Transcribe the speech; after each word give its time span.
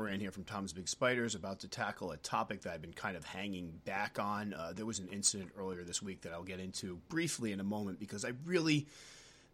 Moran 0.00 0.18
here 0.18 0.30
from 0.30 0.44
Tom's 0.44 0.72
Big 0.72 0.88
Spiders, 0.88 1.34
about 1.34 1.60
to 1.60 1.68
tackle 1.68 2.10
a 2.10 2.16
topic 2.16 2.62
that 2.62 2.72
I've 2.72 2.80
been 2.80 2.94
kind 2.94 3.18
of 3.18 3.24
hanging 3.26 3.82
back 3.84 4.18
on. 4.18 4.54
Uh, 4.54 4.72
there 4.74 4.86
was 4.86 4.98
an 4.98 5.08
incident 5.08 5.50
earlier 5.58 5.84
this 5.84 6.00
week 6.00 6.22
that 6.22 6.32
I'll 6.32 6.42
get 6.42 6.58
into 6.58 6.96
briefly 7.10 7.52
in 7.52 7.60
a 7.60 7.64
moment 7.64 8.00
because 8.00 8.24
I 8.24 8.32
really, 8.46 8.86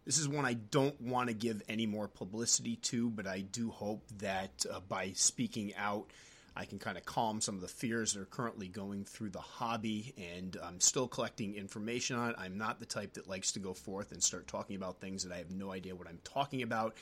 this 0.05 0.17
is 0.17 0.25
one 0.25 0.45
I 0.45 0.53
don't 0.53 1.01
want 1.01 1.27
to 1.27 1.33
give 1.33 1.61
any 1.67 1.85
more 1.85 2.07
publicity 2.07 2.77
to, 2.77 3.09
but 3.09 3.27
I 3.27 3.41
do 3.41 3.71
hope 3.71 4.05
that 4.19 4.65
uh, 4.71 4.79
by 4.87 5.11
speaking 5.15 5.73
out, 5.75 6.09
I 6.57 6.65
can 6.65 6.79
kind 6.79 6.97
of 6.97 7.05
calm 7.05 7.39
some 7.39 7.55
of 7.55 7.61
the 7.61 7.67
fears 7.67 8.13
that 8.13 8.21
are 8.21 8.25
currently 8.25 8.67
going 8.67 9.05
through 9.05 9.29
the 9.29 9.39
hobby, 9.39 10.13
and 10.17 10.57
I'm 10.63 10.79
still 10.79 11.07
collecting 11.07 11.53
information 11.53 12.17
on 12.17 12.31
it. 12.31 12.35
I'm 12.39 12.57
not 12.57 12.79
the 12.79 12.85
type 12.87 13.13
that 13.13 13.29
likes 13.29 13.51
to 13.51 13.59
go 13.59 13.73
forth 13.73 14.11
and 14.11 14.23
start 14.23 14.47
talking 14.47 14.75
about 14.75 14.99
things 14.99 15.23
that 15.23 15.31
I 15.31 15.37
have 15.37 15.51
no 15.51 15.71
idea 15.71 15.95
what 15.95 16.07
I'm 16.07 16.19
talking 16.23 16.63
about. 16.63 16.95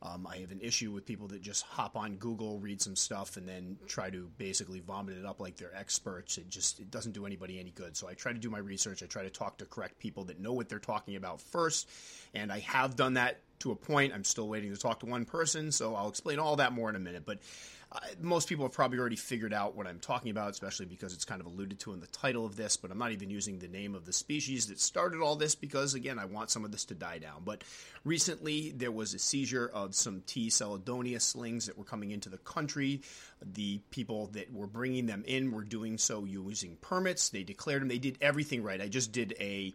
Um, 0.00 0.26
I 0.28 0.38
have 0.38 0.50
an 0.50 0.60
issue 0.60 0.90
with 0.90 1.04
people 1.06 1.28
that 1.28 1.42
just 1.42 1.62
hop 1.64 1.96
on 1.96 2.16
Google, 2.16 2.58
read 2.58 2.80
some 2.80 2.96
stuff, 2.96 3.36
and 3.36 3.46
then 3.46 3.76
try 3.86 4.10
to 4.10 4.28
basically 4.36 4.80
vomit 4.80 5.16
it 5.16 5.24
up 5.24 5.40
like 5.40 5.56
they're 5.56 5.76
experts. 5.76 6.38
It 6.38 6.48
just 6.48 6.80
it 6.80 6.90
doesn't 6.90 7.12
do 7.12 7.24
anybody 7.24 7.60
any 7.60 7.70
good. 7.70 7.96
So 7.96 8.08
I 8.08 8.14
try 8.14 8.32
to 8.32 8.38
do 8.38 8.50
my 8.50 8.58
research. 8.58 9.02
I 9.02 9.06
try 9.06 9.22
to 9.22 9.30
talk 9.30 9.58
to 9.58 9.66
correct 9.66 9.98
people 9.98 10.24
that 10.24 10.40
know 10.40 10.54
what 10.54 10.68
they're 10.68 10.80
talking 10.80 11.14
about 11.16 11.40
first, 11.40 11.88
and 12.34 12.50
I 12.50 12.60
have 12.60 12.96
done 12.96 13.14
that 13.14 13.40
to 13.60 13.70
a 13.70 13.76
point. 13.76 14.12
I'm 14.12 14.24
still 14.24 14.48
waiting 14.48 14.74
to 14.74 14.80
talk 14.80 15.00
to 15.00 15.06
one 15.06 15.24
person, 15.24 15.70
so 15.70 15.94
I'll 15.94 16.08
explain 16.08 16.40
all 16.40 16.56
that 16.56 16.72
more 16.72 16.90
in 16.90 16.96
a 16.96 17.00
minute. 17.00 17.22
But 17.24 17.38
uh, 17.94 17.98
most 18.20 18.48
people 18.48 18.64
have 18.64 18.72
probably 18.72 18.98
already 18.98 19.16
figured 19.16 19.52
out 19.52 19.76
what 19.76 19.86
I'm 19.86 19.98
talking 19.98 20.30
about, 20.30 20.50
especially 20.50 20.86
because 20.86 21.12
it's 21.12 21.26
kind 21.26 21.40
of 21.40 21.46
alluded 21.46 21.78
to 21.80 21.92
in 21.92 22.00
the 22.00 22.06
title 22.06 22.46
of 22.46 22.56
this. 22.56 22.76
But 22.76 22.90
I'm 22.90 22.98
not 22.98 23.12
even 23.12 23.28
using 23.28 23.58
the 23.58 23.68
name 23.68 23.94
of 23.94 24.06
the 24.06 24.12
species 24.12 24.66
that 24.66 24.80
started 24.80 25.20
all 25.20 25.36
this 25.36 25.54
because, 25.54 25.92
again, 25.94 26.18
I 26.18 26.24
want 26.24 26.50
some 26.50 26.64
of 26.64 26.72
this 26.72 26.86
to 26.86 26.94
die 26.94 27.18
down. 27.18 27.42
But 27.44 27.64
recently, 28.04 28.72
there 28.72 28.90
was 28.90 29.12
a 29.12 29.18
seizure 29.18 29.70
of 29.74 29.94
some 29.94 30.22
T. 30.26 30.48
seladonia 30.48 31.20
slings 31.20 31.66
that 31.66 31.76
were 31.76 31.84
coming 31.84 32.12
into 32.12 32.30
the 32.30 32.38
country. 32.38 33.02
The 33.42 33.80
people 33.90 34.28
that 34.28 34.52
were 34.52 34.66
bringing 34.66 35.04
them 35.04 35.24
in 35.26 35.52
were 35.52 35.64
doing 35.64 35.98
so 35.98 36.24
using 36.24 36.76
permits. 36.80 37.28
They 37.28 37.42
declared 37.42 37.82
them. 37.82 37.88
They 37.88 37.98
did 37.98 38.16
everything 38.22 38.62
right. 38.62 38.80
I 38.80 38.88
just 38.88 39.12
did 39.12 39.34
a 39.38 39.74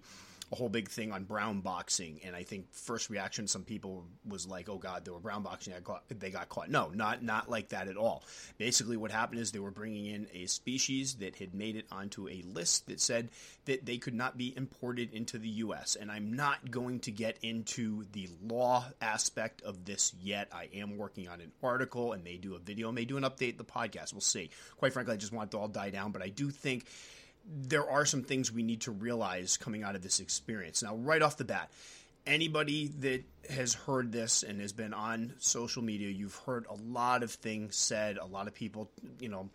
a 0.52 0.56
whole 0.56 0.70
big 0.70 0.90
thing 0.90 1.12
on 1.12 1.26
brown 1.26 1.60
boxing, 1.60 2.22
and 2.24 2.36
I 2.36 2.44
think 2.44 2.74
first 2.74 3.10
reaction 3.10 3.48
some 3.48 3.64
people 3.64 4.06
was 4.26 4.48
like, 4.48 4.70
"Oh 4.70 4.78
God, 4.78 5.04
they 5.04 5.12
were 5.12 5.20
brown 5.20 5.44
boxing. 5.44 5.74
They 6.10 6.30
got 6.30 6.50
caught." 6.50 6.70
No, 6.70 6.90
not 6.90 7.24
not 7.24 7.50
like 7.50 7.70
that 7.70 7.88
at 7.88 7.98
all. 7.98 8.24
Basically, 8.58 8.96
what 8.96 9.12
happened 9.12 9.42
is 9.42 9.52
they 9.52 9.60
were 9.60 9.72
bringing 9.72 10.06
in 10.06 10.28
a 10.34 10.46
species 10.46 11.16
that 11.16 11.36
had 11.36 11.54
made 11.54 11.76
it 11.76 11.86
onto 11.92 12.30
a 12.30 12.44
list 12.44 12.88
that 12.88 13.02
said 13.02 13.30
that 13.66 13.86
they 13.86 13.98
could 13.98 14.14
not 14.14 14.38
be 14.38 14.56
imported 14.56 15.14
into 15.14 15.38
the 15.38 15.50
U.S. 15.50 15.98
And 16.00 16.10
I'm 16.10 16.34
not 16.34 16.72
going 16.72 17.02
to 17.02 17.12
get 17.12 17.38
into 17.42 18.06
the 18.14 18.30
law 18.42 18.86
aspect 19.02 19.62
of 19.64 19.84
this 19.84 20.14
yet. 20.22 20.48
I 20.54 20.70
am 20.76 20.98
working 20.98 21.28
on 21.28 21.42
an 21.42 21.52
article 21.62 22.14
and 22.14 22.24
may 22.24 22.38
do 22.38 22.56
a 22.56 22.60
video, 22.60 22.92
may 22.92 23.06
do 23.06 23.18
an 23.18 23.24
update 23.24 23.58
the 23.58 23.66
podcast. 23.66 24.14
We'll 24.14 24.22
see. 24.22 24.50
Quite 24.78 24.94
frankly, 24.94 25.14
I 25.14 25.18
just 25.18 25.34
want 25.34 25.50
it 25.50 25.52
to 25.52 25.60
all 25.60 25.68
die 25.68 25.90
down, 25.90 26.12
but 26.12 26.22
I 26.22 26.30
do 26.30 26.50
think 26.50 26.86
there 27.48 27.90
are 27.90 28.06
some 28.06 28.24
things 28.24 28.52
we 28.52 28.64
need 28.64 28.82
to 28.82 28.92
realize 28.92 29.58
coming 29.58 29.84
out 29.84 29.96
of 29.96 30.02
this 30.02 30.20
experience. 30.20 30.84
Now, 30.84 30.96
right 30.96 31.22
off 31.22 31.38
the 31.38 31.46
bat, 31.46 31.72
anybody 32.26 32.88
that 33.00 33.24
has 33.50 33.74
heard 33.74 34.12
this 34.12 34.44
and 34.44 34.60
has 34.60 34.74
been 34.74 34.94
on 34.94 35.34
social 35.40 35.82
media, 35.82 36.10
you've 36.10 36.36
heard 36.46 36.66
a 36.70 36.76
lot 36.76 37.24
of 37.24 37.32
things 37.32 37.76
said, 37.76 38.18
a 38.18 38.26
lot 38.26 38.48
of 38.48 38.54
people, 38.54 38.92
you 39.20 39.30
know, 39.30 39.50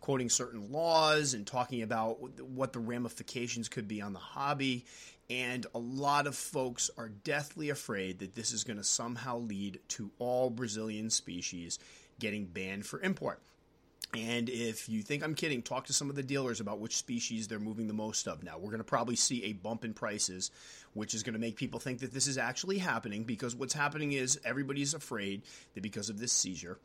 quoting 0.00 0.28
certain 0.28 0.72
laws 0.72 1.34
and 1.34 1.46
talking 1.46 1.82
about 1.82 2.40
what 2.40 2.72
the 2.72 2.78
ramifications 2.78 3.68
could 3.68 3.86
be 3.86 4.02
on 4.02 4.12
the 4.12 4.18
hobby. 4.18 4.84
And 5.30 5.66
a 5.74 5.78
lot 5.78 6.26
of 6.26 6.34
folks 6.34 6.90
are 6.96 7.08
deathly 7.08 7.70
afraid 7.70 8.20
that 8.20 8.34
this 8.34 8.52
is 8.52 8.64
going 8.64 8.78
to 8.78 8.84
somehow 8.84 9.38
lead 9.38 9.80
to 9.88 10.10
all 10.18 10.50
Brazilian 10.50 11.10
species 11.10 11.78
getting 12.18 12.46
banned 12.46 12.86
for 12.86 13.00
import. 13.00 13.40
And 14.16 14.48
if 14.48 14.88
you 14.88 15.02
think 15.02 15.22
I'm 15.22 15.34
kidding, 15.34 15.60
talk 15.60 15.84
to 15.86 15.92
some 15.92 16.08
of 16.08 16.16
the 16.16 16.22
dealers 16.22 16.60
about 16.60 16.80
which 16.80 16.96
species 16.96 17.46
they're 17.46 17.58
moving 17.58 17.86
the 17.86 17.92
most 17.92 18.26
of 18.26 18.42
now. 18.42 18.56
We're 18.56 18.70
going 18.70 18.78
to 18.78 18.84
probably 18.84 19.16
see 19.16 19.44
a 19.44 19.52
bump 19.52 19.84
in 19.84 19.92
prices, 19.92 20.50
which 20.94 21.12
is 21.12 21.22
going 21.22 21.34
to 21.34 21.38
make 21.38 21.56
people 21.56 21.78
think 21.78 21.98
that 22.00 22.12
this 22.12 22.26
is 22.26 22.38
actually 22.38 22.78
happening 22.78 23.24
because 23.24 23.54
what's 23.54 23.74
happening 23.74 24.12
is 24.12 24.40
everybody's 24.44 24.94
afraid 24.94 25.42
that 25.74 25.82
because 25.82 26.08
of 26.08 26.18
this 26.18 26.32
seizure, 26.32 26.78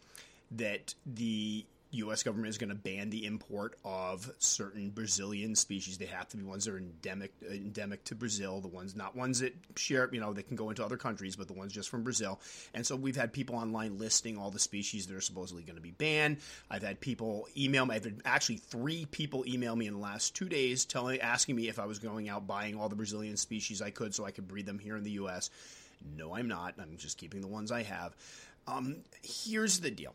that 0.52 0.96
the 1.06 1.66
U.S. 1.94 2.24
government 2.24 2.50
is 2.50 2.58
going 2.58 2.70
to 2.70 2.76
ban 2.76 3.10
the 3.10 3.26
import 3.26 3.78
of 3.86 4.32
certain 4.40 4.90
Brazilian 4.90 5.56
species. 5.56 5.98
They 5.98 6.06
have 6.06 6.28
to 6.30 6.38
be 6.38 6.44
ones 6.44 6.66
that 6.66 6.74
are 6.74 6.78
endemic 6.78 7.34
endemic 7.50 8.04
to 8.06 8.16
Brazil. 8.16 8.62
The 8.62 8.68
ones 8.68 8.96
not 8.96 9.16
ones 9.16 9.40
that 9.40 9.54
share, 9.76 10.10
you 10.12 10.20
know, 10.20 10.34
they 10.34 10.44
can 10.44 10.56
go 10.56 10.70
into 10.70 10.84
other 10.84 10.98
countries, 10.98 11.36
but 11.36 11.48
the 11.48 11.54
ones 11.54 11.72
just 11.72 11.90
from 11.90 12.04
Brazil. 12.04 12.40
And 12.74 12.86
so 12.86 12.96
we've 12.96 13.16
had 13.16 13.32
people 13.32 13.56
online 13.56 14.00
listing 14.00 14.38
all 14.38 14.50
the 14.50 14.60
species 14.60 15.06
that 15.08 15.16
are 15.16 15.22
supposedly 15.22 15.64
going 15.64 15.76
to 15.76 15.82
be 15.82 15.92
banned. 15.92 16.38
I've 16.70 16.84
had 16.84 17.00
people 17.00 17.48
email 17.56 17.86
me. 17.86 17.96
I've 17.96 18.06
had 18.06 18.22
actually 18.26 18.58
three 18.58 19.06
people 19.06 19.46
email 19.48 19.76
me 19.76 19.88
in 19.88 19.94
the 19.94 20.00
last 20.00 20.36
two 20.36 20.50
days, 20.50 20.86
telling 20.86 21.20
asking 21.22 21.56
me 21.56 21.70
if 21.70 21.80
I 21.80 21.86
was 21.86 22.00
going 22.00 22.28
out 22.28 22.48
buying 22.48 22.76
all 22.76 22.90
the 22.90 22.96
Brazilian 22.96 23.38
species 23.38 23.82
I 23.82 23.92
could 23.92 24.16
so 24.16 24.26
I 24.26 24.32
could 24.32 24.48
breed 24.48 24.66
them 24.66 24.80
here 24.80 24.98
in 24.98 25.04
the 25.04 25.12
U.S. 25.12 25.50
No, 26.18 26.36
I'm 26.36 26.48
not. 26.48 26.76
I'm 26.80 26.98
just 26.98 27.18
keeping 27.18 27.42
the 27.42 27.48
ones 27.48 27.72
I 27.72 27.84
have. 27.84 28.16
Um, 28.68 28.98
here's 29.22 29.80
the 29.80 29.92
deal 29.92 30.14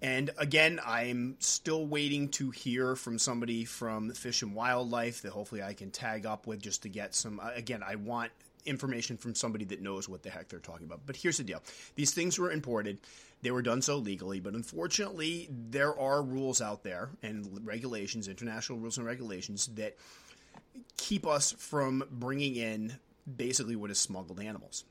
and 0.00 0.30
again, 0.38 0.80
I'm 0.84 1.36
still 1.40 1.86
waiting 1.86 2.28
to 2.30 2.50
hear 2.50 2.94
from 2.94 3.18
somebody 3.18 3.64
from 3.64 4.10
Fish 4.12 4.42
and 4.42 4.54
Wildlife 4.54 5.22
that 5.22 5.32
hopefully 5.32 5.62
I 5.62 5.74
can 5.74 5.90
tag 5.90 6.24
up 6.24 6.46
with 6.46 6.62
just 6.62 6.82
to 6.82 6.88
get 6.88 7.14
some. 7.14 7.40
Uh, 7.40 7.50
again, 7.54 7.82
I 7.82 7.96
want 7.96 8.30
information 8.64 9.16
from 9.16 9.34
somebody 9.34 9.64
that 9.64 9.80
knows 9.80 10.08
what 10.08 10.22
the 10.22 10.30
heck 10.30 10.48
they're 10.48 10.60
talking 10.60 10.86
about. 10.86 11.00
But 11.04 11.16
here's 11.16 11.38
the 11.38 11.44
deal 11.44 11.62
these 11.96 12.12
things 12.12 12.38
were 12.38 12.52
imported, 12.52 12.98
they 13.42 13.50
were 13.50 13.62
done 13.62 13.82
so 13.82 13.96
legally, 13.96 14.38
but 14.38 14.54
unfortunately, 14.54 15.48
there 15.50 15.98
are 15.98 16.22
rules 16.22 16.60
out 16.60 16.84
there 16.84 17.10
and 17.22 17.60
regulations, 17.64 18.28
international 18.28 18.78
rules 18.78 18.98
and 18.98 19.06
regulations, 19.06 19.68
that 19.74 19.96
keep 20.96 21.26
us 21.26 21.52
from 21.52 22.04
bringing 22.10 22.54
in 22.54 22.98
basically 23.36 23.74
what 23.74 23.90
is 23.90 23.98
smuggled 23.98 24.40
animals. 24.40 24.84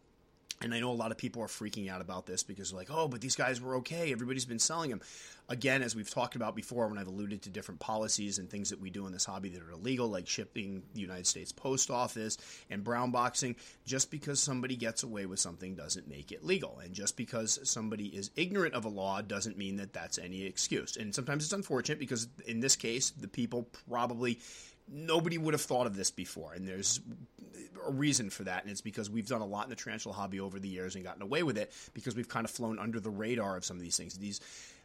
And 0.62 0.74
I 0.74 0.80
know 0.80 0.90
a 0.90 0.94
lot 0.94 1.12
of 1.12 1.18
people 1.18 1.44
are 1.44 1.48
freaking 1.48 1.90
out 1.90 2.02
about 2.02 2.26
this 2.26 2.42
because 2.42 2.72
they're 2.72 2.80
like, 2.80 2.90
oh, 2.90 3.08
but 3.08 3.22
these 3.22 3.36
guys 3.36 3.62
were 3.62 3.76
okay. 3.76 4.12
Everybody's 4.12 4.46
been 4.46 4.58
selling 4.58 4.90
them. 4.90 5.02
Again, 5.50 5.84
as 5.84 5.96
we've 5.96 6.10
talked 6.10 6.36
about 6.36 6.56
before, 6.56 6.88
when 6.88 6.98
I've 6.98 7.08
alluded 7.08 7.44
to 7.44 7.50
different 7.50 7.80
policies 7.80 8.40
and 8.40 8.50
things 8.50 8.72
that 8.72 8.82
we 8.82 8.90
do 8.90 9.06
in 9.06 9.14
this 9.14 9.24
hobby 9.24 9.50
that 9.50 9.62
are 9.62 9.72
illegal, 9.72 10.08
like 10.08 10.28
shipping 10.28 10.82
the 10.96 11.00
United 11.00 11.28
States 11.28 11.52
Post 11.52 11.92
Office 11.92 12.38
and 12.72 12.84
brown 12.84 13.12
boxing, 13.12 13.56
just 13.86 14.10
because 14.10 14.40
somebody 14.40 14.76
gets 14.76 15.04
away 15.04 15.28
with 15.28 15.40
something 15.40 15.76
doesn't 15.76 16.08
make 16.08 16.32
it 16.32 16.44
legal. 16.44 16.80
And 16.84 16.94
just 16.94 17.18
because 17.18 17.60
somebody 17.64 18.08
is 18.08 18.32
ignorant 18.36 18.74
of 18.74 18.86
a 18.86 18.90
law 18.90 19.22
doesn't 19.22 19.58
mean 19.58 19.78
that 19.78 19.94
that's 19.94 20.18
any 20.18 20.44
excuse. 20.44 20.98
And 20.98 21.14
sometimes 21.14 21.44
it's 21.44 21.54
unfortunate 21.54 22.00
because 22.00 22.28
in 22.48 22.62
this 22.62 22.76
case, 22.76 23.12
the 23.12 23.28
people 23.28 23.70
probably 23.88 24.40
nobody 24.92 25.38
would 25.38 25.54
have 25.54 25.62
thought 25.62 25.88
of 25.88 25.96
this 25.96 26.12
before. 26.12 26.54
And 26.54 26.68
there's 26.68 27.00
a 27.86 27.92
reason 27.92 28.30
for 28.30 28.44
that, 28.44 28.64
and 28.64 28.72
it's 28.72 28.82
because 28.82 29.10
we've 29.10 29.28
done 29.28 29.42
a 29.42 29.46
lot 29.46 29.66
in 29.66 29.70
the 29.70 29.76
tarantula 29.76 30.16
hobby 30.16 30.40
over 30.40 30.60
the 30.60 30.68
years 30.68 30.96
and 30.96 31.04
gotten 31.04 31.22
away 31.22 31.44
with 31.44 31.58
it 31.58 31.72
because 31.94 32.16
we've 32.16 32.30
kind 32.30 32.46
of 32.46 32.52
flown 32.52 32.80
under 32.80 33.00
the 33.00 33.10
radar 33.10 33.58
of 33.58 33.66
some 33.66 33.78
of 33.78 33.84
these 33.84 33.98
things. 33.98 34.18
These 34.18 34.42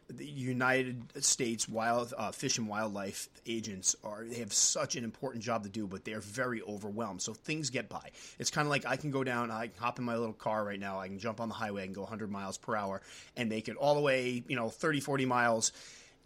the 0.09 0.25
United 0.25 1.23
States 1.23 1.67
Wild 1.67 2.13
uh, 2.17 2.31
Fish 2.31 2.57
and 2.57 2.67
Wildlife 2.67 3.29
agents 3.45 3.95
are 4.03 4.25
they 4.25 4.39
have 4.39 4.53
such 4.53 4.95
an 4.95 5.03
important 5.03 5.43
job 5.43 5.63
to 5.63 5.69
do, 5.69 5.87
but 5.87 6.03
they're 6.03 6.19
very 6.19 6.61
overwhelmed. 6.61 7.21
So 7.21 7.33
things 7.33 7.69
get 7.69 7.89
by. 7.89 8.11
It's 8.39 8.49
kind 8.51 8.65
of 8.65 8.69
like 8.69 8.85
I 8.85 8.97
can 8.97 9.11
go 9.11 9.23
down, 9.23 9.51
I 9.51 9.67
can 9.67 9.79
hop 9.79 9.99
in 9.99 10.05
my 10.05 10.15
little 10.15 10.33
car 10.33 10.63
right 10.63 10.79
now, 10.79 10.99
I 10.99 11.07
can 11.07 11.19
jump 11.19 11.39
on 11.39 11.47
the 11.47 11.55
highway, 11.55 11.85
and 11.85 11.95
go 11.95 12.01
100 12.01 12.29
miles 12.29 12.57
per 12.57 12.75
hour, 12.75 13.01
and 13.37 13.49
make 13.49 13.69
it 13.69 13.77
all 13.77 13.95
the 13.95 14.01
way, 14.01 14.43
you 14.47 14.55
know, 14.55 14.69
30, 14.69 14.99
40 14.99 15.25
miles 15.25 15.71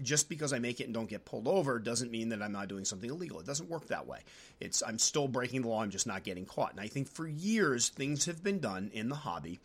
just 0.02 0.30
because 0.30 0.54
I 0.54 0.60
make 0.60 0.80
it 0.80 0.86
and 0.86 0.94
don't 0.94 1.10
get 1.10 1.26
pulled 1.26 1.48
over 1.48 1.80
doesn't 1.80 2.12
mean 2.12 2.30
that 2.30 2.42
I'm 2.42 2.52
not 2.52 2.68
doing 2.68 2.86
something 2.86 3.10
illegal. 3.10 3.40
It 3.40 3.46
doesn't 3.46 3.70
work 3.70 3.88
that 3.88 4.08
way. 4.08 4.20
It's 4.60 4.84
I'm 4.84 5.00
still 5.00 5.28
breaking 5.28 5.64
the 5.64 5.70
law. 5.70 5.82
I'm 5.82 5.90
just 5.90 6.08
not 6.08 6.24
getting 6.24 6.46
caught. 6.46 6.72
And 6.72 6.80
I 6.80 6.88
think 6.88 7.08
for 7.10 7.28
years 7.28 7.90
things 7.90 8.26
have 8.26 8.44
been 8.44 8.60
done 8.60 8.92
in 8.94 9.10
the 9.10 9.16
hobby 9.16 9.60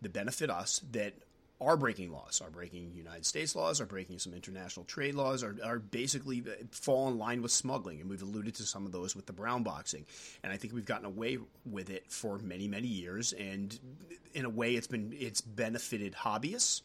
that 0.00 0.12
benefit 0.12 0.50
us 0.50 0.82
that 0.92 1.14
are 1.60 1.76
breaking 1.76 2.10
laws, 2.10 2.40
are 2.44 2.50
breaking 2.50 2.92
United 2.94 3.24
States 3.24 3.54
laws, 3.54 3.80
are 3.80 3.86
breaking 3.86 4.18
some 4.18 4.34
international 4.34 4.84
trade 4.84 5.14
laws, 5.14 5.44
are, 5.44 5.56
are 5.64 5.78
basically 5.78 6.42
uh, 6.46 6.64
fall 6.72 7.08
in 7.08 7.18
line 7.18 7.40
with 7.40 7.52
smuggling. 7.52 8.00
And 8.00 8.10
we've 8.10 8.22
alluded 8.22 8.56
to 8.56 8.64
some 8.64 8.84
of 8.84 8.92
those 8.92 9.14
with 9.14 9.26
the 9.26 9.32
brown 9.32 9.62
boxing. 9.62 10.04
And 10.42 10.52
I 10.52 10.56
think 10.56 10.74
we've 10.74 10.84
gotten 10.84 11.06
away 11.06 11.38
with 11.64 11.90
it 11.90 12.10
for 12.10 12.38
many, 12.38 12.66
many 12.66 12.88
years. 12.88 13.32
And 13.32 13.78
in 14.34 14.44
a 14.44 14.50
way, 14.50 14.74
it's 14.74 14.88
been 14.88 15.14
it's 15.16 15.40
benefited 15.40 16.14
hobbyists. 16.14 16.82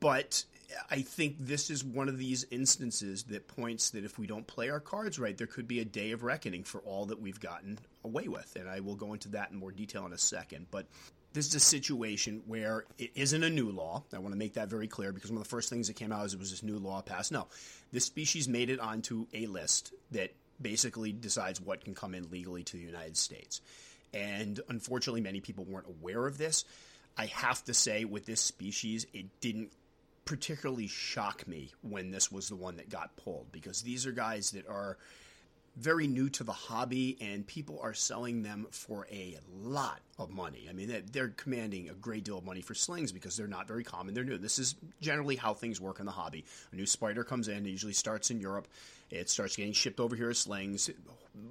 But 0.00 0.44
I 0.90 1.00
think 1.00 1.36
this 1.38 1.70
is 1.70 1.82
one 1.82 2.08
of 2.08 2.18
these 2.18 2.44
instances 2.50 3.24
that 3.24 3.48
points 3.48 3.90
that 3.90 4.04
if 4.04 4.18
we 4.18 4.26
don't 4.26 4.46
play 4.46 4.68
our 4.68 4.80
cards 4.80 5.18
right, 5.18 5.36
there 5.36 5.46
could 5.46 5.66
be 5.66 5.80
a 5.80 5.84
day 5.84 6.12
of 6.12 6.22
reckoning 6.22 6.62
for 6.62 6.80
all 6.80 7.06
that 7.06 7.20
we've 7.20 7.40
gotten 7.40 7.78
away 8.04 8.28
with. 8.28 8.54
And 8.56 8.68
I 8.68 8.80
will 8.80 8.96
go 8.96 9.12
into 9.14 9.30
that 9.30 9.50
in 9.50 9.58
more 9.58 9.72
detail 9.72 10.04
in 10.06 10.12
a 10.12 10.18
second. 10.18 10.66
But 10.70 10.86
this 11.32 11.46
is 11.46 11.54
a 11.54 11.60
situation 11.60 12.42
where 12.46 12.84
it 12.98 13.12
isn't 13.14 13.42
a 13.42 13.50
new 13.50 13.70
law. 13.70 14.02
I 14.14 14.18
want 14.18 14.32
to 14.32 14.38
make 14.38 14.54
that 14.54 14.68
very 14.68 14.88
clear 14.88 15.12
because 15.12 15.30
one 15.30 15.38
of 15.38 15.44
the 15.44 15.48
first 15.48 15.70
things 15.70 15.86
that 15.88 15.94
came 15.94 16.12
out 16.12 16.26
is 16.26 16.34
it 16.34 16.40
was 16.40 16.50
this 16.50 16.62
new 16.62 16.78
law 16.78 17.00
passed. 17.00 17.32
No, 17.32 17.48
this 17.92 18.04
species 18.04 18.48
made 18.48 18.70
it 18.70 18.80
onto 18.80 19.26
a 19.32 19.46
list 19.46 19.92
that 20.10 20.34
basically 20.60 21.12
decides 21.12 21.60
what 21.60 21.84
can 21.84 21.94
come 21.94 22.14
in 22.14 22.30
legally 22.30 22.64
to 22.64 22.76
the 22.76 22.82
United 22.82 23.16
States. 23.16 23.60
And 24.12 24.60
unfortunately, 24.68 25.20
many 25.20 25.40
people 25.40 25.64
weren't 25.64 25.86
aware 25.86 26.26
of 26.26 26.38
this. 26.38 26.64
I 27.16 27.26
have 27.26 27.64
to 27.64 27.74
say, 27.74 28.04
with 28.04 28.26
this 28.26 28.40
species, 28.40 29.06
it 29.12 29.26
didn't 29.40 29.72
particularly 30.28 30.86
shock 30.86 31.48
me 31.48 31.72
when 31.80 32.10
this 32.10 32.30
was 32.30 32.50
the 32.50 32.54
one 32.54 32.76
that 32.76 32.90
got 32.90 33.16
pulled 33.16 33.50
because 33.50 33.80
these 33.80 34.04
are 34.04 34.12
guys 34.12 34.50
that 34.50 34.68
are 34.68 34.98
very 35.78 36.08
new 36.08 36.28
to 36.28 36.44
the 36.44 36.52
hobby 36.52 37.16
and 37.20 37.46
people 37.46 37.78
are 37.82 37.94
selling 37.94 38.42
them 38.42 38.66
for 38.70 39.06
a 39.12 39.38
lot 39.62 40.00
of 40.18 40.30
money. 40.30 40.66
I 40.68 40.72
mean, 40.72 41.04
they're 41.12 41.28
commanding 41.28 41.88
a 41.88 41.94
great 41.94 42.24
deal 42.24 42.38
of 42.38 42.44
money 42.44 42.60
for 42.60 42.74
slings 42.74 43.12
because 43.12 43.36
they're 43.36 43.46
not 43.46 43.68
very 43.68 43.84
common. 43.84 44.14
They're 44.14 44.24
new. 44.24 44.38
This 44.38 44.58
is 44.58 44.74
generally 45.00 45.36
how 45.36 45.54
things 45.54 45.80
work 45.80 46.00
in 46.00 46.06
the 46.06 46.12
hobby. 46.12 46.44
A 46.72 46.76
new 46.76 46.86
spider 46.86 47.22
comes 47.22 47.48
in, 47.48 47.64
it 47.64 47.70
usually 47.70 47.92
starts 47.92 48.30
in 48.30 48.40
Europe. 48.40 48.66
It 49.10 49.30
starts 49.30 49.56
getting 49.56 49.72
shipped 49.72 50.00
over 50.00 50.16
here 50.16 50.30
as 50.30 50.38
slings. 50.38 50.90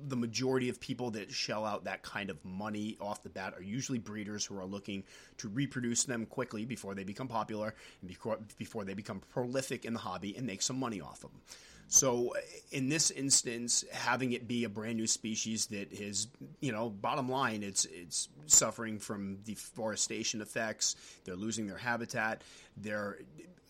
The 0.08 0.18
majority 0.18 0.70
of 0.70 0.80
people 0.80 1.12
that 1.12 1.32
shell 1.32 1.66
out 1.66 1.86
that 1.86 2.04
kind 2.04 2.30
of 2.30 2.44
money 2.44 2.98
off 3.00 3.24
the 3.24 3.30
bat 3.30 3.54
are 3.56 3.64
usually 3.64 3.98
breeders 3.98 4.46
who 4.46 4.60
are 4.60 4.66
looking 4.66 5.04
to 5.38 5.48
reproduce 5.48 6.04
them 6.04 6.26
quickly 6.26 6.66
before 6.66 6.94
they 6.94 7.04
become 7.04 7.28
popular 7.28 7.74
and 8.02 8.10
before, 8.10 8.38
before 8.58 8.84
they 8.84 8.94
become 8.94 9.22
prolific 9.32 9.86
in 9.86 9.94
the 9.94 10.00
hobby 10.00 10.36
and 10.36 10.46
make 10.46 10.62
some 10.62 10.78
money 10.78 11.00
off 11.00 11.24
of 11.24 11.32
them. 11.32 11.42
So 11.88 12.34
in 12.72 12.90
this 12.90 13.12
instance, 13.12 13.86
having 13.92 14.34
it 14.34 14.48
be 14.48 14.66
a 14.66 14.70
brand 14.70 14.98
new 14.98 15.08
species 15.08 15.68
that 15.68 15.92
is, 15.92 16.28
you 16.60 16.72
know, 16.72 16.90
bottom 16.90 17.30
line, 17.30 17.64
it's 17.64 17.86
it's 17.86 18.28
suffering 18.46 19.00
from 19.00 19.38
deforestation 19.38 20.42
effects. 20.42 20.96
They're 21.24 21.36
losing 21.36 21.68
their 21.68 21.78
habitat. 21.78 22.44
They're 22.76 23.20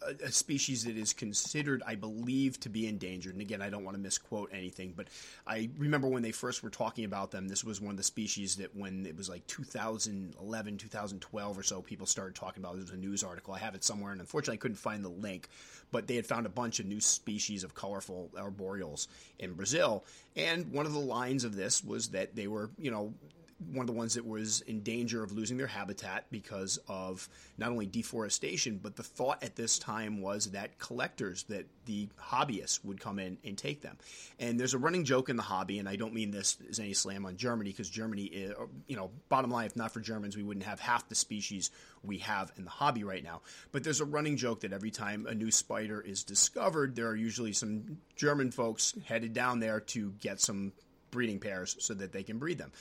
a, 0.01 0.31
species 0.31 0.83
that 0.85 0.97
is 0.97 1.13
considered, 1.13 1.81
I 1.85 1.95
believe, 1.95 2.59
to 2.61 2.69
be 2.69 2.87
endangered. 2.87 3.33
And 3.33 3.41
again, 3.41 3.61
I 3.61 3.69
don't 3.69 3.83
want 3.83 3.95
to 3.95 4.01
misquote 4.01 4.51
anything, 4.53 4.93
but 4.95 5.07
I 5.45 5.69
remember 5.77 6.07
when 6.07 6.23
they 6.23 6.31
first 6.31 6.63
were 6.63 6.69
talking 6.69 7.05
about 7.05 7.31
them, 7.31 7.47
this 7.47 7.63
was 7.63 7.81
one 7.81 7.91
of 7.91 7.97
the 7.97 8.03
species 8.03 8.57
that 8.57 8.75
when 8.75 9.05
it 9.05 9.17
was 9.17 9.29
like 9.29 9.45
2011, 9.47 10.77
2012 10.77 11.57
or 11.57 11.63
so, 11.63 11.81
people 11.81 12.05
started 12.05 12.35
talking 12.35 12.63
about. 12.63 12.75
It 12.75 12.81
was 12.81 12.89
a 12.91 12.97
news 12.97 13.23
article. 13.23 13.53
I 13.53 13.59
have 13.59 13.75
it 13.75 13.83
somewhere, 13.83 14.11
and 14.11 14.21
unfortunately, 14.21 14.57
I 14.57 14.61
couldn't 14.61 14.77
find 14.77 15.03
the 15.03 15.09
link. 15.09 15.49
But 15.91 16.07
they 16.07 16.15
had 16.15 16.25
found 16.25 16.45
a 16.45 16.49
bunch 16.49 16.79
of 16.79 16.85
new 16.85 16.99
species 16.99 17.63
of 17.63 17.73
colorful 17.73 18.29
arboreals 18.35 19.07
in 19.39 19.53
Brazil, 19.53 20.03
and 20.35 20.71
one 20.71 20.85
of 20.85 20.93
the 20.93 20.99
lines 20.99 21.43
of 21.43 21.55
this 21.55 21.83
was 21.83 22.09
that 22.09 22.35
they 22.35 22.47
were, 22.47 22.69
you 22.77 22.91
know, 22.91 23.13
one 23.59 23.81
of 23.81 23.87
the 23.87 23.93
ones 23.93 24.13
that 24.13 24.25
was 24.25 24.61
in 24.61 24.81
danger 24.81 25.23
of 25.23 25.31
losing 25.31 25.57
their 25.57 25.67
habitat 25.67 26.25
because 26.29 26.77
of 26.87 27.27
not 27.57 27.71
only 27.71 27.87
deforestation, 27.87 28.79
but 28.81 28.95
the 28.95 29.03
thought 29.03 29.43
at 29.43 29.55
this 29.55 29.79
time 29.79 30.21
was 30.21 30.51
that 30.51 30.77
collectors, 30.77 31.43
that 31.43 31.65
the 31.85 32.07
hobbyists 32.21 32.85
would 32.85 32.99
come 32.99 33.17
in 33.17 33.37
and 33.43 33.57
take 33.57 33.81
them. 33.81 33.97
And 34.39 34.59
there's 34.59 34.75
a 34.75 34.77
running 34.77 35.05
joke 35.05 35.29
in 35.29 35.37
the 35.37 35.43
hobby, 35.43 35.79
and 35.79 35.89
I 35.89 35.95
don't 35.95 36.13
mean 36.13 36.29
this 36.29 36.57
as 36.69 36.79
any 36.79 36.93
slam 36.93 37.25
on 37.25 37.35
Germany, 37.35 37.71
because 37.71 37.89
Germany, 37.89 38.25
is, 38.25 38.53
you 38.87 38.95
know, 38.95 39.09
bottom 39.27 39.49
line, 39.49 39.65
if 39.65 39.75
not 39.75 39.91
for 39.91 40.01
Germans, 40.01 40.37
we 40.37 40.43
wouldn't 40.43 40.65
have 40.65 40.79
half 40.79 41.09
the 41.09 41.15
species 41.15 41.71
we 42.03 42.19
have 42.19 42.51
in 42.57 42.63
the 42.63 42.69
hobby 42.69 43.03
right 43.03 43.23
now. 43.23 43.41
But 43.71 43.83
there's 43.83 44.01
a 44.01 44.05
running 44.05 44.37
joke 44.37 44.61
that 44.61 44.73
every 44.73 44.91
time 44.91 45.25
a 45.25 45.33
new 45.33 45.49
spider 45.49 45.99
is 45.99 46.23
discovered, 46.23 46.95
there 46.95 47.07
are 47.07 47.15
usually 47.15 47.53
some 47.53 47.97
German 48.15 48.51
folks 48.51 48.93
headed 49.05 49.33
down 49.33 49.59
there 49.59 49.79
to 49.79 50.11
get 50.19 50.39
some 50.39 50.73
breeding 51.09 51.39
pairs 51.39 51.75
so 51.79 51.93
that 51.93 52.11
they 52.11 52.23
can 52.23 52.37
breed 52.37 52.57
them. 52.57 52.71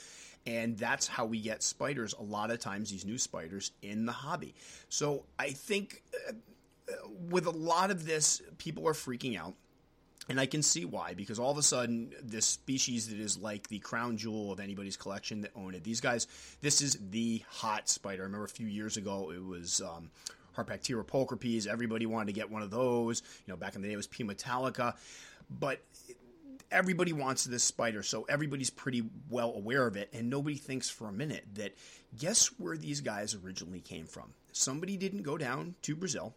And 0.47 0.77
that's 0.77 1.07
how 1.07 1.25
we 1.25 1.41
get 1.41 1.61
spiders, 1.61 2.15
a 2.17 2.23
lot 2.23 2.51
of 2.51 2.59
times, 2.59 2.89
these 2.89 3.05
new 3.05 3.17
spiders 3.17 3.71
in 3.81 4.05
the 4.05 4.13
hobby. 4.13 4.55
So 4.87 5.25
I 5.37 5.49
think 5.49 6.01
uh, 6.27 6.31
with 7.29 7.45
a 7.47 7.51
lot 7.51 7.91
of 7.91 8.05
this, 8.05 8.41
people 8.57 8.87
are 8.87 8.93
freaking 8.93 9.37
out. 9.37 9.55
And 10.29 10.39
I 10.39 10.45
can 10.45 10.61
see 10.61 10.83
why, 10.83 11.13
because 11.13 11.39
all 11.39 11.51
of 11.51 11.57
a 11.57 11.63
sudden, 11.63 12.13
this 12.21 12.45
species 12.45 13.09
that 13.09 13.19
is 13.19 13.37
like 13.37 13.67
the 13.67 13.79
crown 13.79 14.17
jewel 14.17 14.51
of 14.51 14.59
anybody's 14.59 14.97
collection 14.97 15.41
that 15.41 15.51
own 15.55 15.73
it, 15.73 15.83
these 15.83 16.01
guys, 16.01 16.27
this 16.61 16.81
is 16.81 16.97
the 17.11 17.43
hot 17.49 17.87
spider. 17.87 18.23
I 18.23 18.25
remember 18.25 18.45
a 18.45 18.49
few 18.49 18.67
years 18.67 18.97
ago, 18.97 19.31
it 19.31 19.43
was 19.43 19.81
um, 19.81 20.11
Harpactira 20.57 21.05
pulchripes. 21.05 21.67
Everybody 21.67 22.05
wanted 22.05 22.27
to 22.27 22.33
get 22.33 22.49
one 22.49 22.61
of 22.61 22.71
those. 22.71 23.21
You 23.45 23.53
know, 23.53 23.57
back 23.57 23.75
in 23.75 23.81
the 23.81 23.87
day, 23.87 23.93
it 23.93 23.97
was 23.97 24.07
P. 24.07 24.23
metallica. 24.23 24.95
But 25.49 25.79
everybody 26.71 27.13
wants 27.13 27.45
this 27.45 27.63
spider, 27.63 28.03
so 28.03 28.25
everybody's 28.29 28.69
pretty 28.69 29.03
well 29.29 29.53
aware 29.53 29.87
of 29.87 29.95
it, 29.95 30.09
and 30.13 30.29
nobody 30.29 30.55
thinks 30.55 30.89
for 30.89 31.07
a 31.07 31.13
minute 31.13 31.45
that 31.55 31.75
guess 32.17 32.47
where 32.57 32.77
these 32.77 33.01
guys 33.01 33.35
originally 33.35 33.79
came 33.79 34.05
from? 34.05 34.33
Somebody 34.51 34.97
didn't 34.97 35.23
go 35.23 35.37
down 35.37 35.75
to 35.83 35.95
Brazil, 35.95 36.35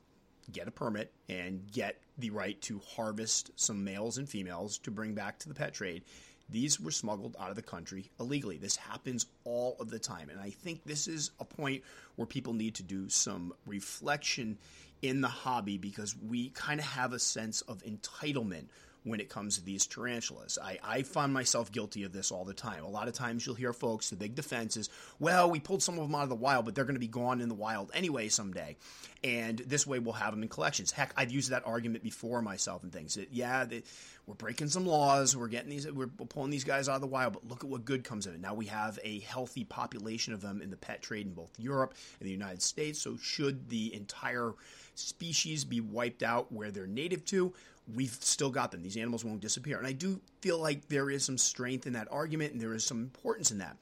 get 0.53 0.69
a 0.69 0.71
permit, 0.71 1.13
and 1.29 1.71
get 1.73 2.01
the 2.19 2.31
right 2.31 2.61
to 2.63 2.81
harvest 2.97 3.51
some 3.57 3.85
males 3.85 4.19
and 4.19 4.29
females 4.29 4.79
to 4.79 4.91
bring 4.91 5.15
back 5.15 5.39
to 5.41 5.49
the 5.49 5.55
pet 5.55 5.73
trade. 5.73 6.03
These 6.51 6.81
were 6.81 6.91
smuggled 6.91 7.37
out 7.39 7.51
of 7.51 7.57
the 7.57 7.63
country 7.63 8.11
illegally. 8.19 8.59
This 8.59 8.77
happens 8.77 9.27
all 9.45 9.77
of 9.79 9.89
the 9.89 10.01
time. 10.01 10.29
And 10.31 10.41
I 10.41 10.51
think 10.51 10.83
this 10.85 11.07
is 11.07 11.31
a 11.39 11.45
point 11.45 11.83
where 12.17 12.27
people 12.27 12.55
need 12.55 12.75
to 12.75 12.83
do 12.83 13.09
some 13.09 13.55
reflection 13.67 14.59
in 15.01 15.21
the 15.21 15.29
hobby 15.29 15.79
because 15.79 16.17
we 16.17 16.51
kind 16.51 16.81
of 16.81 16.87
have 16.87 17.13
a 17.13 17.19
sense 17.19 17.61
of 17.63 17.83
entitlement 17.85 18.67
when 19.05 19.21
it 19.21 19.29
comes 19.29 19.57
to 19.57 19.65
these 19.65 19.87
tarantulas. 19.87 20.59
I, 20.63 20.79
I 20.83 21.03
find 21.03 21.33
myself 21.33 21.73
guilty 21.73 22.05
of 22.05 22.13
this 22.13 22.31
all 22.31 22.45
the 22.45 22.55
time. 22.55 22.85
A 22.85 22.89
lot 22.89 23.09
of 23.09 23.15
times 23.15 23.47
you'll 23.47 23.55
hear 23.55 23.73
folks, 23.73 24.11
the 24.11 24.17
big 24.17 24.35
defense 24.35 24.77
is, 24.77 24.91
well, 25.19 25.51
we 25.51 25.59
pulled 25.59 25.83
some 25.83 25.99
of 25.99 26.07
them 26.07 26.15
out 26.15 26.25
of 26.25 26.29
the 26.29 26.35
wild, 26.35 26.65
but 26.67 26.75
they're 26.75 26.85
going 26.85 26.97
to 26.97 27.01
be 27.01 27.09
gone 27.09 27.41
in 27.41 27.49
the 27.49 27.55
wild 27.55 27.91
anyway 27.95 28.29
someday. 28.29 28.77
And 29.25 29.59
this 29.59 29.87
way 29.87 29.99
we'll 29.99 30.15
have 30.15 30.33
them 30.33 30.43
in 30.43 30.49
collections. 30.49 30.91
Heck, 30.93 31.13
I've 31.17 31.31
used 31.31 31.51
that 31.51 31.67
argument 31.67 32.05
before 32.05 32.43
myself 32.43 32.83
and 32.83 32.93
things. 32.93 33.15
That, 33.15 33.33
yeah, 33.33 33.65
they, 33.65 33.83
we're 34.27 34.35
breaking 34.35 34.69
some 34.69 34.87
laws, 34.87 35.37
we're 35.37 35.49
getting 35.49 35.71
these, 35.71 35.91
we're 35.91 36.07
pulling 36.07 36.51
these 36.51 36.65
guys 36.65 36.89
out 36.89 36.97
of 36.97 37.01
the 37.01 37.07
wild, 37.07 37.33
but 37.33 37.49
look 37.49 37.65
at 37.65 37.71
what 37.71 37.85
good 37.85 38.05
comes 38.05 38.27
of 38.27 38.35
it. 38.35 38.41
Now 38.41 38.55
we 38.55 38.67
have 38.67 38.99
a 39.03 39.21
healthy 39.21 39.65
population 39.65 40.35
of 40.35 40.41
them 40.41 40.61
in 40.63 40.71
the 40.71 40.77
pet 40.77 41.03
trade 41.03 41.27
in 41.27 41.33
both 41.33 41.51
Europe 41.59 41.95
and 42.21 42.27
the 42.27 42.33
United 42.33 42.63
States. 42.63 43.01
So 43.01 43.17
should 43.17 43.69
the 43.69 43.95
entire 43.95 44.53
species 45.01 45.65
be 45.65 45.81
wiped 45.81 46.23
out 46.23 46.53
where 46.53 46.71
they're 46.71 46.87
native 46.87 47.25
to, 47.27 47.53
we've 47.95 48.17
still 48.21 48.51
got 48.51 48.71
them. 48.71 48.83
These 48.83 48.97
animals 48.97 49.25
won't 49.25 49.41
disappear. 49.41 49.79
And 49.79 49.87
I 49.87 49.93
do 49.93 50.21
feel 50.41 50.59
like 50.59 50.89
there 50.89 51.11
is 51.11 51.25
some 51.25 51.39
strength 51.39 51.87
in 51.87 51.95
that 51.95 52.09
argument 52.11 52.53
and 52.53 52.61
there 52.61 52.75
is 52.75 52.85
some 52.85 53.01
importance 53.01 53.51
in 53.51 53.59
that. 53.59 53.77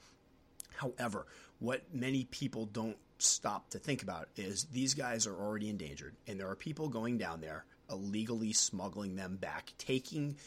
However, 0.75 1.25
what 1.59 1.83
many 1.93 2.23
people 2.25 2.65
don't 2.65 2.97
stop 3.17 3.69
to 3.71 3.79
think 3.79 4.01
about 4.01 4.29
is 4.37 4.63
these 4.65 4.93
guys 4.93 5.27
are 5.27 5.35
already 5.35 5.69
endangered, 5.69 6.15
and 6.27 6.39
there 6.39 6.49
are 6.49 6.55
people 6.55 6.87
going 6.87 7.17
down 7.17 7.41
there 7.41 7.65
illegally 7.91 8.53
smuggling 8.53 9.15
them 9.15 9.35
back, 9.35 9.73
taking 9.77 10.37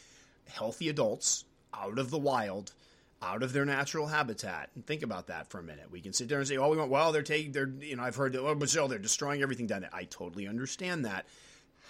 healthy 0.49 0.89
adults 0.89 1.45
out 1.75 1.99
of 1.99 2.11
the 2.11 2.19
wild, 2.19 2.73
out 3.23 3.43
of 3.43 3.53
their 3.53 3.65
natural 3.65 4.07
habitat. 4.07 4.71
And 4.75 4.87
think 4.87 5.03
about 5.03 5.29
that 5.29 5.51
for 5.51 5.59
a 5.59 5.63
minute. 5.63 5.91
We 5.91 6.01
can 6.01 6.13
sit 6.13 6.29
there 6.29 6.39
and 6.39 6.49
say, 6.49 6.57
"Oh, 6.57 6.69
we 6.71 6.77
want 6.77 6.91
well, 6.91 7.13
they're 7.13 7.23
taking, 7.23 7.53
they're 7.53 7.69
you 7.69 7.97
know, 7.97 8.03
I've 8.03 8.17
heard 8.17 8.33
that, 8.33 8.41
oh, 8.41 8.55
Brazil, 8.55 8.89
they're 8.89 8.99
destroying 8.99 9.43
everything 9.43 9.67
down 9.67 9.83
there." 9.83 9.91
I 9.93 10.05
totally 10.05 10.49
understand 10.49 11.05
that. 11.05 11.27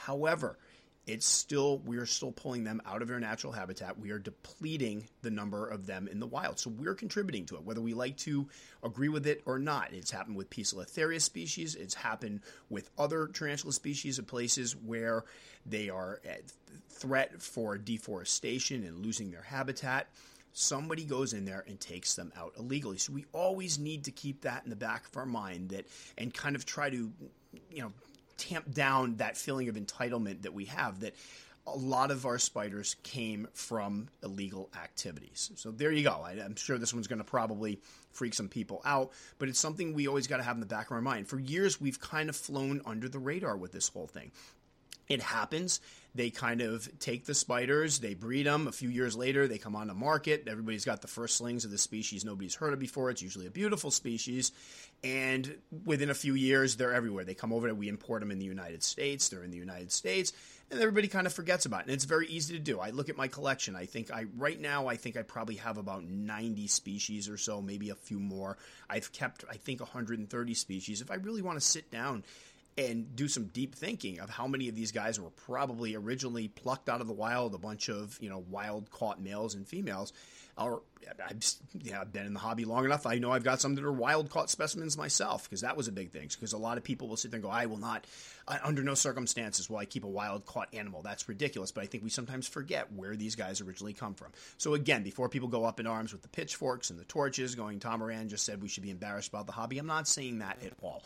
However, 0.01 0.59
it's 1.07 1.27
still 1.27 1.79
we're 1.79 2.07
still 2.07 2.31
pulling 2.31 2.63
them 2.63 2.81
out 2.87 3.03
of 3.03 3.09
their 3.09 3.19
natural 3.19 3.53
habitat. 3.53 3.99
We 3.99 4.11
are 4.11 4.21
depleting 4.21 5.09
the 5.23 5.31
number 5.31 5.67
of 5.67 5.87
them 5.87 6.07
in 6.07 6.21
the 6.21 6.27
wild. 6.27 6.61
So 6.61 6.71
we're 6.71 6.95
contributing 6.95 7.45
to 7.47 7.57
it, 7.57 7.65
whether 7.65 7.81
we 7.81 7.93
like 7.93 8.17
to 8.19 8.49
agree 8.85 9.09
with 9.09 9.27
it 9.27 9.43
or 9.45 9.59
not. 9.59 9.93
It's 9.93 10.13
happened 10.13 10.37
with 10.37 10.51
Poecilotheria 10.51 11.21
species. 11.21 11.75
It's 11.75 11.95
happened 11.95 12.41
with 12.71 12.91
other 12.97 13.27
tarantula 13.27 13.73
species 13.73 14.19
of 14.19 14.29
places 14.29 14.77
where 14.77 15.25
they 15.67 15.89
are 15.89 16.21
at 16.25 16.43
threat 16.89 17.43
for 17.43 17.79
deforestation 17.79 18.85
and 18.85 19.05
losing 19.05 19.33
their 19.33 19.43
habitat. 19.43 20.07
Somebody 20.53 21.05
goes 21.05 21.33
in 21.33 21.45
there 21.45 21.65
and 21.67 21.81
takes 21.81 22.15
them 22.15 22.33
out 22.37 22.53
illegally. 22.59 22.99
So 22.99 23.13
we 23.13 23.25
always 23.33 23.79
need 23.79 24.05
to 24.05 24.11
keep 24.11 24.43
that 24.43 24.63
in 24.65 24.71
the 24.71 24.77
back 24.77 25.07
of 25.09 25.17
our 25.17 25.27
mind 25.27 25.71
that 25.71 25.87
and 26.19 26.33
kind 26.33 26.57
of 26.57 26.67
try 26.67 26.91
to, 26.91 27.11
you 27.71 27.83
know, 27.83 27.93
tamp 28.37 28.73
down 28.73 29.17
that 29.17 29.37
feeling 29.37 29.69
of 29.69 29.77
entitlement 29.77 30.43
that 30.43 30.53
we 30.53 30.65
have 30.67 31.01
that 31.01 31.15
a 31.67 31.77
lot 31.77 32.11
of 32.11 32.27
our 32.27 32.39
spiders 32.39 32.97
came 33.03 33.47
from 33.53 34.09
illegal 34.23 34.69
activities. 34.77 35.53
So 35.55 35.71
there 35.71 35.93
you 35.93 36.03
go. 36.03 36.23
I, 36.25 36.33
am 36.33 36.57
sure 36.57 36.77
this 36.77 36.93
one's 36.93 37.07
going 37.07 37.21
to 37.21 37.25
probably 37.25 37.79
freak 38.11 38.35
some 38.35 38.49
people 38.49 38.83
out, 38.85 39.13
but 39.39 39.49
it's 39.49 39.61
something 39.61 39.95
we 39.95 40.09
always 40.09 40.27
got 40.27 40.39
to 40.39 40.43
have 40.43 40.57
in 40.57 40.61
the 40.61 40.67
back 40.67 40.87
of 40.87 40.93
our 40.93 41.01
mind. 41.01 41.29
For 41.29 41.39
years, 41.39 41.81
we've 41.81 42.01
kind 42.01 42.29
of 42.29 42.35
flown 42.35 42.81
under 42.85 43.09
the 43.09 43.21
radar 43.21 43.57
with 43.57 43.71
this 43.71 43.89
whole 43.89 44.09
thing. 44.09 44.33
It 45.13 45.21
happens. 45.21 45.81
They 46.15 46.31
kind 46.31 46.61
of 46.61 46.89
take 46.99 47.25
the 47.25 47.35
spiders, 47.35 47.99
they 47.99 48.15
breed 48.15 48.47
them. 48.47 48.67
A 48.67 48.73
few 48.73 48.89
years 48.89 49.17
later, 49.17 49.49
they 49.49 49.59
come 49.59 49.77
on 49.77 49.89
the 49.89 49.95
market. 49.95 50.45
Everybody's 50.47 50.85
got 50.85 51.01
the 51.01 51.09
first 51.09 51.37
slings 51.37 51.65
of 51.65 51.71
the 51.71 51.79
species 51.79 52.25
nobody's 52.25 52.55
heard 52.55 52.73
of 52.73 52.79
before. 52.79 53.11
It's 53.11 53.23
usually 53.23 53.47
a 53.47 53.51
beautiful 53.51 53.91
species. 53.91 54.53
And 55.05 55.57
within 55.85 56.11
a 56.11 56.15
few 56.15 56.35
years, 56.35 56.77
they're 56.77 56.95
everywhere. 56.95 57.25
They 57.25 57.35
come 57.35 57.53
over 57.53 57.73
we 57.75 57.89
import 57.89 58.21
them 58.21 58.31
in 58.31 58.39
the 58.39 58.45
United 58.45 58.83
States. 58.83 59.29
They're 59.29 59.43
in 59.43 59.51
the 59.51 59.57
United 59.57 59.91
States. 59.91 60.33
And 60.71 60.81
everybody 60.81 61.09
kind 61.09 61.27
of 61.27 61.33
forgets 61.33 61.67
about 61.67 61.81
it. 61.81 61.87
And 61.87 61.93
it's 61.93 62.05
very 62.05 62.27
easy 62.29 62.55
to 62.55 62.61
do. 62.61 62.79
I 62.81 62.91
look 62.91 63.09
at 63.09 63.17
my 63.17 63.29
collection. 63.29 63.75
I 63.77 63.87
think 63.87 64.11
I, 64.11 64.27
right 64.37 64.61
now, 64.61 64.87
I 64.87 64.97
think 64.97 65.17
I 65.17 65.23
probably 65.23 65.57
have 65.57 65.77
about 65.77 66.05
90 66.05 66.67
species 66.69 67.29
or 67.29 67.37
so, 67.37 67.61
maybe 67.61 67.91
a 67.91 67.95
few 67.95 68.19
more. 68.19 68.57
I've 68.89 69.13
kept, 69.13 69.45
I 69.51 69.57
think, 69.57 69.81
130 69.81 70.55
species. 70.55 71.01
If 71.01 71.11
I 71.11 71.17
really 71.17 71.43
want 71.43 71.59
to 71.59 71.67
sit 71.67 71.91
down 71.91 72.25
and 72.79 73.15
do 73.15 73.29
some 73.29 73.47
deep 73.47 73.75
thinking 73.75 74.21
of 74.21 74.31
how 74.31 74.47
many 74.47 74.69
of 74.69 74.75
these 74.75 74.93
guys 74.93 75.21
were 75.21 75.31
probably 75.31 75.95
originally 75.95 76.49
plucked 76.49 76.89
out 76.89 77.01
of 77.01 77.07
the 77.07 77.13
wild, 77.13 77.55
a 77.55 77.59
bunch 77.59 77.89
of 77.89 78.19
you 78.21 78.29
know 78.29 78.45
wild 78.49 78.91
caught 78.91 79.21
males 79.21 79.55
and 79.55 79.67
females. 79.67 80.13
Or 80.59 80.83
I've, 81.27 81.45
yeah, 81.81 82.01
I've 82.01 82.13
been 82.13 82.27
in 82.27 82.35
the 82.35 82.41
hobby 82.41 82.65
long 82.65 82.85
enough. 82.85 83.07
I 83.07 83.17
know 83.17 83.33
I've 83.33 83.43
got 83.43 83.61
some 83.61 83.75
that 83.75 83.85
are 83.85 83.93
wild 83.93 84.31
caught 84.31 84.51
specimens 84.51 84.97
myself 84.97 85.45
because 85.45 85.63
that 85.63 85.77
was 85.77 85.89
a 85.89 85.93
big 85.93 86.11
thing. 86.11 86.29
Because 86.29 86.53
a 86.53 86.59
lot 86.59 86.79
of 86.79 86.85
people 86.85 87.09
will 87.09 87.17
sit 87.17 87.31
there 87.31 87.39
and 87.39 87.45
go, 87.45 87.51
I 87.51 87.67
will 87.67 87.79
not, 87.79 88.07
uh, 88.47 88.59
under 88.63 88.83
no 88.83 88.95
circumstances 88.95 89.71
will 89.71 89.79
I 89.79 89.85
keep 89.85 90.05
a 90.05 90.09
wild 90.09 90.45
caught 90.47 90.69
animal. 90.75 91.03
That's 91.03 91.29
ridiculous. 91.29 91.73
But 91.73 91.85
I 91.85 91.87
think 91.87 92.05
we 92.05 92.11
sometimes 92.11 92.47
forget 92.47 92.93
where 92.93 93.17
these 93.17 93.35
guys 93.35 93.61
originally 93.61 93.95
come 93.95 94.15
from. 94.15 94.29
So 94.59 94.75
again, 94.75 95.03
before 95.03 95.29
people 95.29 95.49
go 95.49 95.65
up 95.65 95.81
in 95.81 95.87
arms 95.87 96.13
with 96.13 96.23
the 96.23 96.29
pitchforks 96.29 96.91
and 96.91 96.99
the 96.99 97.05
torches, 97.05 97.55
going, 97.55 97.81
Tom 97.81 98.01
Moran 98.01 98.29
just 98.29 98.45
said 98.45 98.63
we 98.63 98.69
should 98.69 98.83
be 98.83 98.91
embarrassed 98.91 99.29
about 99.29 99.47
the 99.47 99.53
hobby. 99.53 99.79
I'm 99.79 99.87
not 99.87 100.07
saying 100.07 100.41
that 100.41 100.59
at 100.65 100.73
all. 100.83 101.03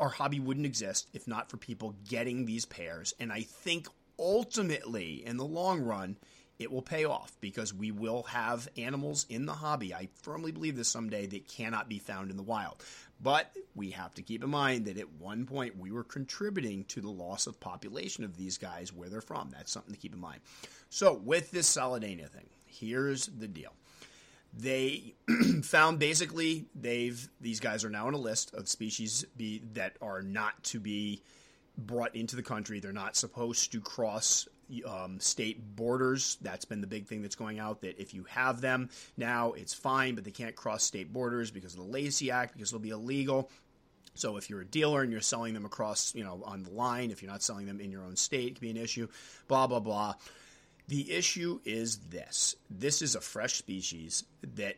Our 0.00 0.08
hobby 0.08 0.40
wouldn't 0.40 0.66
exist 0.66 1.08
if 1.12 1.28
not 1.28 1.48
for 1.48 1.56
people 1.56 1.94
getting 2.08 2.44
these 2.44 2.64
pairs. 2.64 3.14
And 3.20 3.32
I 3.32 3.42
think 3.42 3.88
ultimately, 4.18 5.24
in 5.24 5.36
the 5.36 5.44
long 5.44 5.80
run, 5.80 6.16
it 6.58 6.70
will 6.70 6.82
pay 6.82 7.04
off 7.04 7.36
because 7.40 7.74
we 7.74 7.90
will 7.90 8.22
have 8.24 8.68
animals 8.76 9.26
in 9.28 9.46
the 9.46 9.52
hobby. 9.52 9.92
I 9.94 10.08
firmly 10.22 10.52
believe 10.52 10.76
this 10.76 10.88
someday 10.88 11.26
that 11.26 11.48
cannot 11.48 11.88
be 11.88 11.98
found 11.98 12.30
in 12.30 12.36
the 12.36 12.42
wild. 12.42 12.82
But 13.20 13.52
we 13.74 13.90
have 13.90 14.14
to 14.14 14.22
keep 14.22 14.42
in 14.42 14.50
mind 14.50 14.86
that 14.86 14.98
at 14.98 15.12
one 15.14 15.46
point 15.46 15.78
we 15.78 15.90
were 15.90 16.04
contributing 16.04 16.84
to 16.84 17.00
the 17.00 17.10
loss 17.10 17.46
of 17.46 17.58
population 17.60 18.24
of 18.24 18.36
these 18.36 18.58
guys 18.58 18.92
where 18.92 19.08
they're 19.08 19.20
from. 19.20 19.50
That's 19.50 19.72
something 19.72 19.94
to 19.94 20.00
keep 20.00 20.14
in 20.14 20.20
mind. 20.20 20.40
So, 20.90 21.14
with 21.14 21.50
this 21.50 21.74
seladonia 21.74 22.28
thing, 22.28 22.48
here's 22.66 23.26
the 23.26 23.48
deal. 23.48 23.72
They 24.56 25.14
found 25.62 25.98
basically 25.98 26.66
they've 26.74 27.28
these 27.40 27.60
guys 27.60 27.84
are 27.84 27.90
now 27.90 28.06
on 28.06 28.14
a 28.14 28.18
list 28.18 28.54
of 28.54 28.68
species 28.68 29.24
be, 29.36 29.62
that 29.72 29.96
are 30.00 30.22
not 30.22 30.62
to 30.64 30.80
be 30.80 31.22
brought 31.76 32.14
into 32.14 32.36
the 32.36 32.42
country. 32.42 32.78
They're 32.78 32.92
not 32.92 33.16
supposed 33.16 33.72
to 33.72 33.80
cross 33.80 34.46
um, 34.86 35.20
state 35.20 35.76
borders. 35.76 36.38
That's 36.40 36.64
been 36.64 36.80
the 36.80 36.86
big 36.86 37.06
thing 37.06 37.22
that's 37.22 37.34
going 37.34 37.58
out. 37.58 37.80
That 37.82 38.00
if 38.00 38.14
you 38.14 38.24
have 38.24 38.60
them 38.60 38.90
now, 39.16 39.52
it's 39.52 39.74
fine, 39.74 40.14
but 40.14 40.24
they 40.24 40.30
can't 40.30 40.56
cross 40.56 40.82
state 40.82 41.12
borders 41.12 41.50
because 41.50 41.74
of 41.74 41.80
the 41.80 41.90
Lacey 41.90 42.30
Act, 42.30 42.54
because 42.54 42.70
it'll 42.70 42.80
be 42.80 42.90
illegal. 42.90 43.50
So 44.14 44.36
if 44.36 44.48
you're 44.48 44.60
a 44.60 44.66
dealer 44.66 45.02
and 45.02 45.10
you're 45.10 45.20
selling 45.20 45.54
them 45.54 45.64
across, 45.64 46.14
you 46.14 46.22
know, 46.22 46.42
on 46.44 46.62
the 46.62 46.70
line, 46.70 47.10
if 47.10 47.22
you're 47.22 47.30
not 47.30 47.42
selling 47.42 47.66
them 47.66 47.80
in 47.80 47.90
your 47.90 48.04
own 48.04 48.16
state, 48.16 48.48
it 48.48 48.54
can 48.56 48.60
be 48.60 48.70
an 48.70 48.76
issue. 48.76 49.08
Blah 49.48 49.66
blah 49.66 49.80
blah. 49.80 50.14
The 50.88 51.12
issue 51.12 51.60
is 51.64 51.96
this: 52.10 52.56
this 52.70 53.00
is 53.00 53.14
a 53.14 53.20
fresh 53.20 53.54
species 53.54 54.24
that 54.56 54.76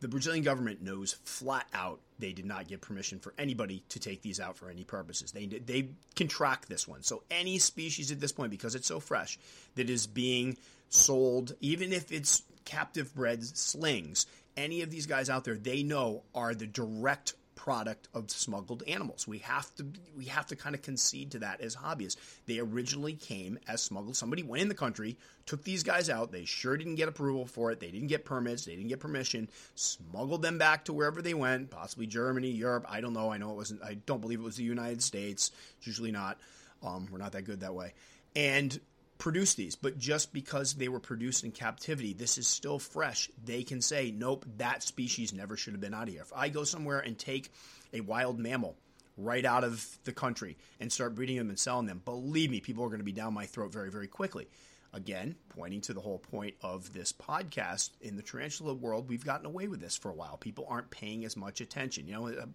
the 0.00 0.08
Brazilian 0.08 0.44
government 0.44 0.82
knows 0.82 1.14
flat 1.24 1.66
out 1.72 2.00
they 2.18 2.32
did 2.32 2.44
not 2.44 2.68
get 2.68 2.80
permission 2.80 3.18
for 3.18 3.32
anybody 3.38 3.82
to 3.88 3.98
take 3.98 4.22
these 4.22 4.40
out 4.40 4.56
for 4.56 4.68
any 4.68 4.84
purposes. 4.84 5.32
They 5.32 5.46
they 5.46 5.88
can 6.16 6.28
track 6.28 6.66
this 6.66 6.86
one. 6.86 7.02
So 7.02 7.22
any 7.30 7.58
species 7.58 8.10
at 8.10 8.20
this 8.20 8.32
point, 8.32 8.50
because 8.50 8.74
it's 8.74 8.86
so 8.86 9.00
fresh, 9.00 9.38
that 9.76 9.88
is 9.88 10.06
being 10.06 10.56
sold, 10.90 11.54
even 11.60 11.92
if 11.92 12.12
it's 12.12 12.42
captive 12.64 13.14
bred 13.14 13.44
slings, 13.44 14.26
any 14.56 14.82
of 14.82 14.90
these 14.90 15.06
guys 15.06 15.30
out 15.30 15.44
there, 15.44 15.56
they 15.56 15.82
know 15.82 16.22
are 16.34 16.54
the 16.54 16.66
direct 16.66 17.34
product 17.64 18.08
of 18.12 18.30
smuggled 18.30 18.82
animals. 18.86 19.26
We 19.26 19.38
have 19.38 19.74
to 19.76 19.86
we 20.14 20.26
have 20.26 20.46
to 20.48 20.56
kind 20.56 20.74
of 20.74 20.82
concede 20.82 21.30
to 21.30 21.38
that 21.38 21.62
as 21.62 21.74
hobbyists. 21.74 22.16
They 22.44 22.58
originally 22.58 23.14
came 23.14 23.58
as 23.66 23.80
smuggled. 23.80 24.16
Somebody 24.16 24.42
went 24.42 24.60
in 24.60 24.68
the 24.68 24.74
country, 24.74 25.16
took 25.46 25.64
these 25.64 25.82
guys 25.82 26.10
out. 26.10 26.30
They 26.30 26.44
sure 26.44 26.76
didn't 26.76 26.96
get 26.96 27.08
approval 27.08 27.46
for 27.46 27.72
it. 27.72 27.80
They 27.80 27.90
didn't 27.90 28.08
get 28.08 28.26
permits. 28.26 28.66
They 28.66 28.76
didn't 28.76 28.90
get 28.90 29.00
permission. 29.00 29.48
Smuggled 29.76 30.42
them 30.42 30.58
back 30.58 30.84
to 30.84 30.92
wherever 30.92 31.22
they 31.22 31.32
went, 31.32 31.70
possibly 31.70 32.06
Germany, 32.06 32.50
Europe. 32.50 32.84
I 32.86 33.00
don't 33.00 33.14
know. 33.14 33.32
I 33.32 33.38
know 33.38 33.52
it 33.52 33.56
wasn't. 33.56 33.82
I 33.82 33.94
don't 33.94 34.20
believe 34.20 34.40
it 34.40 34.44
was 34.44 34.56
the 34.56 34.62
United 34.64 35.02
States. 35.02 35.50
It's 35.78 35.86
usually 35.86 36.12
not. 36.12 36.38
Um, 36.82 37.08
we're 37.10 37.16
not 37.16 37.32
that 37.32 37.46
good 37.46 37.60
that 37.60 37.74
way. 37.74 37.94
And 38.36 38.78
produce 39.18 39.54
these, 39.54 39.76
but 39.76 39.98
just 39.98 40.32
because 40.32 40.74
they 40.74 40.88
were 40.88 41.00
produced 41.00 41.44
in 41.44 41.52
captivity, 41.52 42.12
this 42.12 42.38
is 42.38 42.46
still 42.46 42.78
fresh. 42.78 43.30
They 43.44 43.62
can 43.62 43.80
say, 43.80 44.12
nope, 44.14 44.44
that 44.58 44.82
species 44.82 45.32
never 45.32 45.56
should 45.56 45.72
have 45.72 45.80
been 45.80 45.94
out 45.94 46.08
of 46.08 46.14
here. 46.14 46.22
If 46.22 46.32
I 46.34 46.48
go 46.48 46.64
somewhere 46.64 47.00
and 47.00 47.18
take 47.18 47.50
a 47.92 48.00
wild 48.00 48.38
mammal 48.38 48.76
right 49.16 49.44
out 49.44 49.64
of 49.64 49.86
the 50.04 50.12
country 50.12 50.56
and 50.80 50.92
start 50.92 51.14
breeding 51.14 51.36
them 51.36 51.48
and 51.48 51.58
selling 51.58 51.86
them, 51.86 52.02
believe 52.04 52.50
me, 52.50 52.60
people 52.60 52.84
are 52.84 52.88
going 52.88 52.98
to 52.98 53.04
be 53.04 53.12
down 53.12 53.32
my 53.32 53.46
throat 53.46 53.72
very, 53.72 53.90
very 53.90 54.08
quickly. 54.08 54.48
Again, 54.94 55.34
pointing 55.48 55.80
to 55.82 55.92
the 55.92 56.00
whole 56.00 56.20
point 56.20 56.54
of 56.62 56.92
this 56.92 57.12
podcast, 57.12 57.90
in 58.00 58.14
the 58.14 58.22
tarantula 58.22 58.74
world, 58.74 59.08
we've 59.08 59.24
gotten 59.24 59.44
away 59.44 59.66
with 59.66 59.80
this 59.80 59.96
for 59.96 60.08
a 60.08 60.14
while. 60.14 60.36
People 60.36 60.66
aren't 60.68 60.88
paying 60.90 61.24
as 61.24 61.36
much 61.36 61.60
attention. 61.60 62.06
You 62.06 62.12
know, 62.12 62.28
uh, 62.28 62.46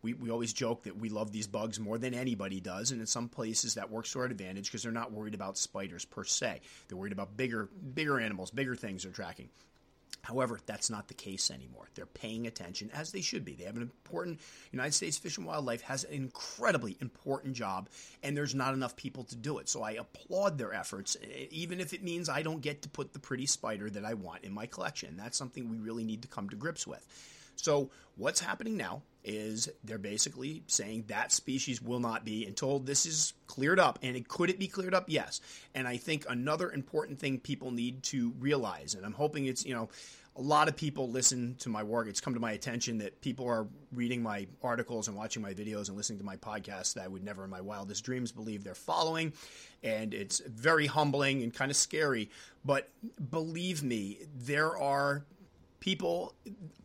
we, 0.00 0.14
we 0.14 0.30
always 0.30 0.54
joke 0.54 0.84
that 0.84 0.96
we 0.96 1.10
love 1.10 1.32
these 1.32 1.46
bugs 1.46 1.78
more 1.78 1.98
than 1.98 2.14
anybody 2.14 2.60
does, 2.60 2.92
and 2.92 3.00
in 3.02 3.06
some 3.06 3.28
places 3.28 3.74
that 3.74 3.90
works 3.90 4.10
to 4.12 4.20
our 4.20 4.24
advantage 4.24 4.66
because 4.66 4.82
they're 4.82 4.90
not 4.90 5.12
worried 5.12 5.34
about 5.34 5.58
spiders 5.58 6.06
per 6.06 6.24
se. 6.24 6.62
They're 6.88 6.96
worried 6.96 7.12
about 7.12 7.36
bigger 7.36 7.68
bigger 7.94 8.18
animals, 8.18 8.50
bigger 8.50 8.74
things 8.74 9.02
they're 9.02 9.12
tracking. 9.12 9.50
However, 10.22 10.60
that's 10.66 10.88
not 10.88 11.08
the 11.08 11.14
case 11.14 11.50
anymore. 11.50 11.88
They're 11.94 12.06
paying 12.06 12.46
attention 12.46 12.90
as 12.94 13.10
they 13.10 13.22
should 13.22 13.44
be. 13.44 13.54
They 13.54 13.64
have 13.64 13.76
an 13.76 13.82
important 13.82 14.40
United 14.70 14.94
States 14.94 15.18
Fish 15.18 15.36
and 15.36 15.46
Wildlife 15.46 15.82
has 15.82 16.04
an 16.04 16.12
incredibly 16.12 16.96
important 17.00 17.54
job, 17.54 17.88
and 18.22 18.36
there's 18.36 18.54
not 18.54 18.72
enough 18.72 18.94
people 18.94 19.24
to 19.24 19.36
do 19.36 19.58
it. 19.58 19.68
So 19.68 19.82
I 19.82 19.92
applaud 19.92 20.58
their 20.58 20.72
efforts, 20.72 21.16
even 21.50 21.80
if 21.80 21.92
it 21.92 22.04
means 22.04 22.28
I 22.28 22.42
don't 22.42 22.60
get 22.60 22.82
to 22.82 22.88
put 22.88 23.12
the 23.12 23.18
pretty 23.18 23.46
spider 23.46 23.90
that 23.90 24.04
I 24.04 24.14
want 24.14 24.44
in 24.44 24.52
my 24.52 24.66
collection. 24.66 25.16
That's 25.16 25.36
something 25.36 25.68
we 25.68 25.78
really 25.78 26.04
need 26.04 26.22
to 26.22 26.28
come 26.28 26.48
to 26.50 26.56
grips 26.56 26.86
with. 26.86 27.04
So 27.56 27.90
what's 28.16 28.40
happening 28.40 28.76
now 28.76 29.02
is 29.24 29.68
they're 29.84 29.98
basically 29.98 30.64
saying 30.66 31.04
that 31.06 31.30
species 31.32 31.80
will 31.80 32.00
not 32.00 32.24
be 32.24 32.44
until 32.44 32.78
this 32.78 33.06
is 33.06 33.34
cleared 33.46 33.78
up. 33.78 33.98
And 34.02 34.16
it, 34.16 34.28
could 34.28 34.50
it 34.50 34.58
be 34.58 34.66
cleared 34.66 34.94
up? 34.94 35.04
Yes. 35.08 35.40
And 35.74 35.86
I 35.86 35.96
think 35.96 36.26
another 36.28 36.72
important 36.72 37.18
thing 37.18 37.38
people 37.38 37.70
need 37.70 38.02
to 38.04 38.32
realize, 38.38 38.94
and 38.94 39.06
I'm 39.06 39.12
hoping 39.12 39.46
it's, 39.46 39.64
you 39.64 39.74
know, 39.74 39.88
a 40.34 40.40
lot 40.40 40.66
of 40.66 40.76
people 40.76 41.10
listen 41.10 41.56
to 41.58 41.68
my 41.68 41.82
work. 41.82 42.08
It's 42.08 42.20
come 42.20 42.32
to 42.34 42.40
my 42.40 42.52
attention 42.52 42.98
that 42.98 43.20
people 43.20 43.46
are 43.46 43.66
reading 43.92 44.22
my 44.22 44.46
articles 44.62 45.06
and 45.06 45.16
watching 45.16 45.42
my 45.42 45.52
videos 45.52 45.88
and 45.88 45.96
listening 45.96 46.18
to 46.20 46.24
my 46.24 46.36
podcast 46.36 46.94
that 46.94 47.04
I 47.04 47.08
would 47.08 47.22
never 47.22 47.44
in 47.44 47.50
my 47.50 47.60
wildest 47.60 48.02
dreams 48.02 48.32
believe 48.32 48.64
they're 48.64 48.74
following. 48.74 49.34
And 49.82 50.14
it's 50.14 50.40
very 50.46 50.86
humbling 50.86 51.42
and 51.42 51.52
kind 51.52 51.70
of 51.70 51.76
scary. 51.76 52.30
But 52.64 52.88
believe 53.30 53.82
me, 53.82 54.20
there 54.34 54.74
are 54.74 55.26
people 55.82 56.32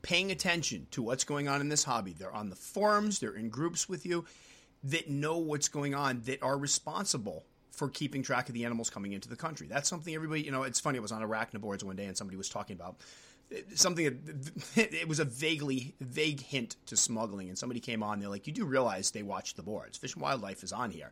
paying 0.01 0.31
attention 0.31 0.87
to 0.89 1.03
what's 1.03 1.23
going 1.23 1.47
on 1.47 1.61
in 1.61 1.69
this 1.69 1.83
hobby. 1.83 2.15
They're 2.17 2.33
on 2.33 2.49
the 2.49 2.55
forums, 2.55 3.19
they're 3.19 3.35
in 3.35 3.49
groups 3.49 3.87
with 3.87 4.07
you 4.07 4.25
that 4.85 5.07
know 5.07 5.37
what's 5.37 5.67
going 5.67 5.93
on, 5.93 6.21
that 6.25 6.41
are 6.41 6.57
responsible 6.57 7.45
for 7.71 7.89
keeping 7.89 8.23
track 8.23 8.49
of 8.49 8.55
the 8.55 8.65
animals 8.65 8.89
coming 8.89 9.13
into 9.13 9.29
the 9.29 9.35
country. 9.35 9.67
That's 9.67 9.87
something 9.87 10.15
everybody, 10.15 10.41
you 10.41 10.51
know, 10.51 10.63
it's 10.63 10.79
funny. 10.79 10.97
I 10.97 11.01
was 11.01 11.11
on 11.11 11.21
arachnoboards 11.21 11.83
one 11.83 11.95
day 11.95 12.05
and 12.05 12.17
somebody 12.17 12.37
was 12.37 12.49
talking 12.49 12.75
about 12.75 12.95
eh, 13.51 13.61
something 13.75 14.19
it 14.75 15.07
was 15.07 15.19
a 15.19 15.25
vaguely 15.25 15.93
vague 16.01 16.41
hint 16.41 16.77
to 16.87 16.97
smuggling 16.97 17.49
and 17.49 17.57
somebody 17.57 17.79
came 17.79 18.01
on 18.01 18.19
they're 18.19 18.29
like 18.29 18.47
you 18.47 18.53
do 18.53 18.65
realize 18.65 19.11
they 19.11 19.23
watch 19.23 19.53
the 19.53 19.63
boards 19.63 19.97
fish 19.97 20.15
and 20.15 20.21
wildlife 20.23 20.63
is 20.63 20.73
on 20.73 20.89
here 20.89 21.11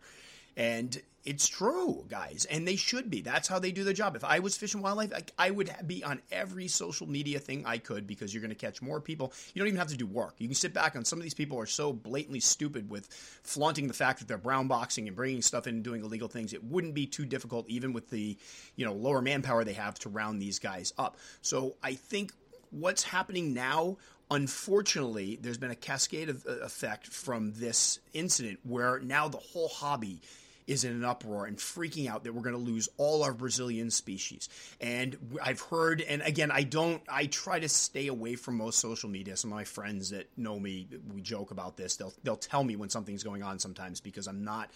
and 0.58 1.02
it's 1.26 1.48
true, 1.48 2.06
guys, 2.08 2.46
and 2.52 2.68
they 2.68 2.76
should 2.76 3.10
be. 3.10 3.22
That's 3.22 3.48
how 3.48 3.58
they 3.58 3.72
do 3.72 3.84
their 3.84 3.94
job. 3.94 4.16
If 4.16 4.24
I 4.24 4.40
was 4.40 4.56
Fish 4.56 4.76
and 4.76 4.84
Wildlife, 4.84 5.12
I, 5.12 5.48
I 5.48 5.50
would 5.50 5.74
be 5.88 6.04
on 6.04 6.22
every 6.32 6.68
social 6.68 7.08
media 7.08 7.40
thing 7.40 7.66
I 7.66 7.80
could 7.80 8.06
because 8.06 8.32
you're 8.32 8.42
going 8.42 8.54
to 8.54 8.56
catch 8.56 8.80
more 8.80 9.02
people. 9.02 9.34
You 9.54 9.60
don't 9.60 9.68
even 9.68 9.80
have 9.80 9.88
to 9.88 9.98
do 9.98 10.06
work. 10.06 10.36
You 10.38 10.48
can 10.48 10.54
sit 10.54 10.72
back, 10.72 10.94
and 10.94 11.06
some 11.06 11.18
of 11.18 11.24
these 11.24 11.34
people 11.34 11.60
are 11.60 11.66
so 11.66 11.92
blatantly 11.92 12.42
stupid 12.42 12.92
with 12.92 13.08
flaunting 13.42 13.88
the 13.88 13.94
fact 13.96 14.20
that 14.20 14.28
they're 14.28 14.38
brown 14.38 14.68
boxing 14.68 15.08
and 15.08 15.16
bringing 15.16 15.42
stuff 15.42 15.66
in 15.66 15.76
and 15.76 15.84
doing 15.84 16.04
illegal 16.04 16.28
things. 16.28 16.54
It 16.54 16.64
wouldn't 16.64 16.94
be 16.94 17.08
too 17.08 17.26
difficult, 17.26 17.68
even 17.70 17.92
with 17.92 18.12
the 18.12 18.38
you 18.76 18.86
know 18.86 18.94
lower 18.94 19.22
manpower 19.22 19.64
they 19.64 19.74
have, 19.74 19.98
to 20.00 20.10
round 20.10 20.40
these 20.40 20.60
guys 20.60 20.94
up. 20.96 21.18
So 21.42 21.76
I 21.82 21.96
think 21.96 22.34
what's 22.70 23.04
happening 23.04 23.54
now 23.54 23.98
unfortunately, 24.32 25.38
there's 25.40 25.60
been 25.60 25.70
a 25.70 25.76
cascade 25.76 26.30
of 26.30 26.46
uh, 26.48 26.54
effect 26.62 27.06
from 27.06 27.54
this 27.54 28.00
incident 28.12 28.60
where 28.64 29.00
now 29.00 29.28
the 29.28 29.38
whole 29.38 29.68
hobby 29.68 30.20
is 30.68 30.84
in 30.84 30.92
an 30.92 31.04
uproar 31.04 31.46
and 31.46 31.58
freaking 31.58 32.10
out 32.10 32.24
that 32.24 32.34
we're 32.34 32.42
going 32.42 32.56
to 32.56 32.62
lose 32.62 32.90
all 32.98 33.24
our 33.24 33.34
Brazilian 33.34 33.92
species. 33.92 34.50
And 34.82 35.18
I've 35.44 35.62
heard, 35.62 36.02
and 36.02 36.22
again, 36.22 36.52
I 36.52 36.64
don't, 36.64 37.02
I 37.08 37.28
try 37.28 37.60
to 37.60 37.70
stay 37.70 38.08
away 38.08 38.36
from 38.36 38.58
most 38.58 38.80
social 38.80 39.10
media. 39.10 39.38
Some 39.38 39.52
of 39.52 39.56
my 39.56 39.64
friends 39.64 40.10
that 40.10 40.28
know 40.38 40.60
me, 40.60 40.88
we 41.14 41.22
joke 41.22 41.52
about 41.52 41.78
this. 41.78 41.96
They'll 41.96 42.14
they'll 42.24 42.36
tell 42.36 42.64
me 42.64 42.76
when 42.76 42.90
something's 42.90 43.24
going 43.24 43.44
on 43.44 43.60
sometimes 43.60 44.02
because 44.02 44.28
I'm 44.28 44.44
not 44.44 44.70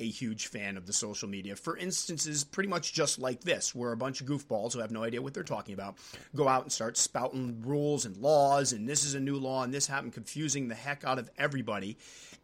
a 0.00 0.08
huge 0.08 0.46
fan 0.46 0.76
of 0.76 0.86
the 0.86 0.92
social 0.92 1.28
media 1.28 1.56
for 1.56 1.76
instances 1.76 2.44
pretty 2.44 2.68
much 2.68 2.92
just 2.92 3.18
like 3.18 3.40
this, 3.40 3.74
where 3.74 3.92
a 3.92 3.96
bunch 3.96 4.20
of 4.20 4.26
goofballs 4.26 4.72
who 4.72 4.80
have 4.80 4.90
no 4.90 5.02
idea 5.02 5.20
what 5.20 5.34
they're 5.34 5.42
talking 5.42 5.74
about 5.74 5.96
go 6.34 6.46
out 6.46 6.62
and 6.62 6.72
start 6.72 6.96
spouting 6.96 7.62
rules 7.64 8.04
and 8.04 8.16
laws, 8.16 8.72
and 8.72 8.88
this 8.88 9.04
is 9.04 9.14
a 9.14 9.20
new 9.20 9.36
law, 9.36 9.62
and 9.62 9.74
this 9.74 9.86
happened, 9.86 10.12
confusing 10.12 10.68
the 10.68 10.74
heck 10.74 11.04
out 11.04 11.18
of 11.18 11.30
everybody. 11.36 11.96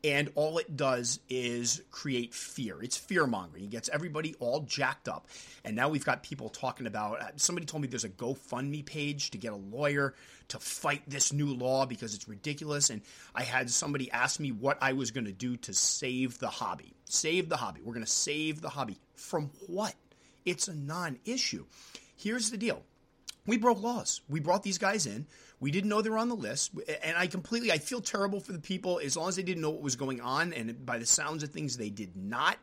And 0.02 0.30
all 0.34 0.58
it 0.58 0.76
does 0.76 1.18
is 1.30 1.80
create 1.90 2.34
fear. 2.34 2.82
It's 2.82 2.96
fear 2.96 3.26
mongering. 3.26 3.64
It 3.64 3.70
gets 3.70 3.88
everybody 3.88 4.34
all 4.38 4.60
jacked 4.60 5.08
up. 5.08 5.28
And 5.64 5.74
now 5.74 5.88
we've 5.88 6.04
got 6.04 6.22
people 6.22 6.50
talking 6.50 6.86
about. 6.86 7.22
Uh, 7.22 7.28
somebody 7.36 7.64
told 7.64 7.80
me 7.80 7.88
there's 7.88 8.04
a 8.04 8.10
GoFundMe 8.10 8.84
page 8.84 9.30
to 9.30 9.38
get 9.38 9.54
a 9.54 9.56
lawyer 9.56 10.14
to 10.48 10.58
fight 10.58 11.02
this 11.06 11.32
new 11.32 11.54
law 11.54 11.86
because 11.86 12.14
it's 12.14 12.28
ridiculous. 12.28 12.90
And 12.90 13.00
I 13.34 13.44
had 13.44 13.70
somebody 13.70 14.10
ask 14.10 14.38
me 14.38 14.52
what 14.52 14.76
I 14.82 14.92
was 14.92 15.10
going 15.10 15.24
to 15.24 15.32
do 15.32 15.56
to 15.56 15.72
save 15.72 16.38
the 16.38 16.48
hobby. 16.48 16.92
Save 17.14 17.48
the 17.48 17.56
hobby. 17.56 17.80
We're 17.82 17.94
going 17.94 18.04
to 18.04 18.10
save 18.10 18.60
the 18.60 18.68
hobby. 18.68 18.98
From 19.14 19.50
what? 19.66 19.94
It's 20.44 20.68
a 20.68 20.74
non 20.74 21.18
issue. 21.24 21.64
Here's 22.16 22.50
the 22.50 22.56
deal 22.56 22.82
we 23.46 23.56
broke 23.56 23.82
laws. 23.82 24.20
We 24.28 24.40
brought 24.40 24.62
these 24.62 24.78
guys 24.78 25.06
in. 25.06 25.26
We 25.60 25.70
didn't 25.70 25.88
know 25.88 26.02
they 26.02 26.10
were 26.10 26.18
on 26.18 26.28
the 26.28 26.34
list, 26.34 26.72
and 27.02 27.16
I 27.16 27.26
completely 27.26 27.72
I 27.72 27.78
feel 27.78 28.00
terrible 28.00 28.40
for 28.40 28.52
the 28.52 28.58
people 28.58 29.00
as 29.02 29.16
long 29.16 29.28
as 29.28 29.36
they 29.36 29.42
didn't 29.42 29.62
know 29.62 29.70
what 29.70 29.82
was 29.82 29.96
going 29.96 30.20
on, 30.20 30.52
and 30.52 30.84
by 30.84 30.98
the 30.98 31.06
sounds 31.06 31.42
of 31.42 31.50
things, 31.50 31.76
they 31.76 31.90
did 31.90 32.16
not. 32.16 32.58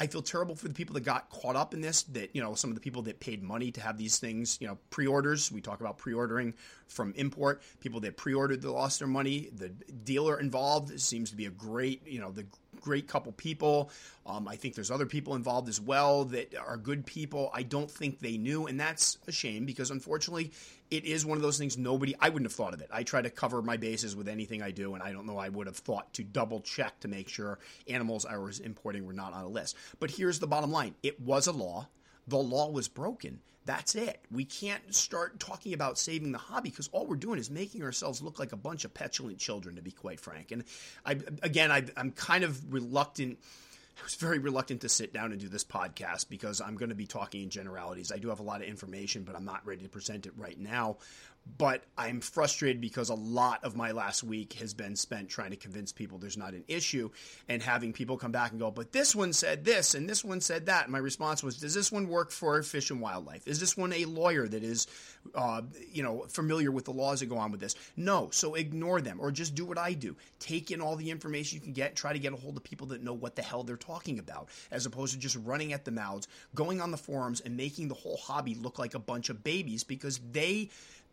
I 0.00 0.06
feel 0.06 0.22
terrible 0.22 0.54
for 0.54 0.68
the 0.68 0.74
people 0.74 0.94
that 0.94 1.00
got 1.00 1.28
caught 1.28 1.56
up 1.56 1.74
in 1.74 1.80
this. 1.80 2.04
That 2.04 2.34
you 2.34 2.40
know, 2.40 2.54
some 2.54 2.70
of 2.70 2.76
the 2.76 2.80
people 2.80 3.02
that 3.02 3.20
paid 3.20 3.42
money 3.42 3.72
to 3.72 3.80
have 3.80 3.98
these 3.98 4.18
things, 4.18 4.58
you 4.60 4.68
know, 4.68 4.78
pre-orders. 4.90 5.50
We 5.50 5.60
talk 5.60 5.80
about 5.80 5.98
pre-ordering 5.98 6.54
from 6.86 7.12
import. 7.16 7.62
People 7.80 8.00
that 8.00 8.16
pre-ordered 8.16 8.62
that 8.62 8.70
lost 8.70 9.00
their 9.00 9.08
money. 9.08 9.50
The 9.52 9.70
dealer 9.70 10.38
involved 10.38 11.00
seems 11.00 11.30
to 11.30 11.36
be 11.36 11.46
a 11.46 11.50
great, 11.50 12.06
you 12.06 12.20
know, 12.20 12.30
the 12.30 12.46
great 12.80 13.06
couple 13.06 13.32
people. 13.32 13.90
Um, 14.26 14.46
I 14.46 14.56
think 14.56 14.74
there's 14.74 14.90
other 14.90 15.06
people 15.06 15.34
involved 15.34 15.68
as 15.68 15.80
well 15.80 16.24
that 16.26 16.54
are 16.56 16.76
good 16.76 17.06
people. 17.06 17.50
I 17.54 17.62
don't 17.62 17.90
think 17.90 18.20
they 18.20 18.36
knew, 18.36 18.66
and 18.66 18.78
that's 18.78 19.18
a 19.26 19.32
shame 19.32 19.64
because 19.64 19.90
unfortunately, 19.90 20.52
it 20.90 21.04
is 21.04 21.24
one 21.24 21.36
of 21.36 21.42
those 21.42 21.58
things 21.58 21.76
nobody 21.78 22.14
I 22.20 22.28
wouldn't 22.28 22.50
have 22.50 22.56
thought 22.56 22.74
of 22.74 22.80
it. 22.80 22.88
I 22.92 23.02
try 23.02 23.22
to 23.22 23.30
cover 23.30 23.62
my 23.62 23.76
bases 23.76 24.16
with 24.16 24.28
anything 24.28 24.62
I 24.62 24.70
do, 24.70 24.94
and 24.94 25.02
I 25.02 25.12
don't 25.12 25.26
know 25.26 25.38
I 25.38 25.48
would 25.48 25.66
have 25.66 25.76
thought 25.76 26.12
to 26.14 26.24
double 26.24 26.60
check 26.60 27.00
to 27.00 27.08
make 27.08 27.28
sure 27.28 27.58
animals 27.88 28.26
I 28.26 28.36
was 28.36 28.60
importing 28.60 29.06
were 29.06 29.12
not 29.12 29.32
on 29.32 29.44
a 29.44 29.48
list. 29.48 29.76
But 30.00 30.10
here's 30.10 30.38
the 30.38 30.46
bottom 30.46 30.70
line: 30.70 30.94
it 31.02 31.20
was 31.20 31.46
a 31.46 31.52
law. 31.52 31.88
The 32.26 32.38
law 32.38 32.70
was 32.70 32.88
broken. 32.88 33.40
That's 33.68 33.96
it. 33.96 34.24
We 34.30 34.46
can't 34.46 34.94
start 34.94 35.38
talking 35.38 35.74
about 35.74 35.98
saving 35.98 36.32
the 36.32 36.38
hobby 36.38 36.70
because 36.70 36.88
all 36.90 37.06
we're 37.06 37.16
doing 37.16 37.38
is 37.38 37.50
making 37.50 37.82
ourselves 37.82 38.22
look 38.22 38.38
like 38.38 38.52
a 38.52 38.56
bunch 38.56 38.86
of 38.86 38.94
petulant 38.94 39.36
children, 39.36 39.76
to 39.76 39.82
be 39.82 39.90
quite 39.90 40.20
frank. 40.20 40.52
And 40.52 40.64
I, 41.04 41.18
again, 41.42 41.70
I, 41.70 41.84
I'm 41.94 42.12
kind 42.12 42.44
of 42.44 42.72
reluctant 42.72 43.38
I 43.98 44.04
was 44.04 44.14
very 44.14 44.38
reluctant 44.38 44.82
to 44.82 44.88
sit 44.88 45.12
down 45.12 45.32
and 45.32 45.40
do 45.40 45.48
this 45.48 45.64
podcast 45.64 46.28
because 46.30 46.60
I'm 46.60 46.76
going 46.76 46.90
to 46.90 46.94
be 46.94 47.06
talking 47.06 47.42
in 47.42 47.50
generalities. 47.50 48.12
I 48.12 48.18
do 48.18 48.28
have 48.28 48.40
a 48.40 48.44
lot 48.44 48.62
of 48.62 48.68
information, 48.68 49.24
but 49.24 49.34
I'm 49.34 49.44
not 49.44 49.66
ready 49.66 49.82
to 49.82 49.88
present 49.88 50.24
it 50.26 50.32
right 50.36 50.58
now 50.58 50.98
but 51.56 51.84
I'm 51.96 52.20
frustrated 52.20 52.80
because 52.80 53.08
a 53.08 53.14
lot 53.14 53.64
of 53.64 53.76
my 53.76 53.92
last 53.92 54.22
week 54.22 54.54
has 54.54 54.74
been 54.74 54.96
spent 54.96 55.28
trying 55.28 55.50
to 55.50 55.56
convince 55.56 55.92
people 55.92 56.18
there's 56.18 56.36
not 56.36 56.52
an 56.52 56.64
issue 56.68 57.10
and 57.48 57.62
having 57.62 57.92
people 57.92 58.16
come 58.16 58.32
back 58.32 58.50
and 58.50 58.60
go, 58.60 58.70
but 58.70 58.92
this 58.92 59.14
one 59.14 59.32
said 59.32 59.64
this 59.64 59.94
and 59.94 60.08
this 60.08 60.24
one 60.24 60.40
said 60.40 60.66
that. 60.66 60.84
And 60.84 60.92
my 60.92 60.98
response 60.98 61.42
was, 61.42 61.58
does 61.58 61.74
this 61.74 61.90
one 61.90 62.08
work 62.08 62.30
for 62.30 62.62
Fish 62.62 62.90
and 62.90 63.00
Wildlife? 63.00 63.46
Is 63.48 63.60
this 63.60 63.76
one 63.76 63.92
a 63.92 64.04
lawyer 64.04 64.46
that 64.46 64.62
is, 64.62 64.86
uh, 65.34 65.62
you 65.90 66.02
know, 66.02 66.26
familiar 66.28 66.70
with 66.70 66.84
the 66.84 66.92
laws 66.92 67.20
that 67.20 67.26
go 67.26 67.38
on 67.38 67.50
with 67.50 67.60
this? 67.60 67.74
No. 67.96 68.28
So 68.30 68.54
ignore 68.54 69.00
them 69.00 69.18
or 69.20 69.30
just 69.30 69.54
do 69.54 69.64
what 69.64 69.78
I 69.78 69.94
do. 69.94 70.16
Take 70.38 70.70
in 70.70 70.80
all 70.80 70.96
the 70.96 71.10
information 71.10 71.56
you 71.56 71.62
can 71.62 71.72
get, 71.72 71.96
try 71.96 72.12
to 72.12 72.18
get 72.18 72.32
a 72.32 72.36
hold 72.36 72.56
of 72.56 72.64
people 72.64 72.88
that 72.88 73.02
know 73.02 73.14
what 73.14 73.36
the 73.36 73.42
hell 73.42 73.62
they're 73.62 73.76
talking 73.76 74.18
about, 74.18 74.48
as 74.70 74.86
opposed 74.86 75.14
to 75.14 75.18
just 75.18 75.36
running 75.36 75.72
at 75.72 75.84
the 75.84 75.90
mouths, 75.90 76.28
going 76.54 76.80
on 76.80 76.90
the 76.90 76.96
forums 76.96 77.40
and 77.40 77.56
making 77.56 77.88
the 77.88 77.94
whole 77.94 78.16
hobby 78.16 78.54
look 78.54 78.78
like 78.78 78.94
a 78.94 78.98
bunch 78.98 79.28
of 79.30 79.42
babies 79.42 79.82
because 79.82 80.20
they 80.30 80.68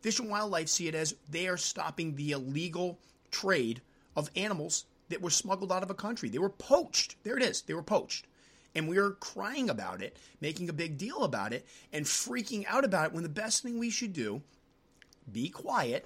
Fish 0.05 0.19
and 0.19 0.29
Wildlife 0.29 0.69
see 0.69 0.88
it 0.88 0.93
as 0.93 1.15
they 1.31 1.47
are 1.47 1.57
stopping 1.57 2.15
the 2.15 2.29
illegal 2.29 3.00
trade 3.31 3.81
of 4.15 4.29
animals 4.35 4.85
that 5.09 5.19
were 5.19 5.31
smuggled 5.31 5.71
out 5.71 5.81
of 5.81 5.89
a 5.89 5.95
country. 5.95 6.29
They 6.29 6.38
were 6.38 6.47
poached. 6.47 7.15
There 7.24 7.35
it 7.35 7.41
is. 7.41 7.63
They 7.63 7.74
were 7.74 7.81
poached. 7.81 8.27
And 8.75 8.88
we 8.88 9.00
are 9.00 9.09
crying 9.09 9.67
about 9.67 10.03
it, 10.03 10.15
making 10.39 10.69
a 10.69 10.74
big 10.74 11.00
deal 11.00 11.24
about 11.24 11.53
it, 11.53 11.65
and 11.91 12.05
freaking 12.05 12.65
out 12.67 12.85
about 12.85 13.07
it 13.07 13.13
when 13.13 13.24
the 13.24 13.29
best 13.29 13.63
thing 13.63 13.79
we 13.79 13.89
should 13.89 14.13
do, 14.13 14.43
be 15.31 15.50
quiet, 15.50 16.05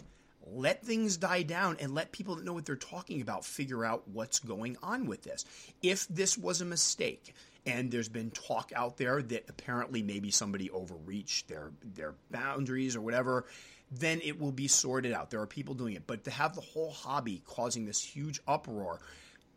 let 0.50 0.82
things 0.82 1.18
die 1.18 1.44
down, 1.44 1.76
and 1.82 1.94
let 1.94 2.14
people 2.14 2.36
that 2.36 2.46
know 2.46 2.54
what 2.54 2.66
they're 2.66 2.78
talking 2.78 3.20
about 3.20 3.44
figure 3.44 3.84
out 3.84 4.08
what's 4.08 4.40
going 4.40 4.78
on 4.82 5.08
with 5.08 5.24
this. 5.24 5.44
If 5.84 6.08
this 6.08 6.38
was 6.38 6.62
a 6.62 6.66
mistake, 6.66 7.34
and 7.66 7.92
there's 7.92 8.08
been 8.08 8.32
talk 8.32 8.72
out 8.74 8.96
there 8.96 9.22
that 9.22 9.44
apparently 9.50 10.02
maybe 10.02 10.32
somebody 10.32 10.72
overreached 10.72 11.50
their 11.50 11.72
their 11.84 12.16
boundaries 12.32 12.96
or 12.96 13.02
whatever 13.02 13.46
then 13.92 14.22
it 14.24 14.40
will 14.40 14.52
be 14.52 14.68
sorted 14.68 15.14
out. 15.14 15.30
There 15.30 15.42
are 15.42 15.48
people 15.48 15.74
doing 15.74 15.96
it. 15.96 16.04
But 16.06 16.24
to 16.26 16.32
have 16.32 16.56
the 16.56 16.62
whole 16.62 16.92
hobby 16.92 17.42
causing 17.46 17.86
this 17.86 18.02
huge 18.02 18.40
uproar 18.48 19.00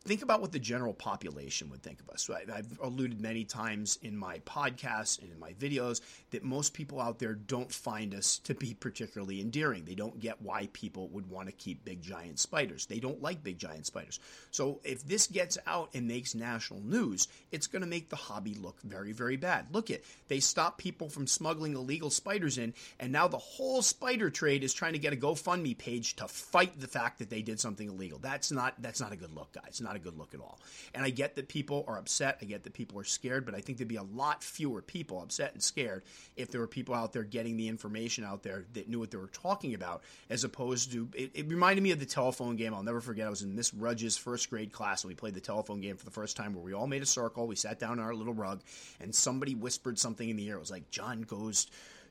think 0.03 0.23
about 0.23 0.41
what 0.41 0.53
the 0.53 0.59
general 0.59 0.93
population 0.93 1.71
would 1.71 1.83
think 1.83 2.01
of 2.01 2.11
us. 2.11 2.23
So 2.23 2.35
I, 2.35 2.57
have 2.57 2.79
alluded 2.83 3.21
many 3.21 3.45
times 3.45 3.99
in 4.03 4.17
my 4.17 4.39
podcasts 4.41 5.21
and 5.21 5.31
in 5.31 5.39
my 5.39 5.53
videos 5.53 6.01
that 6.31 6.43
most 6.43 6.75
people 6.75 7.01
out 7.01 7.19
there 7.19 7.35
don't 7.35 7.73
find 7.73 8.15
us 8.15 8.39
to 8.39 8.55
be 8.55 8.75
particularly 8.75 9.41
endearing. 9.41 9.85
They 9.85 9.95
don't 9.95 10.19
get 10.19 10.43
why 10.43 10.69
people 10.73 11.09
would 11.09 11.31
want 11.31 11.49
to 11.49 11.53
keep 11.53 11.85
big 11.85 12.03
giant 12.03 12.41
spiders. 12.41 12.87
They 12.87 12.99
don't 12.99 13.23
like 13.23 13.45
big 13.45 13.59
giant 13.59 13.87
spiders. 13.87 14.19
So 14.51 14.81
if 14.85 15.07
this 15.07 15.27
gets 15.27 15.59
out 15.67 15.91
and 15.95 16.09
makes 16.09 16.35
national 16.35 16.81
news, 16.81 17.29
it's 17.51 17.67
going 17.67 17.83
to 17.83 17.89
make 17.89 18.09
the 18.09 18.17
hobby 18.17 18.55
look 18.55 18.81
very, 18.83 19.13
very 19.13 19.37
bad. 19.37 19.67
Look 19.73 19.91
at 19.91 20.03
they 20.29 20.41
stop 20.41 20.79
people 20.79 21.09
from 21.09 21.27
smuggling 21.27 21.75
illegal 21.75 22.11
spiders 22.11 22.59
in, 22.59 22.75
and 22.99 23.13
now 23.13 23.29
the 23.29 23.39
whole 23.39 23.83
spider 23.83 24.31
trade 24.31 24.65
is 24.65 24.75
trying 24.75 24.95
to 24.95 24.99
get 24.99 25.13
a 25.13 25.17
GoFundMe 25.17 25.77
page 25.77 26.17
to 26.17 26.29
fight 26.29 26.81
the 26.81 26.89
fact 26.89 27.19
that 27.19 27.31
they 27.31 27.43
did 27.43 27.61
something 27.61 27.89
illegal. 27.89 28.19
That's 28.19 28.51
not 28.51 28.75
that's 28.81 29.01
not 29.01 29.13
a 29.13 29.17
good 29.17 29.35
look, 29.35 29.53
guys. 29.53 29.81
Not 29.81 29.92
not 29.93 30.01
a 30.01 30.03
good 30.03 30.19
look 30.19 30.35
at 30.35 30.41
all. 30.41 30.59
And 30.95 31.05
I 31.05 31.11
get 31.11 31.37
that 31.37 31.49
people 31.49 31.85
are 31.87 31.99
upset. 31.99 32.39
I 32.41 32.47
get 32.47 32.65
that 32.65 32.73
people 32.73 32.99
are 32.99 33.05
scared, 33.05 33.45
but 33.45 33.55
I 33.55 33.61
think 33.61 33.79
there'd 33.79 33.89
be 33.89 33.97
a 33.97 34.03
lot 34.03 34.43
fewer 34.43 34.81
people 34.81 35.21
upset 35.21 35.53
and 35.53 35.63
scared 35.63 36.03
if 36.37 36.51
there 36.51 36.61
were 36.61 36.67
people 36.67 36.95
out 36.95 37.13
there 37.13 37.25
getting 37.25 37.57
the 37.57 37.69
information 37.69 38.25
out 38.25 38.43
there 38.43 38.65
that 38.73 38.89
knew 38.89 38.99
what 38.99 39.11
they 39.11 39.19
were 39.19 39.27
talking 39.27 39.75
about, 39.75 40.03
as 40.31 40.45
opposed 40.45 40.93
to 40.93 41.09
it, 41.15 41.31
it 41.35 41.49
reminded 41.49 41.83
me 41.83 41.91
of 41.91 42.01
the 42.01 42.07
telephone 42.07 42.57
game. 42.57 42.75
I'll 42.75 42.83
never 42.83 43.01
forget. 43.01 43.27
I 43.27 43.31
was 43.31 43.43
in 43.43 43.55
Miss 43.55 43.75
Rudge's 43.75 44.17
first 44.17 44.49
grade 44.49 44.73
class 44.73 45.05
and 45.05 45.11
we 45.11 45.15
played 45.15 45.35
the 45.35 45.41
telephone 45.41 45.81
game 45.81 45.97
for 45.97 46.05
the 46.05 46.11
first 46.11 46.37
time 46.37 46.55
where 46.55 46.65
we 46.65 46.73
all 46.73 46.87
made 46.87 47.03
a 47.03 47.07
circle. 47.07 47.47
We 47.47 47.57
sat 47.57 47.79
down 47.79 47.93
on 47.93 48.01
our 48.01 48.15
little 48.15 48.35
rug 48.35 48.63
and 49.01 49.15
somebody 49.15 49.55
whispered 49.55 49.99
something 49.99 50.29
in 50.29 50.37
the 50.37 50.49
air. 50.49 50.57
It 50.57 50.61
was 50.61 50.71
like 50.71 50.91
John 50.91 51.23
goes 51.23 51.67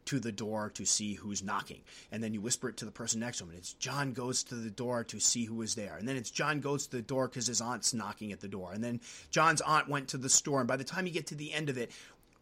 to 0.06 0.20
the 0.20 0.32
door 0.32 0.72
to 0.76 0.86
see 0.86 1.14
who's 1.14 1.44
knocking. 1.44 1.82
And 2.12 2.24
then 2.24 2.34
you 2.34 2.42
whisper 2.42 2.70
it 2.70 2.78
to 2.78 2.86
the 2.86 2.92
person 2.92 3.20
next 3.20 3.38
to 3.38 3.44
him, 3.44 3.52
and 3.52 3.60
it's 3.60 3.74
John 3.74 4.14
goes 4.14 4.44
to 4.46 4.56
the 4.56 4.70
door 4.70 5.04
to 5.06 5.20
see 5.20 5.46
who 5.46 5.62
is 5.62 5.76
there. 5.76 5.96
And 5.98 6.08
then 6.08 6.16
it's 6.16 6.32
John 6.32 6.60
goes 6.60 6.88
to 6.88 6.98
the 6.98 7.02
door 7.02 7.28
because 7.28 7.48
his 7.48 7.62
aunt's 7.62 7.94
knocking 7.94 8.32
at 8.32 8.40
the 8.40 8.48
door. 8.48 8.72
And 8.74 8.84
then 8.84 9.02
John's 9.30 9.62
aunt 9.62 9.88
went 9.88 10.10
to 10.10 10.18
the 10.18 10.30
store. 10.30 10.60
And 10.60 10.68
by 10.68 10.78
the 10.78 10.84
time 10.84 11.06
you 11.06 11.14
get 11.14 11.28
to 11.28 11.36
the 11.36 11.54
end 11.54 11.70
of 11.70 11.78
it, 11.78 11.92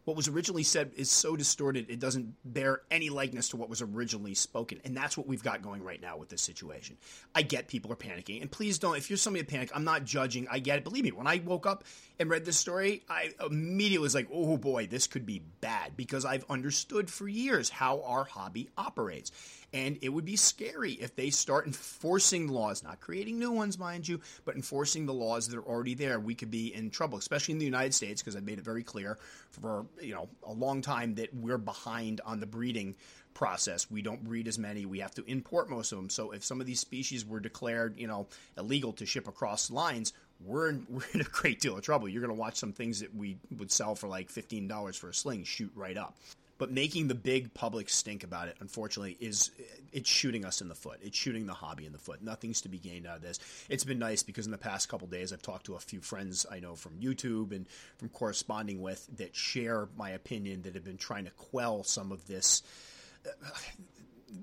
what 0.04 0.16
was 0.16 0.28
originally 0.28 0.62
said 0.62 0.92
is 0.96 1.10
so 1.10 1.36
distorted 1.36 1.90
it 1.90 2.00
doesn't 2.00 2.34
bear 2.44 2.82
any 2.90 3.10
likeness 3.10 3.50
to 3.50 3.56
what 3.56 3.68
was 3.68 3.82
originally 3.82 4.34
spoken. 4.34 4.80
And 4.84 4.96
that's 4.96 5.16
what 5.16 5.26
we've 5.26 5.42
got 5.42 5.62
going 5.62 5.82
right 5.82 6.00
now 6.00 6.16
with 6.16 6.28
this 6.28 6.42
situation. 6.42 6.96
I 7.34 7.42
get 7.42 7.68
people 7.68 7.92
are 7.92 7.96
panicking. 7.96 8.40
And 8.40 8.50
please 8.50 8.78
don't 8.78 8.96
if 8.96 9.10
you're 9.10 9.16
somebody 9.16 9.44
panic 9.44 9.70
i'm 9.74 9.84
not 9.84 10.04
judging. 10.04 10.46
I 10.50 10.58
get 10.58 10.78
it. 10.78 10.84
Believe 10.84 11.04
me 11.04 11.12
when 11.12 11.26
i 11.26 11.40
woke 11.44 11.66
up 11.66 11.84
and 12.18 12.30
read 12.30 12.44
this 12.44 12.56
story 12.56 13.02
i 13.08 13.30
immediately 13.44 14.02
was 14.02 14.14
like 14.14 14.28
oh 14.32 14.56
boy 14.56 14.86
this 14.86 15.06
could 15.06 15.26
be 15.26 15.42
bad. 15.60 15.96
Because 15.96 16.24
i've 16.24 16.44
understood 16.48 17.10
for 17.10 17.28
years 17.28 17.68
how 17.68 18.02
our 18.02 18.24
hobby 18.24 18.68
operates 18.76 19.30
and 19.72 19.98
it 20.02 20.08
would 20.08 20.24
be 20.24 20.36
scary 20.36 20.92
if 20.92 21.14
they 21.14 21.30
start 21.30 21.66
enforcing 21.66 22.48
laws, 22.48 22.82
not 22.82 23.00
creating 23.00 23.38
new 23.38 23.52
ones, 23.52 23.78
mind 23.78 24.06
you, 24.08 24.20
but 24.44 24.56
enforcing 24.56 25.06
the 25.06 25.14
laws 25.14 25.48
that 25.48 25.56
are 25.56 25.64
already 25.64 25.94
there. 25.94 26.18
We 26.18 26.34
could 26.34 26.50
be 26.50 26.74
in 26.74 26.90
trouble, 26.90 27.18
especially 27.18 27.52
in 27.52 27.58
the 27.58 27.64
United 27.64 27.94
States, 27.94 28.20
because 28.20 28.36
I've 28.36 28.44
made 28.44 28.58
it 28.58 28.64
very 28.64 28.82
clear 28.82 29.18
for 29.50 29.86
you 30.00 30.14
know 30.14 30.28
a 30.44 30.52
long 30.52 30.82
time 30.82 31.14
that 31.16 31.34
we're 31.34 31.58
behind 31.58 32.20
on 32.24 32.40
the 32.40 32.46
breeding 32.46 32.96
process. 33.34 33.90
We 33.90 34.02
don't 34.02 34.24
breed 34.24 34.48
as 34.48 34.58
many. 34.58 34.86
We 34.86 34.98
have 35.00 35.14
to 35.14 35.24
import 35.24 35.70
most 35.70 35.92
of 35.92 35.98
them. 35.98 36.10
So 36.10 36.32
if 36.32 36.44
some 36.44 36.60
of 36.60 36.66
these 36.66 36.80
species 36.80 37.24
were 37.24 37.40
declared, 37.40 37.98
you 37.98 38.06
know, 38.06 38.26
illegal 38.58 38.92
to 38.94 39.06
ship 39.06 39.28
across 39.28 39.70
lines, 39.70 40.12
we're 40.44 40.70
in, 40.70 40.86
we're 40.90 41.02
in 41.14 41.20
a 41.20 41.24
great 41.24 41.60
deal 41.60 41.76
of 41.76 41.82
trouble. 41.82 42.08
You're 42.08 42.22
going 42.22 42.34
to 42.34 42.40
watch 42.40 42.56
some 42.56 42.72
things 42.72 43.00
that 43.00 43.14
we 43.14 43.38
would 43.56 43.70
sell 43.70 43.94
for 43.94 44.08
like 44.08 44.32
$15 44.32 44.96
for 44.98 45.10
a 45.10 45.14
sling 45.14 45.44
shoot 45.44 45.70
right 45.74 45.96
up 45.96 46.16
but 46.60 46.70
making 46.70 47.08
the 47.08 47.14
big 47.14 47.54
public 47.54 47.88
stink 47.88 48.22
about 48.22 48.46
it 48.46 48.56
unfortunately 48.60 49.16
is 49.18 49.50
it's 49.92 50.08
shooting 50.08 50.44
us 50.44 50.60
in 50.60 50.68
the 50.68 50.74
foot. 50.74 50.98
It's 51.02 51.16
shooting 51.16 51.46
the 51.46 51.54
hobby 51.54 51.86
in 51.86 51.92
the 51.92 51.98
foot. 51.98 52.22
Nothing's 52.22 52.60
to 52.60 52.68
be 52.68 52.78
gained 52.78 53.06
out 53.06 53.16
of 53.16 53.22
this. 53.22 53.40
It's 53.68 53.82
been 53.82 53.98
nice 53.98 54.22
because 54.22 54.44
in 54.44 54.52
the 54.52 54.58
past 54.58 54.88
couple 54.88 55.08
days 55.08 55.32
i've 55.32 55.42
talked 55.42 55.66
to 55.66 55.74
a 55.74 55.78
few 55.78 56.00
friends 56.00 56.44
i 56.50 56.60
know 56.60 56.74
from 56.74 56.92
youtube 57.00 57.52
and 57.52 57.66
from 57.96 58.08
corresponding 58.10 58.82
with 58.82 59.06
that 59.16 59.34
share 59.34 59.88
my 59.96 60.10
opinion 60.10 60.62
that 60.62 60.74
have 60.74 60.84
been 60.84 60.98
trying 60.98 61.24
to 61.24 61.30
quell 61.32 61.82
some 61.82 62.12
of 62.12 62.26
this 62.26 62.62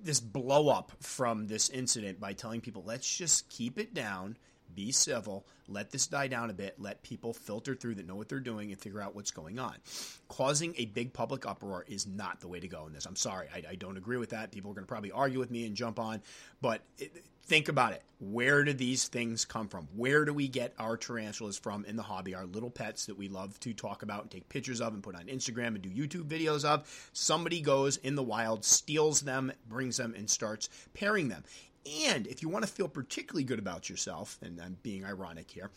this 0.04 0.20
blow 0.20 0.70
up 0.70 0.92
from 1.00 1.48
this 1.48 1.70
incident 1.70 2.20
by 2.20 2.34
telling 2.34 2.62
people 2.62 2.84
let's 2.86 3.18
just 3.18 3.48
keep 3.50 3.78
it 3.78 3.94
down 3.94 4.36
be 4.78 4.92
civil, 4.92 5.46
let 5.68 5.90
this 5.90 6.06
die 6.06 6.28
down 6.28 6.52
a 6.52 6.54
bit, 6.54 6.76
let 6.78 7.02
people 7.02 7.34
filter 7.34 7.74
through 7.74 7.96
that 7.96 8.08
know 8.08 8.16
what 8.16 8.30
they're 8.30 8.40
doing 8.40 8.72
and 8.72 8.80
figure 8.80 9.02
out 9.02 9.16
what's 9.16 9.32
going 9.32 9.58
on. 9.58 9.74
Causing 10.30 10.76
a 10.78 10.86
big 10.86 11.12
public 11.14 11.48
uproar 11.48 11.84
is 11.88 12.06
not 12.06 12.40
the 12.40 12.48
way 12.48 12.60
to 12.60 12.68
go 12.68 12.86
in 12.86 12.94
this. 12.94 13.08
I'm 13.08 13.16
sorry, 13.16 13.48
I, 13.54 13.72
I 13.72 13.76
don't 13.76 13.98
agree 13.98 14.18
with 14.18 14.30
that. 14.30 14.52
People 14.52 14.72
are 14.72 14.76
going 14.76 14.86
to 14.86 14.88
probably 14.88 15.12
argue 15.12 15.40
with 15.40 15.50
me 15.50 15.66
and 15.66 15.76
jump 15.76 16.00
on, 16.00 16.22
but 16.62 16.84
it, 17.00 17.12
think 17.48 17.70
about 17.70 17.94
it. 17.94 18.04
Where 18.20 18.64
do 18.64 18.74
these 18.74 19.08
things 19.08 19.46
come 19.46 19.68
from? 19.68 19.88
Where 19.96 20.26
do 20.26 20.34
we 20.34 20.48
get 20.48 20.74
our 20.78 20.98
tarantulas 20.98 21.58
from 21.58 21.86
in 21.86 21.96
the 21.96 22.04
hobby? 22.04 22.36
Our 22.36 22.46
little 22.46 22.70
pets 22.70 23.06
that 23.08 23.18
we 23.18 23.30
love 23.30 23.60
to 23.62 23.74
talk 23.74 24.04
about 24.04 24.24
and 24.24 24.32
take 24.32 24.50
pictures 24.50 24.82
of 24.82 24.94
and 24.94 25.02
put 25.02 25.16
on 25.16 25.26
Instagram 25.26 25.68
and 25.68 25.82
do 25.82 25.90
YouTube 25.90 26.28
videos 26.28 26.66
of. 26.66 27.10
Somebody 27.14 27.62
goes 27.62 27.98
in 27.98 28.16
the 28.16 28.24
wild, 28.24 28.66
steals 28.66 29.22
them, 29.22 29.52
brings 29.68 29.98
them, 29.98 30.14
and 30.16 30.30
starts 30.30 30.70
pairing 30.94 31.30
them. 31.30 31.44
And 32.06 32.28
if 32.28 32.42
you 32.42 32.50
want 32.50 32.66
to 32.66 32.72
feel 32.72 32.88
particularly 32.88 33.44
good 33.44 33.60
about 33.60 33.90
yourself, 33.90 34.38
and 34.42 34.60
I'm 34.60 34.78
being 34.84 35.06
ironic 35.06 35.50
here, 35.52 35.70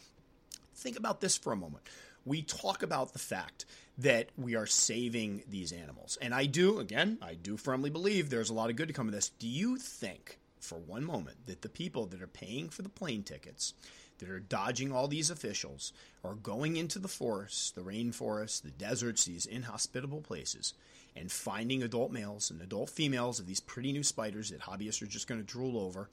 think 0.75 0.99
about 0.99 1.21
this 1.21 1.37
for 1.37 1.53
a 1.53 1.57
moment. 1.57 1.85
we 2.25 2.43
talk 2.43 2.83
about 2.83 3.13
the 3.13 3.19
fact 3.19 3.65
that 3.99 4.29
we 4.37 4.55
are 4.55 4.67
saving 4.67 5.43
these 5.49 5.73
animals. 5.73 6.19
And 6.21 6.35
I 6.35 6.47
do, 6.47 6.79
again, 6.79 7.19
I 7.23 7.35
do 7.35 7.57
firmly 7.57 7.91
believe 7.91 8.31
there's 8.31 8.51
a 8.51 8.55
lot 8.55 8.71
of 8.71 8.77
good 8.77 8.89
to 8.89 8.95
come 8.95 9.09
of 9.09 9.15
this. 9.15 9.31
Do 9.31 9.49
you 9.49 9.77
think, 9.77 10.39
for 10.61 10.79
one 10.79 11.05
moment, 11.05 11.47
that 11.47 11.63
the 11.63 11.69
people 11.69 12.07
that 12.07 12.23
are 12.23 12.27
paying 12.27 12.69
for 12.69 12.83
the 12.83 12.89
plane 12.89 13.23
tickets, 13.23 13.75
that 14.19 14.31
are 14.31 14.41
dodging 14.41 14.93
all 14.93 15.09
these 15.09 15.31
officials, 15.31 15.93
are 16.23 16.35
going 16.35 16.77
into 16.77 16.99
the 16.99 17.09
forests, 17.09 17.71
the 17.71 17.83
rainforests, 17.83 18.63
the 18.63 18.71
deserts, 18.71 19.25
these 19.25 19.47
inhospitable 19.47 20.21
places, 20.21 20.75
and 21.17 21.31
finding 21.31 21.83
adult 21.83 22.13
males 22.13 22.51
and 22.51 22.61
adult 22.63 22.91
females 22.91 23.41
of 23.41 23.47
these 23.47 23.61
pretty 23.61 23.93
new 23.93 24.03
spiders 24.03 24.51
that 24.51 24.61
hobbyists 24.61 25.03
are 25.03 25.07
just 25.07 25.27
going 25.27 25.41
to 25.41 25.47
drool 25.47 25.79
over? 25.79 26.09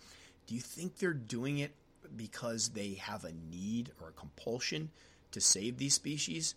Do 0.47 0.55
you 0.55 0.61
think 0.61 0.97
they're 0.97 1.13
doing 1.13 1.59
it 1.59 1.71
because 2.15 2.69
they 2.69 2.93
have 2.93 3.23
a 3.25 3.33
need 3.51 3.91
or 4.01 4.09
a 4.09 4.13
compulsion 4.13 4.89
to 5.31 5.41
save 5.41 5.77
these 5.77 5.93
species? 5.93 6.55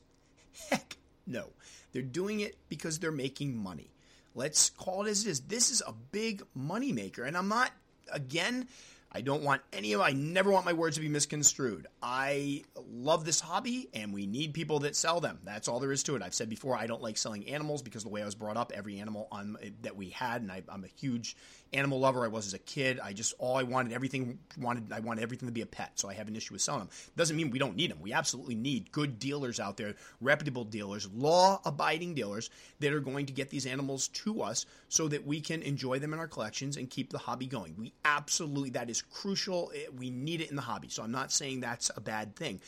Heck 0.70 0.96
no. 1.26 1.50
They're 1.92 2.03
doing 2.03 2.40
it 2.40 2.57
because 2.68 2.98
they're 2.98 3.11
making 3.11 3.57
money. 3.57 3.90
Let's 4.35 4.70
call 4.70 5.07
it 5.07 5.11
as 5.11 5.26
it 5.26 5.31
is. 5.31 5.40
This 5.40 5.70
is 5.70 5.83
a 5.87 5.92
big 5.92 6.42
moneymaker. 6.57 7.26
And 7.26 7.37
I'm 7.37 7.48
not, 7.48 7.72
again, 8.12 8.68
I 9.12 9.22
don't 9.22 9.42
want 9.42 9.62
any 9.72 9.92
of 9.92 10.00
I 10.00 10.12
never 10.12 10.52
want 10.52 10.64
my 10.64 10.72
words 10.72 10.96
to 10.96 11.00
be 11.00 11.08
misconstrued. 11.08 11.88
I 12.00 12.62
love 12.76 13.24
this 13.24 13.40
hobby 13.40 13.88
and 13.92 14.14
we 14.14 14.26
need 14.26 14.54
people 14.54 14.78
that 14.80 14.94
sell 14.94 15.20
them. 15.20 15.40
That's 15.44 15.66
all 15.66 15.80
there 15.80 15.90
is 15.90 16.04
to 16.04 16.14
it. 16.14 16.22
I've 16.22 16.34
said 16.34 16.48
before 16.48 16.76
I 16.76 16.86
don't 16.86 17.02
like 17.02 17.18
selling 17.18 17.48
animals 17.48 17.82
because 17.82 18.04
the 18.04 18.08
way 18.08 18.22
I 18.22 18.24
was 18.24 18.36
brought 18.36 18.56
up, 18.56 18.70
every 18.72 19.00
animal 19.00 19.26
on 19.32 19.56
that 19.82 19.96
we 19.96 20.10
had 20.10 20.42
and 20.42 20.52
I, 20.52 20.62
I'm 20.68 20.84
a 20.84 21.00
huge 21.00 21.36
animal 21.72 22.00
lover 22.00 22.24
I 22.24 22.28
was 22.28 22.46
as 22.46 22.54
a 22.54 22.59
kid. 22.59 23.00
I 23.00 23.12
just 23.12 23.35
all 23.38 23.56
I 23.56 23.62
wanted 23.62 23.92
everything 23.92 24.38
wanted 24.59 24.92
I 24.92 25.00
wanted 25.00 25.22
everything 25.22 25.48
to 25.48 25.52
be 25.52 25.61
a 25.61 25.66
pet. 25.66 25.92
So 25.94 26.09
I 26.09 26.14
have 26.14 26.28
an 26.28 26.37
issue 26.37 26.54
with 26.54 26.62
selling 26.62 26.80
them. 26.80 26.90
Doesn't 27.16 27.37
mean 27.37 27.50
we 27.50 27.59
don't 27.59 27.76
need 27.76 27.90
them. 27.90 28.00
We 28.00 28.12
absolutely 28.12 28.54
need 28.54 28.90
good 28.92 29.18
dealers 29.18 29.61
out 29.61 29.76
there, 29.76 29.94
reputable 30.20 30.64
dealers, 30.64 31.09
law-abiding 31.14 32.14
dealers 32.14 32.50
that 32.80 32.92
are 32.92 33.00
going 33.00 33.26
to 33.26 33.33
get 33.33 33.50
these 33.50 33.66
animals 33.66 34.09
to 34.09 34.42
us 34.42 34.66
so 34.88 35.09
that 35.09 35.26
we 35.26 35.40
can 35.40 35.62
enjoy 35.62 35.98
them 35.98 36.12
in 36.12 36.18
our 36.18 36.28
collections 36.28 36.76
and 36.76 36.90
keep 36.90 37.11
the 37.11 37.18
hobby 37.18 37.46
going. 37.46 37.74
We 37.78 37.92
absolutely 38.04 38.70
that 38.70 38.90
is 38.90 39.02
crucial. 39.02 39.72
Eh, 39.74 39.87
we 39.96 40.11
need 40.11 40.40
it 40.40 40.50
in 40.50 40.56
the 40.56 40.62
hobby. 40.62 40.88
So 40.88 41.02
I'm 41.02 41.12
not 41.12 41.33
saying 41.33 41.61
that's 41.61 41.90
a 41.96 42.00
bad 42.00 42.35
thing. 42.37 42.61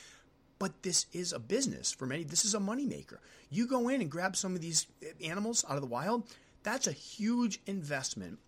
But 0.58 0.84
this 0.84 1.06
is 1.12 1.32
a 1.32 1.40
business 1.40 1.90
for 1.90 2.06
many. 2.06 2.22
This 2.22 2.44
is 2.44 2.54
a 2.54 2.60
moneymaker. 2.60 3.18
You 3.50 3.66
go 3.66 3.88
in 3.88 4.00
and 4.00 4.08
grab 4.08 4.36
some 4.36 4.54
of 4.54 4.60
these 4.60 4.86
eh, 5.02 5.26
animals 5.26 5.64
out 5.68 5.74
of 5.74 5.80
the 5.80 5.88
wild, 5.88 6.24
that's 6.62 6.86
a 6.86 6.92
huge 6.92 7.60
investment 7.66 8.38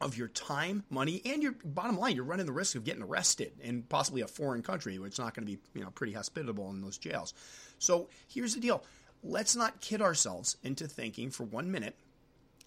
of 0.00 0.16
your 0.16 0.28
time, 0.28 0.84
money, 0.90 1.22
and 1.24 1.42
your 1.42 1.54
bottom 1.64 1.98
line, 1.98 2.16
you're 2.16 2.24
running 2.24 2.46
the 2.46 2.52
risk 2.52 2.74
of 2.74 2.84
getting 2.84 3.02
arrested 3.02 3.52
in 3.62 3.82
possibly 3.82 4.20
a 4.20 4.26
foreign 4.26 4.62
country 4.62 4.98
where 4.98 5.06
it's 5.06 5.18
not 5.18 5.34
going 5.34 5.46
to 5.46 5.52
be, 5.52 5.58
you 5.74 5.82
know, 5.84 5.90
pretty 5.90 6.12
hospitable 6.12 6.68
in 6.70 6.82
those 6.82 6.98
jails. 6.98 7.32
So 7.78 8.08
here's 8.28 8.54
the 8.54 8.60
deal. 8.60 8.82
Let's 9.22 9.56
not 9.56 9.80
kid 9.80 10.02
ourselves 10.02 10.56
into 10.62 10.86
thinking 10.86 11.30
for 11.30 11.44
one 11.44 11.70
minute 11.70 11.96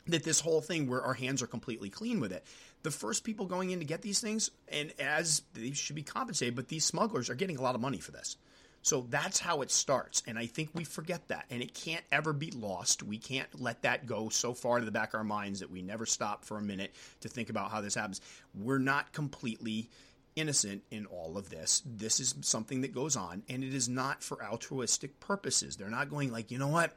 that 0.08 0.24
this 0.24 0.40
whole 0.40 0.62
thing 0.62 0.90
where 0.90 1.02
our 1.02 1.14
hands 1.14 1.42
are 1.42 1.48
completely 1.48 1.90
clean 1.90 2.20
with 2.20 2.32
it. 2.32 2.44
The 2.84 2.92
first 2.92 3.24
people 3.24 3.46
going 3.46 3.72
in 3.72 3.80
to 3.80 3.86
get 3.86 4.02
these 4.02 4.22
things, 4.22 4.50
and 4.70 4.94
as 5.00 5.44
they 5.54 5.72
should 5.72 5.96
be 5.96 6.04
compensated, 6.04 6.56
but 6.56 6.70
these 6.70 6.86
smugglers 6.86 7.30
are 7.30 7.36
getting 7.36 7.58
a 7.58 7.62
lot 7.62 7.76
of 7.76 7.82
money 7.82 8.00
for 8.00 8.12
this. 8.12 8.38
So 8.82 9.06
that's 9.10 9.40
how 9.40 9.62
it 9.62 9.72
starts. 9.72 10.24
And 10.28 10.40
I 10.40 10.46
think 10.46 10.70
we 10.74 10.84
forget 10.84 11.28
that. 11.28 11.46
And 11.50 11.62
it 11.62 11.74
can't 11.74 12.04
ever 12.12 12.32
be 12.32 12.52
lost. 12.52 13.04
We 13.04 13.18
can't 13.18 13.48
let 13.60 13.82
that 13.82 14.06
go 14.06 14.30
so 14.30 14.54
far 14.54 14.80
to 14.80 14.86
the 14.86 14.92
back 14.92 15.14
of 15.14 15.18
our 15.18 15.24
minds 15.24 15.60
that 15.60 15.70
we 15.70 15.82
never 15.82 16.06
stop 16.06 16.46
for 16.46 16.58
a 16.58 16.62
minute 16.62 16.94
to 17.22 17.30
think 17.30 17.50
about 17.50 17.72
how 17.72 17.82
this 17.82 17.96
happens. 17.96 18.22
We're 18.56 18.78
not 18.78 19.12
completely 19.12 19.90
innocent 20.38 20.84
in 20.92 21.06
all 21.08 21.38
of 21.38 21.50
this. 21.50 21.82
This 21.86 22.20
is 22.20 22.36
something 22.42 22.82
that 22.82 22.94
goes 22.94 23.18
on, 23.18 23.44
and 23.50 23.64
it 23.64 23.74
is 23.74 23.90
not 23.90 24.24
for 24.24 24.42
altruistic 24.44 25.20
purposes. 25.20 25.76
They're 25.76 25.90
not 25.90 26.10
going 26.10 26.32
like, 26.32 26.52
you 26.52 26.60
know 26.60 26.68
what? 26.68 26.96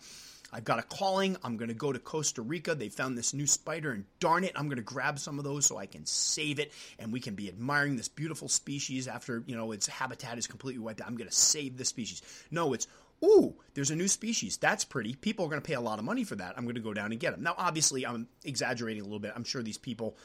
I've 0.52 0.64
got 0.64 0.78
a 0.78 0.82
calling. 0.82 1.36
I'm 1.42 1.56
going 1.56 1.68
to 1.68 1.74
go 1.74 1.92
to 1.92 1.98
Costa 1.98 2.42
Rica. 2.42 2.74
They 2.74 2.88
found 2.88 3.16
this 3.16 3.32
new 3.34 3.46
spider, 3.46 3.92
and 3.92 4.04
darn 4.18 4.44
it, 4.44 4.52
I'm 4.56 4.66
going 4.66 4.76
to 4.76 4.82
grab 4.82 5.18
some 5.18 5.38
of 5.38 5.44
those 5.44 5.66
so 5.66 5.76
I 5.76 5.86
can 5.86 6.06
save 6.06 6.58
it, 6.58 6.72
and 6.98 7.12
we 7.12 7.20
can 7.20 7.34
be 7.34 7.48
admiring 7.48 7.96
this 7.96 8.08
beautiful 8.08 8.48
species 8.48 9.08
after 9.08 9.42
you 9.46 9.56
know 9.56 9.72
its 9.72 9.86
habitat 9.86 10.38
is 10.38 10.46
completely 10.46 10.80
wiped 10.80 11.00
out. 11.00 11.08
I'm 11.08 11.16
going 11.16 11.30
to 11.30 11.34
save 11.34 11.76
the 11.76 11.84
species. 11.84 12.22
No, 12.50 12.72
it's 12.72 12.86
ooh, 13.24 13.54
there's 13.74 13.90
a 13.90 13.96
new 13.96 14.08
species. 14.08 14.56
That's 14.56 14.84
pretty. 14.84 15.14
People 15.14 15.44
are 15.44 15.48
going 15.48 15.60
to 15.60 15.66
pay 15.66 15.74
a 15.74 15.80
lot 15.80 15.98
of 15.98 16.04
money 16.04 16.24
for 16.24 16.36
that. 16.36 16.54
I'm 16.56 16.64
going 16.64 16.76
to 16.76 16.80
go 16.80 16.94
down 16.94 17.12
and 17.12 17.20
get 17.20 17.32
them. 17.32 17.42
Now, 17.42 17.54
obviously, 17.56 18.06
I'm 18.06 18.28
exaggerating 18.44 19.02
a 19.02 19.04
little 19.04 19.20
bit. 19.20 19.32
I'm 19.34 19.44
sure 19.44 19.62
these 19.62 19.78
people 19.78 20.16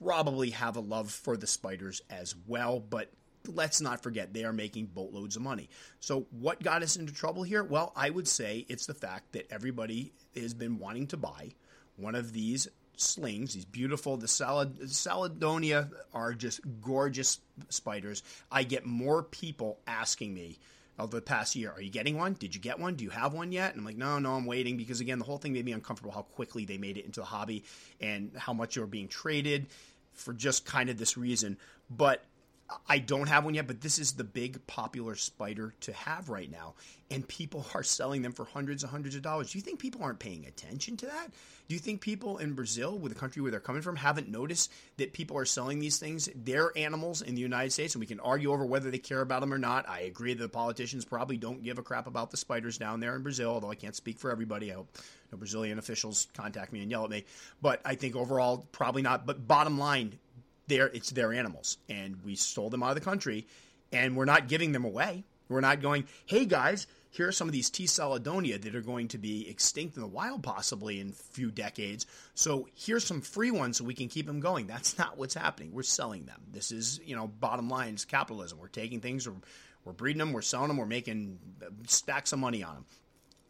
probably 0.00 0.50
have 0.50 0.76
a 0.76 0.80
love 0.80 1.10
for 1.10 1.36
the 1.36 1.46
spiders 1.46 2.02
as 2.10 2.34
well, 2.46 2.80
but 2.80 3.10
let's 3.48 3.80
not 3.80 4.02
forget 4.02 4.32
they 4.32 4.44
are 4.44 4.52
making 4.52 4.86
boatloads 4.86 5.36
of 5.36 5.42
money. 5.42 5.68
So, 6.00 6.26
what 6.30 6.62
got 6.62 6.82
us 6.82 6.96
into 6.96 7.12
trouble 7.12 7.42
here? 7.42 7.64
Well, 7.64 7.92
I 7.96 8.10
would 8.10 8.28
say 8.28 8.66
it's 8.68 8.86
the 8.86 8.94
fact 8.94 9.32
that 9.32 9.50
everybody 9.50 10.12
has 10.36 10.54
been 10.54 10.78
wanting 10.78 11.08
to 11.08 11.16
buy 11.16 11.52
one 11.96 12.14
of 12.14 12.32
these 12.32 12.68
slings, 12.96 13.54
these 13.54 13.64
beautiful, 13.64 14.16
the 14.16 14.28
salad, 14.28 14.78
Caledonia 15.04 15.90
are 16.12 16.34
just 16.34 16.60
gorgeous 16.80 17.40
spiders. 17.68 18.22
I 18.50 18.62
get 18.64 18.86
more 18.86 19.22
people 19.22 19.78
asking 19.86 20.34
me 20.34 20.58
over 20.98 21.16
the 21.16 21.22
past 21.22 21.56
year, 21.56 21.72
are 21.72 21.80
you 21.80 21.90
getting 21.90 22.16
one? 22.16 22.34
Did 22.34 22.54
you 22.54 22.60
get 22.60 22.78
one? 22.78 22.94
Do 22.94 23.04
you 23.04 23.10
have 23.10 23.32
one 23.32 23.50
yet? 23.50 23.72
And 23.72 23.80
I'm 23.80 23.84
like, 23.84 23.96
no, 23.96 24.18
no, 24.18 24.34
I'm 24.34 24.44
waiting 24.44 24.76
because 24.76 25.00
again, 25.00 25.18
the 25.18 25.24
whole 25.24 25.38
thing 25.38 25.52
made 25.52 25.64
me 25.64 25.72
uncomfortable 25.72 26.12
how 26.12 26.22
quickly 26.22 26.64
they 26.64 26.78
made 26.78 26.98
it 26.98 27.04
into 27.04 27.20
the 27.20 27.26
hobby 27.26 27.64
and 28.00 28.30
how 28.36 28.52
much 28.52 28.74
they 28.74 28.80
were 28.80 28.86
being 28.86 29.08
traded 29.08 29.66
for 30.12 30.32
just 30.32 30.66
kind 30.66 30.90
of 30.90 30.98
this 30.98 31.16
reason. 31.16 31.56
But 31.90 32.22
I 32.88 32.98
don't 32.98 33.28
have 33.28 33.44
one 33.44 33.54
yet, 33.54 33.66
but 33.66 33.80
this 33.80 33.98
is 33.98 34.12
the 34.12 34.24
big 34.24 34.66
popular 34.66 35.14
spider 35.16 35.74
to 35.80 35.92
have 35.92 36.28
right 36.28 36.50
now. 36.50 36.74
And 37.10 37.26
people 37.26 37.66
are 37.74 37.82
selling 37.82 38.22
them 38.22 38.32
for 38.32 38.44
hundreds 38.44 38.82
and 38.82 38.90
hundreds 38.90 39.16
of 39.16 39.22
dollars. 39.22 39.52
Do 39.52 39.58
you 39.58 39.62
think 39.62 39.78
people 39.78 40.02
aren't 40.02 40.18
paying 40.18 40.46
attention 40.46 40.96
to 40.98 41.06
that? 41.06 41.28
Do 41.68 41.74
you 41.74 41.80
think 41.80 42.00
people 42.00 42.38
in 42.38 42.54
Brazil, 42.54 42.98
with 42.98 43.12
the 43.12 43.18
country 43.18 43.40
where 43.40 43.50
they're 43.50 43.60
coming 43.60 43.82
from, 43.82 43.96
haven't 43.96 44.28
noticed 44.28 44.70
that 44.98 45.12
people 45.12 45.38
are 45.38 45.44
selling 45.44 45.78
these 45.78 45.98
things, 45.98 46.28
their 46.34 46.70
animals 46.76 47.22
in 47.22 47.34
the 47.34 47.40
United 47.40 47.72
States? 47.72 47.94
And 47.94 48.00
we 48.00 48.06
can 48.06 48.20
argue 48.20 48.52
over 48.52 48.66
whether 48.66 48.90
they 48.90 48.98
care 48.98 49.20
about 49.20 49.40
them 49.40 49.54
or 49.54 49.58
not. 49.58 49.88
I 49.88 50.00
agree 50.00 50.34
that 50.34 50.42
the 50.42 50.48
politicians 50.48 51.04
probably 51.04 51.36
don't 51.36 51.62
give 51.62 51.78
a 51.78 51.82
crap 51.82 52.06
about 52.06 52.30
the 52.30 52.36
spiders 52.36 52.78
down 52.78 53.00
there 53.00 53.14
in 53.16 53.22
Brazil, 53.22 53.52
although 53.52 53.70
I 53.70 53.74
can't 53.76 53.96
speak 53.96 54.18
for 54.18 54.30
everybody. 54.30 54.70
I 54.70 54.74
hope 54.74 54.88
no 55.30 55.38
Brazilian 55.38 55.78
officials 55.78 56.28
contact 56.34 56.72
me 56.72 56.82
and 56.82 56.90
yell 56.90 57.04
at 57.04 57.10
me. 57.10 57.24
But 57.62 57.80
I 57.84 57.94
think 57.94 58.16
overall, 58.16 58.66
probably 58.72 59.02
not. 59.02 59.24
But 59.24 59.46
bottom 59.46 59.78
line, 59.78 60.18
their 60.72 60.86
it's 60.88 61.10
their 61.10 61.32
animals, 61.32 61.78
and 61.88 62.16
we 62.24 62.34
stole 62.34 62.70
them 62.70 62.82
out 62.82 62.90
of 62.90 62.94
the 62.94 63.00
country, 63.02 63.46
and 63.92 64.16
we're 64.16 64.24
not 64.24 64.48
giving 64.48 64.72
them 64.72 64.84
away. 64.84 65.24
We're 65.48 65.60
not 65.60 65.82
going, 65.82 66.06
hey 66.24 66.46
guys, 66.46 66.86
here 67.10 67.28
are 67.28 67.32
some 67.32 67.46
of 67.46 67.52
these 67.52 67.68
T. 67.68 67.84
seladonia 67.84 68.60
that 68.62 68.74
are 68.74 68.80
going 68.80 69.08
to 69.08 69.18
be 69.18 69.46
extinct 69.50 69.96
in 69.96 70.02
the 70.02 70.08
wild 70.08 70.42
possibly 70.42 70.98
in 70.98 71.10
a 71.10 71.12
few 71.12 71.50
decades. 71.50 72.06
So 72.34 72.68
here's 72.74 73.04
some 73.04 73.20
free 73.20 73.50
ones 73.50 73.76
so 73.76 73.84
we 73.84 73.92
can 73.92 74.08
keep 74.08 74.26
them 74.26 74.40
going. 74.40 74.66
That's 74.66 74.96
not 74.96 75.18
what's 75.18 75.34
happening. 75.34 75.72
We're 75.74 75.82
selling 75.82 76.24
them. 76.24 76.40
This 76.50 76.72
is, 76.72 77.00
you 77.04 77.14
know, 77.14 77.26
bottom 77.26 77.68
line 77.68 77.94
is 77.94 78.06
capitalism. 78.06 78.58
We're 78.58 78.68
taking 78.68 79.00
things, 79.00 79.28
we're, 79.28 79.34
we're 79.84 79.92
breeding 79.92 80.20
them, 80.20 80.32
we're 80.32 80.40
selling 80.40 80.68
them, 80.68 80.78
we're 80.78 80.86
making 80.86 81.38
uh, 81.62 81.66
stacks 81.86 82.32
of 82.32 82.38
money 82.38 82.62
on 82.62 82.74
them. 82.76 82.84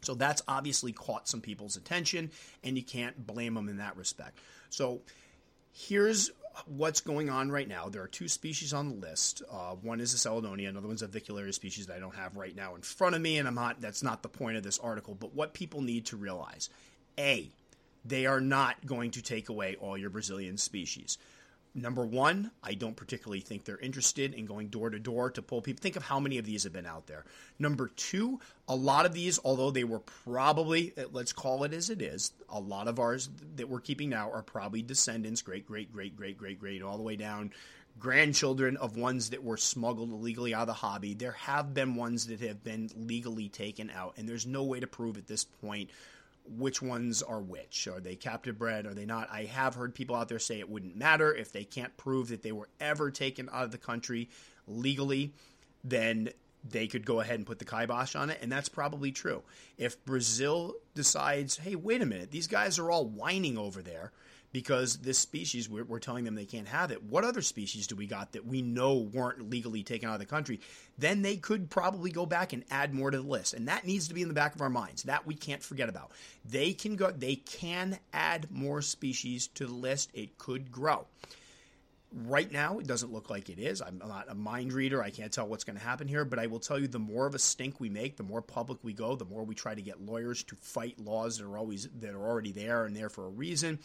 So 0.00 0.14
that's 0.14 0.42
obviously 0.48 0.90
caught 0.90 1.28
some 1.28 1.40
people's 1.40 1.76
attention, 1.76 2.32
and 2.64 2.76
you 2.76 2.82
can't 2.82 3.24
blame 3.24 3.54
them 3.54 3.68
in 3.68 3.76
that 3.76 3.96
respect. 3.96 4.40
So 4.70 5.02
here's 5.72 6.32
what's 6.66 7.00
going 7.00 7.30
on 7.30 7.50
right 7.50 7.68
now. 7.68 7.88
There 7.88 8.02
are 8.02 8.08
two 8.08 8.28
species 8.28 8.72
on 8.72 8.88
the 8.88 9.06
list. 9.06 9.42
Uh, 9.50 9.74
one 9.74 10.00
is 10.00 10.14
a 10.14 10.16
seladonia, 10.16 10.68
another 10.68 10.88
one's 10.88 11.02
Avicularia 11.02 11.52
species 11.54 11.86
that 11.86 11.96
I 11.96 12.00
don't 12.00 12.14
have 12.14 12.36
right 12.36 12.54
now 12.54 12.74
in 12.74 12.82
front 12.82 13.14
of 13.14 13.20
me, 13.20 13.38
and 13.38 13.48
I'm 13.48 13.54
not. 13.54 13.80
That's 13.80 14.02
not 14.02 14.22
the 14.22 14.28
point 14.28 14.56
of 14.56 14.62
this 14.62 14.78
article. 14.78 15.14
But 15.14 15.34
what 15.34 15.54
people 15.54 15.82
need 15.82 16.06
to 16.06 16.16
realize: 16.16 16.70
a, 17.18 17.48
they 18.04 18.26
are 18.26 18.40
not 18.40 18.84
going 18.86 19.12
to 19.12 19.22
take 19.22 19.48
away 19.48 19.76
all 19.80 19.96
your 19.96 20.10
Brazilian 20.10 20.58
species. 20.58 21.18
Number 21.74 22.04
one, 22.04 22.50
I 22.62 22.74
don't 22.74 22.96
particularly 22.96 23.40
think 23.40 23.64
they're 23.64 23.78
interested 23.78 24.34
in 24.34 24.44
going 24.44 24.68
door 24.68 24.90
to 24.90 24.98
door 24.98 25.30
to 25.30 25.40
pull 25.40 25.62
people. 25.62 25.80
Think 25.80 25.96
of 25.96 26.02
how 26.02 26.20
many 26.20 26.36
of 26.36 26.44
these 26.44 26.64
have 26.64 26.72
been 26.72 26.84
out 26.84 27.06
there. 27.06 27.24
Number 27.58 27.88
two, 27.88 28.40
a 28.68 28.76
lot 28.76 29.06
of 29.06 29.14
these, 29.14 29.38
although 29.42 29.70
they 29.70 29.84
were 29.84 30.00
probably, 30.00 30.92
eh, 30.98 31.04
let's 31.12 31.32
call 31.32 31.64
it 31.64 31.72
as 31.72 31.88
it 31.88 32.02
is, 32.02 32.32
a 32.50 32.60
lot 32.60 32.88
of 32.88 33.00
ours 33.00 33.30
that 33.56 33.70
we're 33.70 33.80
keeping 33.80 34.10
now 34.10 34.30
are 34.30 34.42
probably 34.42 34.82
descendants, 34.82 35.40
great, 35.40 35.66
great, 35.66 35.90
great, 35.90 36.14
great, 36.14 36.36
great, 36.36 36.60
great, 36.60 36.82
all 36.82 36.98
the 36.98 37.02
way 37.02 37.16
down, 37.16 37.50
grandchildren 37.98 38.76
of 38.76 38.98
ones 38.98 39.30
that 39.30 39.42
were 39.42 39.56
smuggled 39.56 40.10
illegally 40.10 40.54
out 40.54 40.62
of 40.62 40.66
the 40.66 40.72
hobby. 40.74 41.14
There 41.14 41.32
have 41.32 41.72
been 41.72 41.94
ones 41.94 42.26
that 42.26 42.40
have 42.40 42.62
been 42.62 42.90
legally 42.96 43.48
taken 43.48 43.90
out, 43.90 44.14
and 44.18 44.28
there's 44.28 44.46
no 44.46 44.62
way 44.64 44.80
to 44.80 44.86
prove 44.86 45.16
at 45.16 45.26
this 45.26 45.44
point 45.44 45.88
which 46.44 46.82
ones 46.82 47.22
are 47.22 47.40
which. 47.40 47.88
Are 47.88 48.00
they 48.00 48.16
captive 48.16 48.58
bred? 48.58 48.86
Are 48.86 48.94
they 48.94 49.06
not? 49.06 49.28
I 49.30 49.44
have 49.44 49.74
heard 49.74 49.94
people 49.94 50.16
out 50.16 50.28
there 50.28 50.38
say 50.38 50.58
it 50.58 50.68
wouldn't 50.68 50.96
matter 50.96 51.34
if 51.34 51.52
they 51.52 51.64
can't 51.64 51.96
prove 51.96 52.28
that 52.28 52.42
they 52.42 52.52
were 52.52 52.68
ever 52.80 53.10
taken 53.10 53.48
out 53.52 53.64
of 53.64 53.70
the 53.70 53.78
country 53.78 54.28
legally, 54.66 55.32
then 55.84 56.30
they 56.68 56.86
could 56.86 57.04
go 57.04 57.20
ahead 57.20 57.36
and 57.36 57.46
put 57.46 57.58
the 57.58 57.64
kibosh 57.64 58.14
on 58.14 58.30
it. 58.30 58.38
And 58.40 58.50
that's 58.50 58.68
probably 58.68 59.12
true. 59.12 59.42
If 59.78 60.04
Brazil 60.04 60.74
decides, 60.94 61.56
hey, 61.56 61.74
wait 61.74 62.02
a 62.02 62.06
minute, 62.06 62.30
these 62.30 62.46
guys 62.46 62.78
are 62.78 62.90
all 62.90 63.06
whining 63.06 63.58
over 63.58 63.82
there 63.82 64.12
because 64.52 64.98
this 64.98 65.18
species 65.18 65.68
we're, 65.68 65.84
we're, 65.84 65.98
telling 65.98 66.24
them 66.24 66.34
they 66.34 66.44
can't 66.44 66.68
have 66.68 66.90
it. 66.90 67.02
What 67.02 67.24
other 67.24 67.42
species 67.42 67.86
do 67.86 67.96
we 67.96 68.06
got 68.06 68.32
that 68.32 68.46
we 68.46 68.60
know 68.60 68.96
weren't 68.96 69.48
legally 69.50 69.82
taken 69.82 70.08
out 70.08 70.14
of 70.14 70.20
the 70.20 70.26
country? 70.26 70.60
Then 70.98 71.22
they 71.22 71.36
could 71.36 71.70
probably 71.70 72.10
go 72.10 72.26
back 72.26 72.52
and 72.52 72.64
add 72.70 72.92
more 72.92 73.10
to 73.10 73.16
the 73.16 73.26
list. 73.26 73.54
And 73.54 73.68
that 73.68 73.86
needs 73.86 74.08
to 74.08 74.14
be 74.14 74.22
in 74.22 74.28
the 74.28 74.34
back 74.34 74.54
of 74.54 74.60
our 74.60 74.70
minds 74.70 75.04
that 75.04 75.26
we 75.26 75.34
can't 75.34 75.62
forget 75.62 75.88
about. 75.88 76.12
They 76.44 76.72
can 76.74 76.96
go 76.96 77.10
they 77.10 77.36
can 77.36 77.98
add 78.12 78.50
more 78.50 78.82
species 78.82 79.48
to 79.48 79.66
the 79.66 79.72
list. 79.72 80.10
It 80.14 80.38
could 80.38 80.70
grow. 80.70 81.06
Right 82.14 82.52
now, 82.52 82.78
it 82.78 82.86
doesn't 82.86 83.10
look 83.10 83.30
like 83.30 83.48
it 83.48 83.58
is. 83.58 83.80
I'm 83.80 83.96
not 83.96 84.30
a 84.30 84.34
mind 84.34 84.74
reader. 84.74 85.02
I 85.02 85.08
can't 85.08 85.32
tell 85.32 85.48
what's 85.48 85.64
going 85.64 85.78
to 85.78 85.82
happen 85.82 86.06
here, 86.06 86.26
but 86.26 86.38
I 86.38 86.46
will 86.46 86.58
tell 86.60 86.78
you 86.78 86.86
the 86.86 86.98
more 86.98 87.24
of 87.26 87.34
a 87.34 87.38
stink 87.38 87.80
we 87.80 87.88
make, 87.88 88.18
the 88.18 88.22
more 88.22 88.42
public 88.42 88.80
we 88.82 88.92
go, 88.92 89.16
the 89.16 89.24
more 89.24 89.44
we 89.44 89.54
try 89.54 89.74
to 89.74 89.80
get 89.80 89.98
lawyers 89.98 90.42
to 90.44 90.56
fight 90.56 91.00
laws 91.00 91.38
that 91.38 91.46
are 91.46 91.56
always 91.56 91.88
that 92.00 92.10
are 92.10 92.22
already 92.22 92.52
there 92.52 92.84
and 92.84 92.94
there 92.94 93.08
for 93.08 93.24
a 93.24 93.30
reason. 93.30 93.78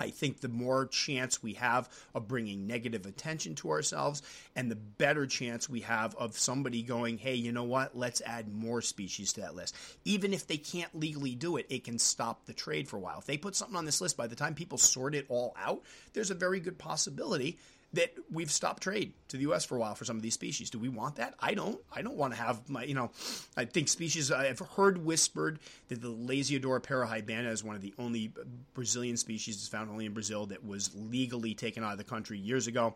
I 0.00 0.10
think 0.10 0.40
the 0.40 0.48
more 0.48 0.86
chance 0.86 1.42
we 1.42 1.54
have 1.54 1.88
of 2.14 2.28
bringing 2.28 2.66
negative 2.66 3.06
attention 3.06 3.54
to 3.56 3.70
ourselves, 3.70 4.22
and 4.54 4.70
the 4.70 4.76
better 4.76 5.26
chance 5.26 5.68
we 5.68 5.80
have 5.80 6.14
of 6.16 6.38
somebody 6.38 6.82
going, 6.82 7.18
hey, 7.18 7.34
you 7.34 7.52
know 7.52 7.64
what? 7.64 7.96
Let's 7.96 8.22
add 8.24 8.52
more 8.52 8.82
species 8.82 9.32
to 9.34 9.42
that 9.42 9.54
list. 9.54 9.74
Even 10.04 10.32
if 10.32 10.46
they 10.46 10.58
can't 10.58 10.94
legally 10.98 11.34
do 11.34 11.56
it, 11.56 11.66
it 11.68 11.84
can 11.84 11.98
stop 11.98 12.46
the 12.46 12.54
trade 12.54 12.88
for 12.88 12.96
a 12.96 13.00
while. 13.00 13.18
If 13.18 13.26
they 13.26 13.36
put 13.36 13.56
something 13.56 13.76
on 13.76 13.84
this 13.84 14.00
list, 14.00 14.16
by 14.16 14.26
the 14.26 14.36
time 14.36 14.54
people 14.54 14.78
sort 14.78 15.14
it 15.14 15.26
all 15.28 15.54
out, 15.58 15.82
there's 16.12 16.30
a 16.30 16.34
very 16.34 16.60
good 16.60 16.78
possibility 16.78 17.58
that 17.96 18.14
we've 18.30 18.50
stopped 18.50 18.82
trade 18.82 19.12
to 19.28 19.36
the 19.36 19.42
U.S. 19.42 19.64
for 19.64 19.76
a 19.76 19.80
while 19.80 19.94
for 19.94 20.04
some 20.04 20.16
of 20.16 20.22
these 20.22 20.34
species. 20.34 20.70
Do 20.70 20.78
we 20.78 20.88
want 20.88 21.16
that? 21.16 21.34
I 21.40 21.54
don't. 21.54 21.78
I 21.94 22.02
don't 22.02 22.16
want 22.16 22.34
to 22.34 22.40
have 22.40 22.68
my, 22.68 22.84
you 22.84 22.94
know, 22.94 23.10
I 23.56 23.64
think 23.64 23.88
species, 23.88 24.30
I've 24.30 24.58
heard 24.58 25.04
whispered 25.04 25.58
that 25.88 26.00
the 26.00 26.08
Lasiodora 26.08 26.82
parahybana 26.82 27.50
is 27.50 27.64
one 27.64 27.76
of 27.76 27.82
the 27.82 27.94
only 27.98 28.32
Brazilian 28.74 29.16
species 29.16 29.56
that's 29.56 29.68
found 29.68 29.90
only 29.90 30.06
in 30.06 30.12
Brazil 30.12 30.46
that 30.46 30.64
was 30.64 30.90
legally 30.94 31.54
taken 31.54 31.84
out 31.84 31.92
of 31.92 31.98
the 31.98 32.04
country 32.04 32.38
years 32.38 32.66
ago. 32.66 32.94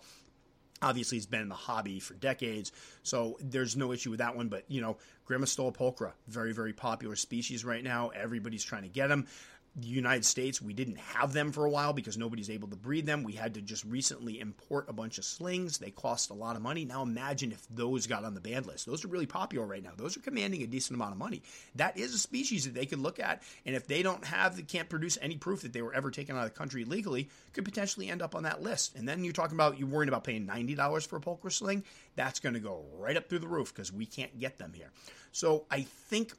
Obviously, 0.83 1.19
it's 1.19 1.27
been 1.27 1.43
in 1.43 1.51
the 1.51 1.55
hobby 1.55 2.01
for 2.01 2.15
decades, 2.15 2.73
so 3.03 3.37
there's 3.43 3.77
no 3.77 3.93
issue 3.93 4.09
with 4.09 4.21
that 4.21 4.35
one. 4.35 4.49
But, 4.49 4.65
you 4.69 4.81
know, 4.81 4.97
Grammostola 5.29 5.75
pulchra, 5.77 6.13
very, 6.27 6.53
very 6.53 6.73
popular 6.73 7.17
species 7.17 7.67
right 7.67 7.85
now. 7.85 8.09
Everybody's 8.09 8.65
trying 8.65 8.85
to 8.85 8.89
get 8.89 9.09
them 9.09 9.27
the 9.77 9.87
United 9.87 10.25
States, 10.25 10.61
we 10.61 10.73
didn't 10.73 10.99
have 10.99 11.33
them 11.33 11.53
for 11.53 11.65
a 11.65 11.71
while 11.71 11.93
because 11.93 12.19
nobody's 12.19 12.51
able 12.51 12.69
to 12.69 12.77
breed 12.77 13.07
them. 13.07 13.23
We 13.23 13.33
had 13.33 13.55
to 13.55 13.63
just 13.63 13.85
recently 13.85 14.41
import 14.41 14.87
a 14.89 14.93
bunch 14.93 15.17
of 15.17 15.25
slings. 15.25 15.79
They 15.79 15.91
cost 15.91 16.31
a 16.31 16.35
lot 16.35 16.57
of 16.57 16.63
money. 16.63 16.85
Now 16.85 17.03
imagine 17.03 17.53
if 17.53 17.65
those 17.71 18.09
got 18.09 18.25
on 18.25 18.35
the 18.35 18.41
banned 18.41 18.67
list. 18.67 18.87
Those 18.87 19.05
are 19.05 19.09
really 19.09 19.27
popular 19.27 19.65
right 19.65 19.83
now. 19.83 19.93
Those 19.97 20.17
are 20.17 20.21
commanding 20.21 20.63
a 20.63 20.67
decent 20.67 20.97
amount 20.97 21.13
of 21.13 21.19
money. 21.19 21.43
That 21.77 21.97
is 21.97 22.13
a 22.13 22.19
species 22.19 22.65
that 22.65 22.75
they 22.75 22.85
could 22.85 22.99
look 22.99 23.21
at, 23.21 23.43
and 23.65 23.77
if 23.77 23.87
they 23.87 24.03
don't 24.03 24.25
have, 24.25 24.57
they 24.57 24.63
can't 24.63 24.89
produce 24.89 25.17
any 25.23 25.37
proof 25.37 25.63
that 25.63 25.73
they 25.73 25.83
were 25.83 25.95
ever 25.95 26.11
taken 26.11 26.37
out 26.37 26.45
of 26.45 26.53
the 26.53 26.59
country 26.59 26.85
legally, 26.85 27.29
could 27.53 27.65
potentially 27.65 28.11
end 28.11 28.23
up 28.23 28.35
on 28.35 28.43
that 28.43 28.63
list. 28.63 28.97
And 28.97 29.09
then 29.09 29.23
you're 29.23 29.33
talking 29.33 29.57
about 29.57 29.79
you're 29.79 29.89
worried 29.89 30.09
about 30.09 30.25
paying 30.25 30.47
ninety 30.47 30.75
dollars 30.75 31.07
for 31.07 31.17
a 31.17 31.21
pulchra 31.21 31.53
sling. 31.53 31.85
That's 32.17 32.41
going 32.41 32.55
to 32.55 32.61
go 32.61 32.85
right 32.99 33.17
up 33.17 33.29
through 33.29 33.39
the 33.39 33.49
roof 33.49 33.73
because 33.73 33.93
we 33.93 34.05
can't 34.05 34.37
get 34.39 34.59
them 34.59 34.73
here. 34.75 34.91
So 35.31 35.65
I 35.71 35.83
think 35.83 36.33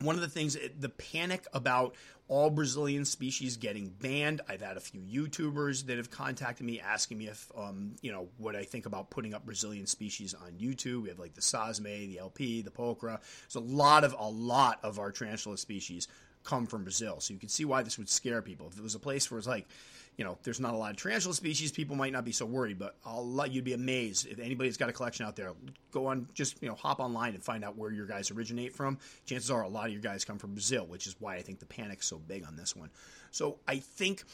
one 0.00 0.16
of 0.16 0.20
the 0.20 0.28
things, 0.28 0.56
the 0.78 0.88
panic 0.88 1.46
about 1.52 1.94
all 2.32 2.48
Brazilian 2.48 3.04
species 3.04 3.58
getting 3.58 3.90
banned. 4.00 4.40
I've 4.48 4.62
had 4.62 4.78
a 4.78 4.80
few 4.80 5.02
YouTubers 5.02 5.84
that 5.84 5.98
have 5.98 6.10
contacted 6.10 6.64
me 6.64 6.80
asking 6.80 7.18
me 7.18 7.26
if, 7.26 7.52
um, 7.54 7.94
you 8.00 8.10
know, 8.10 8.26
what 8.38 8.56
I 8.56 8.64
think 8.64 8.86
about 8.86 9.10
putting 9.10 9.34
up 9.34 9.44
Brazilian 9.44 9.86
species 9.86 10.32
on 10.32 10.52
YouTube. 10.52 11.02
We 11.02 11.10
have 11.10 11.18
like 11.18 11.34
the 11.34 11.42
sazimai, 11.42 12.08
the 12.08 12.20
LP, 12.20 12.62
the 12.62 12.70
Pulchra. 12.70 13.20
There's 13.42 13.56
a 13.56 13.60
lot 13.60 14.02
of 14.02 14.16
a 14.18 14.30
lot 14.30 14.78
of 14.82 14.98
our 14.98 15.12
tarantula 15.12 15.58
species 15.58 16.08
come 16.42 16.66
from 16.66 16.84
Brazil, 16.84 17.20
so 17.20 17.34
you 17.34 17.38
can 17.38 17.50
see 17.50 17.66
why 17.66 17.82
this 17.82 17.98
would 17.98 18.08
scare 18.08 18.40
people. 18.40 18.66
If 18.66 18.78
it 18.78 18.82
was 18.82 18.94
a 18.94 18.98
place 18.98 19.30
where 19.30 19.36
it's 19.36 19.46
like 19.46 19.68
you 20.16 20.24
know, 20.24 20.36
there's 20.42 20.60
not 20.60 20.74
a 20.74 20.76
lot 20.76 20.90
of 20.90 20.96
tarantula 20.96 21.34
species, 21.34 21.72
people 21.72 21.96
might 21.96 22.12
not 22.12 22.24
be 22.24 22.32
so 22.32 22.44
worried, 22.44 22.78
but 22.78 22.96
I'll 23.04 23.26
let 23.26 23.50
you'd 23.50 23.64
be 23.64 23.72
amazed 23.72 24.26
if 24.26 24.38
anybody's 24.38 24.76
got 24.76 24.88
a 24.88 24.92
collection 24.92 25.24
out 25.24 25.36
there. 25.36 25.52
Go 25.90 26.06
on, 26.06 26.28
just 26.34 26.62
you 26.62 26.68
know, 26.68 26.74
hop 26.74 27.00
online 27.00 27.34
and 27.34 27.42
find 27.42 27.64
out 27.64 27.76
where 27.76 27.90
your 27.90 28.06
guys 28.06 28.30
originate 28.30 28.74
from. 28.74 28.98
Chances 29.24 29.50
are 29.50 29.62
a 29.62 29.68
lot 29.68 29.86
of 29.86 29.92
your 29.92 30.02
guys 30.02 30.24
come 30.24 30.38
from 30.38 30.52
Brazil, 30.52 30.86
which 30.86 31.06
is 31.06 31.16
why 31.18 31.36
I 31.36 31.42
think 31.42 31.60
the 31.60 31.66
panic's 31.66 32.06
so 32.06 32.18
big 32.18 32.46
on 32.46 32.56
this 32.56 32.76
one. 32.76 32.90
So 33.30 33.58
I 33.66 33.78
think 33.78 34.24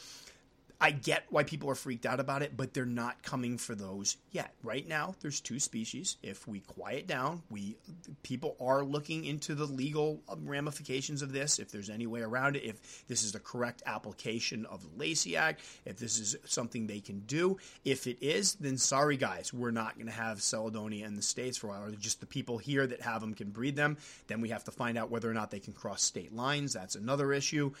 I 0.81 0.91
get 0.91 1.25
why 1.29 1.43
people 1.43 1.69
are 1.69 1.75
freaked 1.75 2.05
out 2.05 2.21
about 2.21 2.41
it, 2.41 2.55
but 2.55 2.73
they're 2.73 2.85
not 2.85 3.21
coming 3.21 3.57
for 3.57 3.75
those 3.75 4.15
yet. 4.31 4.53
Right 4.63 4.87
now, 4.87 5.13
there's 5.19 5.41
two 5.41 5.59
species. 5.59 6.15
If 6.23 6.47
we 6.47 6.61
quiet 6.61 7.05
down, 7.05 7.43
we 7.49 7.75
people 8.23 8.55
are 8.61 8.85
looking 8.85 9.25
into 9.25 9.55
the 9.55 9.65
legal 9.65 10.21
um, 10.29 10.47
ramifications 10.47 11.21
of 11.21 11.33
this. 11.33 11.59
If 11.59 11.69
there's 11.69 11.89
any 11.89 12.07
way 12.07 12.21
around 12.21 12.55
it, 12.55 12.63
if 12.63 13.05
this 13.09 13.23
is 13.23 13.33
the 13.33 13.41
correct 13.41 13.83
application 13.85 14.65
of 14.67 14.81
the 14.81 14.97
Lacey 14.97 15.35
Act, 15.35 15.61
if 15.83 15.97
this 15.97 16.17
is 16.17 16.37
something 16.45 16.87
they 16.87 17.01
can 17.01 17.19
do. 17.21 17.57
If 17.83 18.07
it 18.07 18.17
is, 18.21 18.53
then 18.55 18.77
sorry 18.77 19.17
guys, 19.17 19.53
we're 19.53 19.71
not 19.71 19.95
going 19.95 20.07
to 20.07 20.13
have 20.13 20.37
seladonia 20.37 21.05
in 21.05 21.15
the 21.15 21.21
states 21.21 21.57
for 21.57 21.67
a 21.67 21.69
while. 21.71 21.83
Or 21.83 21.91
just 21.91 22.21
the 22.21 22.25
people 22.25 22.57
here 22.57 22.87
that 22.87 23.01
have 23.01 23.19
them 23.19 23.33
can 23.33 23.49
breed 23.49 23.75
them. 23.75 23.97
Then 24.27 24.39
we 24.39 24.49
have 24.49 24.63
to 24.63 24.71
find 24.71 24.97
out 24.97 25.11
whether 25.11 25.29
or 25.29 25.33
not 25.33 25.51
they 25.51 25.59
can 25.59 25.73
cross 25.73 26.01
state 26.01 26.33
lines. 26.33 26.71
That's 26.71 26.95
another 26.95 27.33
issue, 27.33 27.73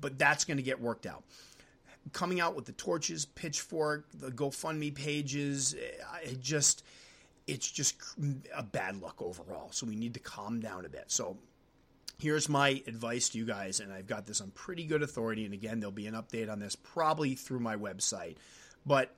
but 0.00 0.20
that's 0.20 0.44
going 0.44 0.58
to 0.58 0.62
get 0.62 0.80
worked 0.80 1.06
out 1.06 1.24
coming 2.12 2.40
out 2.40 2.54
with 2.54 2.66
the 2.66 2.72
torches, 2.72 3.24
pitchfork, 3.24 4.06
the 4.12 4.30
GoFundMe 4.30 4.94
pages, 4.94 5.74
eh, 5.74 6.30
it 6.30 6.40
just 6.40 6.84
it's 7.46 7.70
just 7.70 7.96
a 8.54 8.62
bad 8.62 9.00
luck 9.00 9.20
overall. 9.20 9.68
So 9.70 9.86
we 9.86 9.96
need 9.96 10.14
to 10.14 10.20
calm 10.20 10.60
down 10.60 10.86
a 10.86 10.88
bit. 10.88 11.04
So 11.08 11.36
here's 12.18 12.48
my 12.48 12.82
advice 12.86 13.30
to 13.30 13.38
you 13.38 13.44
guys, 13.44 13.80
and 13.80 13.92
I've 13.92 14.06
got 14.06 14.26
this 14.26 14.40
on 14.40 14.50
pretty 14.52 14.84
good 14.84 15.02
authority. 15.02 15.44
And 15.44 15.52
again, 15.52 15.80
there'll 15.80 15.92
be 15.92 16.06
an 16.06 16.14
update 16.14 16.50
on 16.50 16.58
this 16.58 16.74
probably 16.74 17.34
through 17.34 17.60
my 17.60 17.76
website. 17.76 18.36
But 18.86 19.14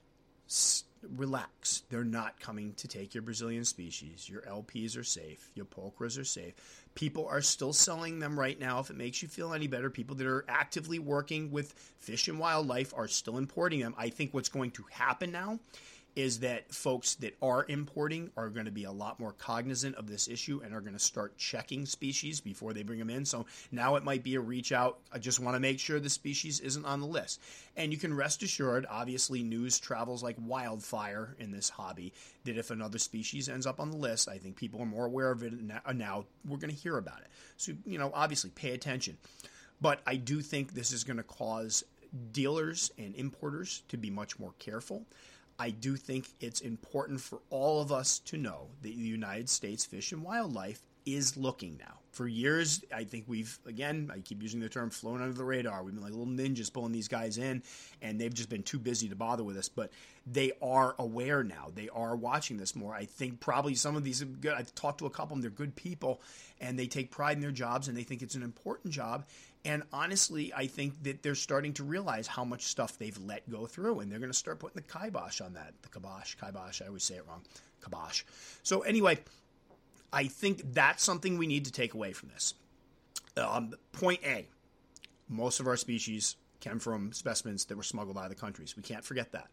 relax. 1.17 1.83
They're 1.91 2.05
not 2.05 2.41
coming 2.41 2.75
to 2.75 2.89
take 2.89 3.15
your 3.15 3.23
Brazilian 3.23 3.65
species. 3.65 4.29
Your 4.29 4.43
LPs 4.43 4.99
are 4.99 5.05
safe. 5.05 5.51
Your 5.55 5.67
pulchras 5.67 6.19
are 6.19 6.25
safe. 6.25 6.55
People 6.95 7.27
are 7.27 7.43
still 7.43 7.73
selling 7.73 8.19
them 8.19 8.39
right 8.39 8.59
now. 8.59 8.81
If 8.81 8.91
it 8.91 8.97
makes 8.97 9.23
you 9.23 9.29
feel 9.29 9.53
any 9.53 9.67
better, 9.67 9.91
people 9.91 10.17
that 10.17 10.27
are 10.27 10.45
actively 10.49 10.99
working 10.99 11.51
with 11.51 11.73
fish 12.01 12.29
and 12.29 12.39
wildlife 12.39 12.93
are 12.97 13.09
still 13.09 13.39
importing 13.39 13.81
them. 13.81 13.95
I 13.99 14.09
think 14.09 14.33
what's 14.33 14.49
going 14.49 14.71
to 14.73 14.85
happen 14.91 15.31
now 15.33 15.59
is 16.17 16.41
that 16.41 16.75
folks 16.75 17.15
that 17.17 17.37
are 17.43 17.67
importing 17.69 18.31
are 18.39 18.49
going 18.49 18.65
to 18.65 18.73
be 18.73 18.85
a 18.85 18.91
lot 18.91 19.21
more 19.21 19.33
cognizant 19.33 19.95
of 19.97 20.09
this 20.09 20.29
issue 20.29 20.63
and 20.65 20.75
are 20.75 20.81
going 20.81 20.95
to 20.95 20.99
start 20.99 21.37
checking 21.37 21.85
species 21.85 22.41
before 22.41 22.73
they 22.73 22.83
bring 22.83 22.99
them 22.99 23.11
in. 23.11 23.27
So 23.27 23.45
now 23.71 23.97
it 23.97 24.03
might 24.03 24.23
be 24.23 24.35
a 24.35 24.41
reach 24.41 24.73
out. 24.73 24.99
I 25.13 25.19
just 25.19 25.39
want 25.39 25.57
to 25.57 25.61
make 25.61 25.79
sure 25.79 26.01
the 26.01 26.09
species 26.09 26.59
isn't 26.61 26.87
on 26.87 27.01
the 27.01 27.07
list. 27.07 27.41
And 27.77 27.93
you 27.93 27.99
can 27.99 28.15
rest 28.15 28.43
assured, 28.43 28.87
obviously, 28.89 29.43
news 29.43 29.79
travels 29.79 30.23
like 30.23 30.37
wildfire 30.41 31.37
in 31.39 31.51
this 31.51 31.69
hobby, 31.69 32.15
that 32.45 32.57
if 32.57 32.71
another 32.71 32.99
species 32.99 33.51
ends 33.51 33.67
up 33.67 33.79
on 33.79 33.91
the 33.91 33.99
list, 33.99 34.27
I 34.27 34.39
think 34.39 34.57
people 34.57 34.81
are 34.81 34.87
more 34.87 35.05
aware 35.05 35.31
of 35.31 35.43
it 35.43 35.53
uh, 35.85 35.93
now. 35.93 36.25
We're 36.49 36.57
going 36.57 36.75
to 36.75 36.81
hear 36.81 36.97
about 36.97 37.21
it. 37.21 37.29
So, 37.59 37.73
you 37.85 37.99
know, 37.99 38.11
obviously 38.15 38.51
pay 38.51 38.73
attention. 38.73 39.19
But 39.83 40.01
I 40.07 40.17
do 40.17 40.41
think 40.41 40.73
this 40.73 40.93
is 40.93 41.05
going 41.05 41.19
to 41.19 41.23
cause 41.23 41.85
dealers 42.33 42.91
and 42.97 43.15
importers 43.15 43.83
to 43.89 43.99
be 43.99 44.09
much 44.09 44.39
more 44.39 44.55
careful. 44.59 45.05
I 45.59 45.71
do 45.71 45.97
think 45.97 46.29
it's 46.41 46.61
important 46.61 47.21
for 47.21 47.41
all 47.51 47.81
of 47.81 47.91
us 47.93 48.19
to 48.21 48.37
know 48.37 48.69
that 48.83 48.89
the 48.89 49.03
United 49.03 49.49
States 49.49 49.85
Fish 49.85 50.13
and 50.13 50.23
Wildlife 50.23 50.81
is 51.07 51.37
looking 51.37 51.79
now. 51.79 52.01
For 52.11 52.27
years, 52.27 52.83
I 52.95 53.05
think 53.05 53.25
we've, 53.27 53.59
again, 53.67 54.11
I 54.13 54.21
keep 54.21 54.43
using 54.43 54.59
the 54.59 54.71
term 54.71 54.91
flown 54.91 55.21
under 55.21 55.35
the 55.35 55.45
radar. 55.45 55.83
We've 55.83 55.95
been 55.95 56.03
like 56.03 56.13
little 56.13 56.27
ninjas 56.27 56.73
pulling 56.73 56.93
these 56.93 57.09
guys 57.09 57.37
in, 57.37 57.63
and 58.01 58.19
they've 58.19 58.33
just 58.33 58.49
been 58.49 58.63
too 58.63 58.79
busy 58.79 59.09
to 59.11 59.15
bother 59.15 59.45
with 59.45 59.57
us. 59.57 59.69
But 59.69 59.93
they 60.27 60.53
are 60.63 60.95
aware 60.99 61.45
now. 61.45 61.69
They 61.75 61.91
are 61.91 62.17
watching 62.17 62.57
this 62.57 62.75
more. 62.75 62.95
I 62.95 63.05
think 63.05 63.39
probably 63.39 63.75
some 63.75 63.97
of 63.97 64.05
these 64.05 64.23
good. 64.23 64.55
I've 64.55 64.75
talked 64.75 64.99
to 64.99 65.07
a 65.07 65.11
couple 65.11 65.37
of 65.37 65.43
them. 65.43 65.43
They're 65.43 65.51
good 65.51 65.77
people, 65.77 66.23
and 66.59 66.79
they 66.79 66.87
take 66.87 67.11
pride 67.11 67.37
in 67.37 67.43
their 67.43 67.51
jobs, 67.51 67.87
and 67.87 67.97
they 67.97 68.03
think 68.03 68.23
it's 68.23 68.35
an 68.35 68.43
important 68.43 68.95
job. 68.95 69.27
And 69.67 69.83
honestly, 69.93 70.53
I 70.55 70.69
think 70.69 71.03
that 71.03 71.25
they're 71.25 71.35
starting 71.35 71.73
to 71.75 71.83
realize 71.83 72.29
how 72.29 72.45
much 72.45 72.63
stuff 72.63 72.99
they've 72.99 73.19
let 73.19 73.51
go 73.51 73.67
through, 73.67 73.99
and 73.99 74.11
they're 74.11 74.21
going 74.21 74.31
to 74.31 74.39
start 74.39 74.61
putting 74.61 74.77
the 74.77 74.83
kibosh 74.83 75.41
on 75.41 75.55
that. 75.55 75.75
The 75.83 75.89
kibosh, 75.89 76.37
kibosh. 76.37 76.81
I 76.81 76.87
always 76.87 77.03
say 77.03 77.17
it 77.17 77.27
wrong. 77.29 77.43
Kibosh. 77.83 78.23
So 78.63 78.83
anyway, 78.83 79.19
I 80.13 80.29
think 80.29 80.73
that's 80.73 81.03
something 81.03 81.37
we 81.37 81.49
need 81.49 81.65
to 81.65 81.73
take 81.73 81.95
away 81.95 82.13
from 82.13 82.29
this. 82.29 82.55
Um, 83.37 83.75
point 83.91 84.21
A: 84.25 84.47
most 85.29 85.59
of 85.59 85.67
our 85.67 85.77
species 85.77 86.37
came 86.61 86.79
from 86.79 87.13
specimens 87.13 87.65
that 87.65 87.77
were 87.77 87.83
smuggled 87.83 88.17
out 88.17 88.25
of 88.25 88.31
the 88.31 88.37
countries. 88.37 88.77
We 88.77 88.85
can't 88.85 89.05
forget 89.05 89.33
that. 89.33 89.49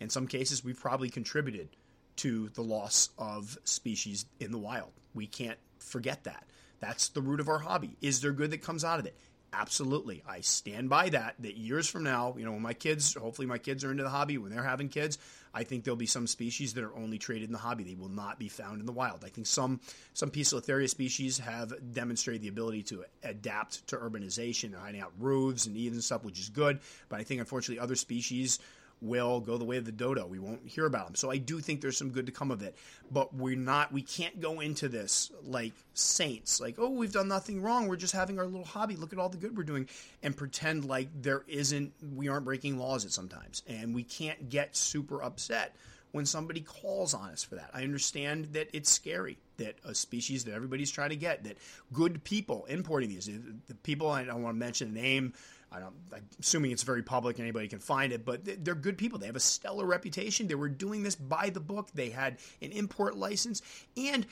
In 0.00 0.08
some 0.08 0.26
cases, 0.26 0.64
we've 0.64 0.80
probably 0.80 1.10
contributed 1.10 1.68
to 2.16 2.48
the 2.54 2.62
loss 2.62 3.10
of 3.18 3.58
species 3.64 4.24
in 4.40 4.52
the 4.52 4.58
wild. 4.58 4.92
We 5.12 5.26
can't 5.26 5.58
forget 5.78 6.24
that. 6.24 6.46
That's 6.80 7.10
the 7.10 7.20
root 7.20 7.40
of 7.40 7.48
our 7.50 7.58
hobby. 7.58 7.96
Is 8.00 8.22
there 8.22 8.32
good 8.32 8.52
that 8.52 8.62
comes 8.62 8.84
out 8.84 8.98
of 8.98 9.04
it? 9.04 9.14
Absolutely. 9.52 10.22
I 10.28 10.40
stand 10.42 10.88
by 10.88 11.08
that, 11.08 11.34
that 11.40 11.56
years 11.56 11.88
from 11.88 12.04
now, 12.04 12.34
you 12.38 12.44
know, 12.44 12.52
when 12.52 12.62
my 12.62 12.72
kids, 12.72 13.14
hopefully 13.14 13.48
my 13.48 13.58
kids 13.58 13.82
are 13.84 13.90
into 13.90 14.04
the 14.04 14.08
hobby, 14.08 14.38
when 14.38 14.52
they're 14.52 14.62
having 14.62 14.88
kids, 14.88 15.18
I 15.52 15.64
think 15.64 15.82
there'll 15.82 15.96
be 15.96 16.06
some 16.06 16.28
species 16.28 16.74
that 16.74 16.84
are 16.84 16.94
only 16.94 17.18
traded 17.18 17.48
in 17.48 17.52
the 17.52 17.58
hobby. 17.58 17.82
They 17.82 17.96
will 17.96 18.08
not 18.08 18.38
be 18.38 18.48
found 18.48 18.78
in 18.78 18.86
the 18.86 18.92
wild. 18.92 19.24
I 19.24 19.28
think 19.28 19.48
some 19.48 19.80
some 20.12 20.30
Poecilotheria 20.30 20.88
species 20.88 21.38
have 21.38 21.72
demonstrated 21.92 22.42
the 22.42 22.48
ability 22.48 22.84
to 22.84 23.04
adapt 23.24 23.88
to 23.88 23.96
urbanization. 23.96 24.74
Hiding 24.74 25.00
out 25.00 25.12
roofs 25.18 25.66
and 25.66 25.76
eaves 25.76 25.94
and 25.94 26.04
stuff, 26.04 26.22
which 26.24 26.38
is 26.38 26.48
good. 26.48 26.78
But 27.08 27.18
I 27.18 27.24
think 27.24 27.40
unfortunately 27.40 27.80
other 27.80 27.96
species 27.96 28.60
will 29.00 29.40
go 29.40 29.56
the 29.56 29.64
way 29.64 29.76
of 29.76 29.84
the 29.84 29.92
dodo. 29.92 30.26
We 30.26 30.38
won't 30.38 30.66
hear 30.66 30.86
about 30.86 31.06
them. 31.06 31.14
So 31.14 31.30
I 31.30 31.38
do 31.38 31.60
think 31.60 31.80
there's 31.80 31.96
some 31.96 32.10
good 32.10 32.26
to 32.26 32.32
come 32.32 32.50
of 32.50 32.62
it. 32.62 32.76
But 33.10 33.34
we're 33.34 33.56
not, 33.56 33.92
we 33.92 34.02
can't 34.02 34.40
go 34.40 34.60
into 34.60 34.88
this 34.88 35.30
like 35.44 35.72
saints, 35.94 36.60
like, 36.60 36.76
oh, 36.78 36.90
we've 36.90 37.12
done 37.12 37.28
nothing 37.28 37.62
wrong. 37.62 37.88
We're 37.88 37.96
just 37.96 38.14
having 38.14 38.38
our 38.38 38.46
little 38.46 38.64
hobby. 38.64 38.96
Look 38.96 39.12
at 39.12 39.18
all 39.18 39.28
the 39.28 39.38
good 39.38 39.56
we're 39.56 39.64
doing 39.64 39.88
and 40.22 40.36
pretend 40.36 40.84
like 40.84 41.08
there 41.20 41.44
isn't, 41.48 41.92
we 42.14 42.28
aren't 42.28 42.44
breaking 42.44 42.78
laws 42.78 43.04
at 43.04 43.10
sometimes. 43.10 43.62
And 43.66 43.94
we 43.94 44.04
can't 44.04 44.48
get 44.48 44.76
super 44.76 45.22
upset 45.22 45.74
when 46.12 46.26
somebody 46.26 46.60
calls 46.60 47.14
on 47.14 47.30
us 47.30 47.44
for 47.44 47.54
that. 47.54 47.70
I 47.72 47.82
understand 47.82 48.46
that 48.52 48.68
it's 48.72 48.90
scary 48.90 49.38
that 49.58 49.76
a 49.84 49.94
species 49.94 50.44
that 50.44 50.54
everybody's 50.54 50.90
trying 50.90 51.10
to 51.10 51.16
get, 51.16 51.44
that 51.44 51.56
good 51.92 52.24
people 52.24 52.64
importing 52.68 53.10
these, 53.10 53.30
the 53.68 53.74
people, 53.76 54.10
I 54.10 54.24
don't 54.24 54.42
want 54.42 54.56
to 54.56 54.58
mention 54.58 54.92
the 54.92 55.00
name, 55.00 55.34
I 55.72 55.78
don't, 55.78 55.94
I'm 56.12 56.26
assuming 56.40 56.72
it's 56.72 56.82
very 56.82 57.02
public, 57.02 57.38
anybody 57.38 57.68
can 57.68 57.78
find 57.78 58.12
it, 58.12 58.24
but 58.24 58.64
they're 58.64 58.74
good 58.74 58.98
people. 58.98 59.18
They 59.18 59.26
have 59.26 59.36
a 59.36 59.40
stellar 59.40 59.86
reputation. 59.86 60.48
They 60.48 60.56
were 60.56 60.68
doing 60.68 61.02
this 61.02 61.14
by 61.14 61.50
the 61.50 61.60
book. 61.60 61.88
They 61.94 62.10
had 62.10 62.38
an 62.60 62.72
import 62.72 63.16
license. 63.16 63.62
And 63.96 64.26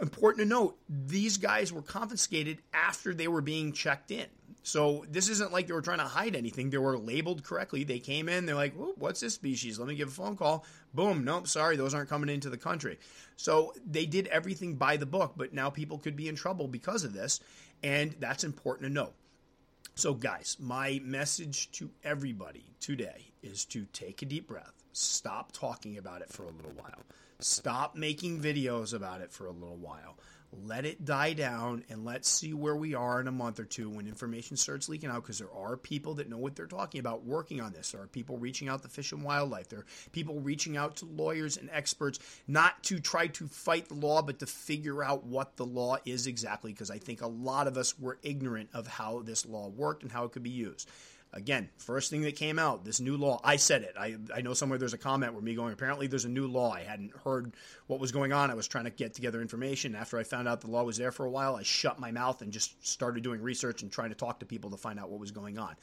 important 0.00 0.42
to 0.42 0.48
note, 0.48 0.76
these 0.88 1.38
guys 1.38 1.72
were 1.72 1.82
confiscated 1.82 2.58
after 2.74 3.14
they 3.14 3.28
were 3.28 3.40
being 3.40 3.72
checked 3.72 4.10
in. 4.10 4.26
So 4.62 5.06
this 5.08 5.28
isn't 5.28 5.52
like 5.52 5.68
they 5.68 5.72
were 5.72 5.80
trying 5.80 5.98
to 5.98 6.04
hide 6.04 6.34
anything. 6.34 6.70
They 6.70 6.78
were 6.78 6.98
labeled 6.98 7.44
correctly. 7.44 7.84
They 7.84 8.00
came 8.00 8.28
in, 8.28 8.46
they're 8.46 8.56
like, 8.56 8.74
what's 8.96 9.20
this 9.20 9.34
species? 9.34 9.78
Let 9.78 9.88
me 9.88 9.94
give 9.94 10.08
a 10.08 10.10
phone 10.10 10.36
call. 10.36 10.64
Boom, 10.92 11.24
nope, 11.24 11.46
sorry, 11.46 11.76
those 11.76 11.94
aren't 11.94 12.08
coming 12.08 12.28
into 12.28 12.50
the 12.50 12.56
country. 12.56 12.98
So 13.36 13.72
they 13.88 14.06
did 14.06 14.26
everything 14.26 14.74
by 14.74 14.96
the 14.96 15.06
book, 15.06 15.34
but 15.36 15.54
now 15.54 15.70
people 15.70 15.98
could 15.98 16.16
be 16.16 16.28
in 16.28 16.34
trouble 16.34 16.66
because 16.66 17.04
of 17.04 17.12
this. 17.12 17.40
And 17.82 18.16
that's 18.18 18.42
important 18.42 18.88
to 18.88 18.92
know. 18.92 19.12
So, 19.98 20.12
guys, 20.12 20.58
my 20.60 21.00
message 21.02 21.70
to 21.72 21.90
everybody 22.04 22.66
today 22.80 23.32
is 23.42 23.64
to 23.66 23.86
take 23.94 24.20
a 24.20 24.26
deep 24.26 24.46
breath, 24.46 24.74
stop 24.92 25.52
talking 25.52 25.96
about 25.96 26.20
it 26.20 26.30
for 26.30 26.42
a 26.42 26.50
little 26.50 26.72
while, 26.72 27.00
stop 27.38 27.96
making 27.96 28.42
videos 28.42 28.92
about 28.92 29.22
it 29.22 29.32
for 29.32 29.46
a 29.46 29.52
little 29.52 29.78
while 29.78 30.18
let 30.64 30.84
it 30.84 31.04
die 31.04 31.32
down 31.32 31.84
and 31.88 32.04
let's 32.04 32.28
see 32.28 32.54
where 32.54 32.76
we 32.76 32.94
are 32.94 33.20
in 33.20 33.28
a 33.28 33.32
month 33.32 33.60
or 33.60 33.64
two 33.64 33.90
when 33.90 34.06
information 34.06 34.56
starts 34.56 34.88
leaking 34.88 35.10
out 35.10 35.22
because 35.22 35.38
there 35.38 35.52
are 35.52 35.76
people 35.76 36.14
that 36.14 36.28
know 36.28 36.38
what 36.38 36.56
they're 36.56 36.66
talking 36.66 36.98
about 36.98 37.24
working 37.24 37.60
on 37.60 37.72
this. 37.72 37.92
There 37.92 38.00
are 38.00 38.06
people 38.06 38.38
reaching 38.38 38.68
out 38.68 38.82
to 38.82 38.88
Fish 38.88 39.12
and 39.12 39.22
Wildlife. 39.22 39.68
There 39.68 39.80
are 39.80 39.86
people 40.12 40.40
reaching 40.40 40.76
out 40.76 40.96
to 40.96 41.06
lawyers 41.06 41.56
and 41.56 41.68
experts 41.72 42.18
not 42.46 42.82
to 42.84 42.98
try 43.00 43.26
to 43.28 43.46
fight 43.46 43.88
the 43.88 43.94
law 43.94 44.22
but 44.22 44.38
to 44.40 44.46
figure 44.46 45.02
out 45.02 45.24
what 45.24 45.56
the 45.56 45.66
law 45.66 45.96
is 46.04 46.26
exactly 46.26 46.72
because 46.72 46.90
I 46.90 46.98
think 46.98 47.22
a 47.22 47.26
lot 47.26 47.66
of 47.66 47.76
us 47.76 47.98
were 47.98 48.18
ignorant 48.22 48.70
of 48.72 48.86
how 48.86 49.22
this 49.22 49.46
law 49.46 49.68
worked 49.68 50.02
and 50.02 50.12
how 50.12 50.24
it 50.24 50.32
could 50.32 50.42
be 50.42 50.50
used. 50.50 50.88
Again, 51.32 51.68
first 51.76 52.10
thing 52.10 52.22
that 52.22 52.36
came 52.36 52.58
out, 52.58 52.84
this 52.84 52.98
new 52.98 53.16
law. 53.16 53.40
I 53.44 53.56
said 53.56 53.82
it. 53.82 53.94
I, 53.98 54.16
I 54.34 54.40
know 54.40 54.54
somewhere 54.54 54.78
there's 54.78 54.94
a 54.94 54.98
comment 54.98 55.34
where 55.34 55.42
me 55.42 55.54
going, 55.54 55.72
apparently 55.72 56.06
there's 56.06 56.24
a 56.24 56.30
new 56.30 56.46
law. 56.46 56.72
I 56.72 56.80
hadn't 56.80 57.12
heard 57.24 57.52
what 57.88 58.00
was 58.00 58.10
going 58.10 58.32
on. 58.32 58.50
I 58.50 58.54
was 58.54 58.66
trying 58.66 58.84
to 58.84 58.90
get 58.90 59.12
together 59.12 59.42
information. 59.42 59.94
After 59.94 60.18
I 60.18 60.22
found 60.22 60.48
out 60.48 60.62
the 60.62 60.70
law 60.70 60.84
was 60.84 60.96
there 60.96 61.12
for 61.12 61.26
a 61.26 61.30
while, 61.30 61.56
I 61.56 61.62
shut 61.62 61.98
my 61.98 62.10
mouth 62.10 62.40
and 62.40 62.52
just 62.52 62.86
started 62.86 63.22
doing 63.22 63.42
research 63.42 63.82
and 63.82 63.92
trying 63.92 64.08
to 64.10 64.14
talk 64.14 64.40
to 64.40 64.46
people 64.46 64.70
to 64.70 64.78
find 64.78 64.98
out 64.98 65.10
what 65.10 65.20
was 65.20 65.30
going 65.30 65.58
on. 65.58 65.76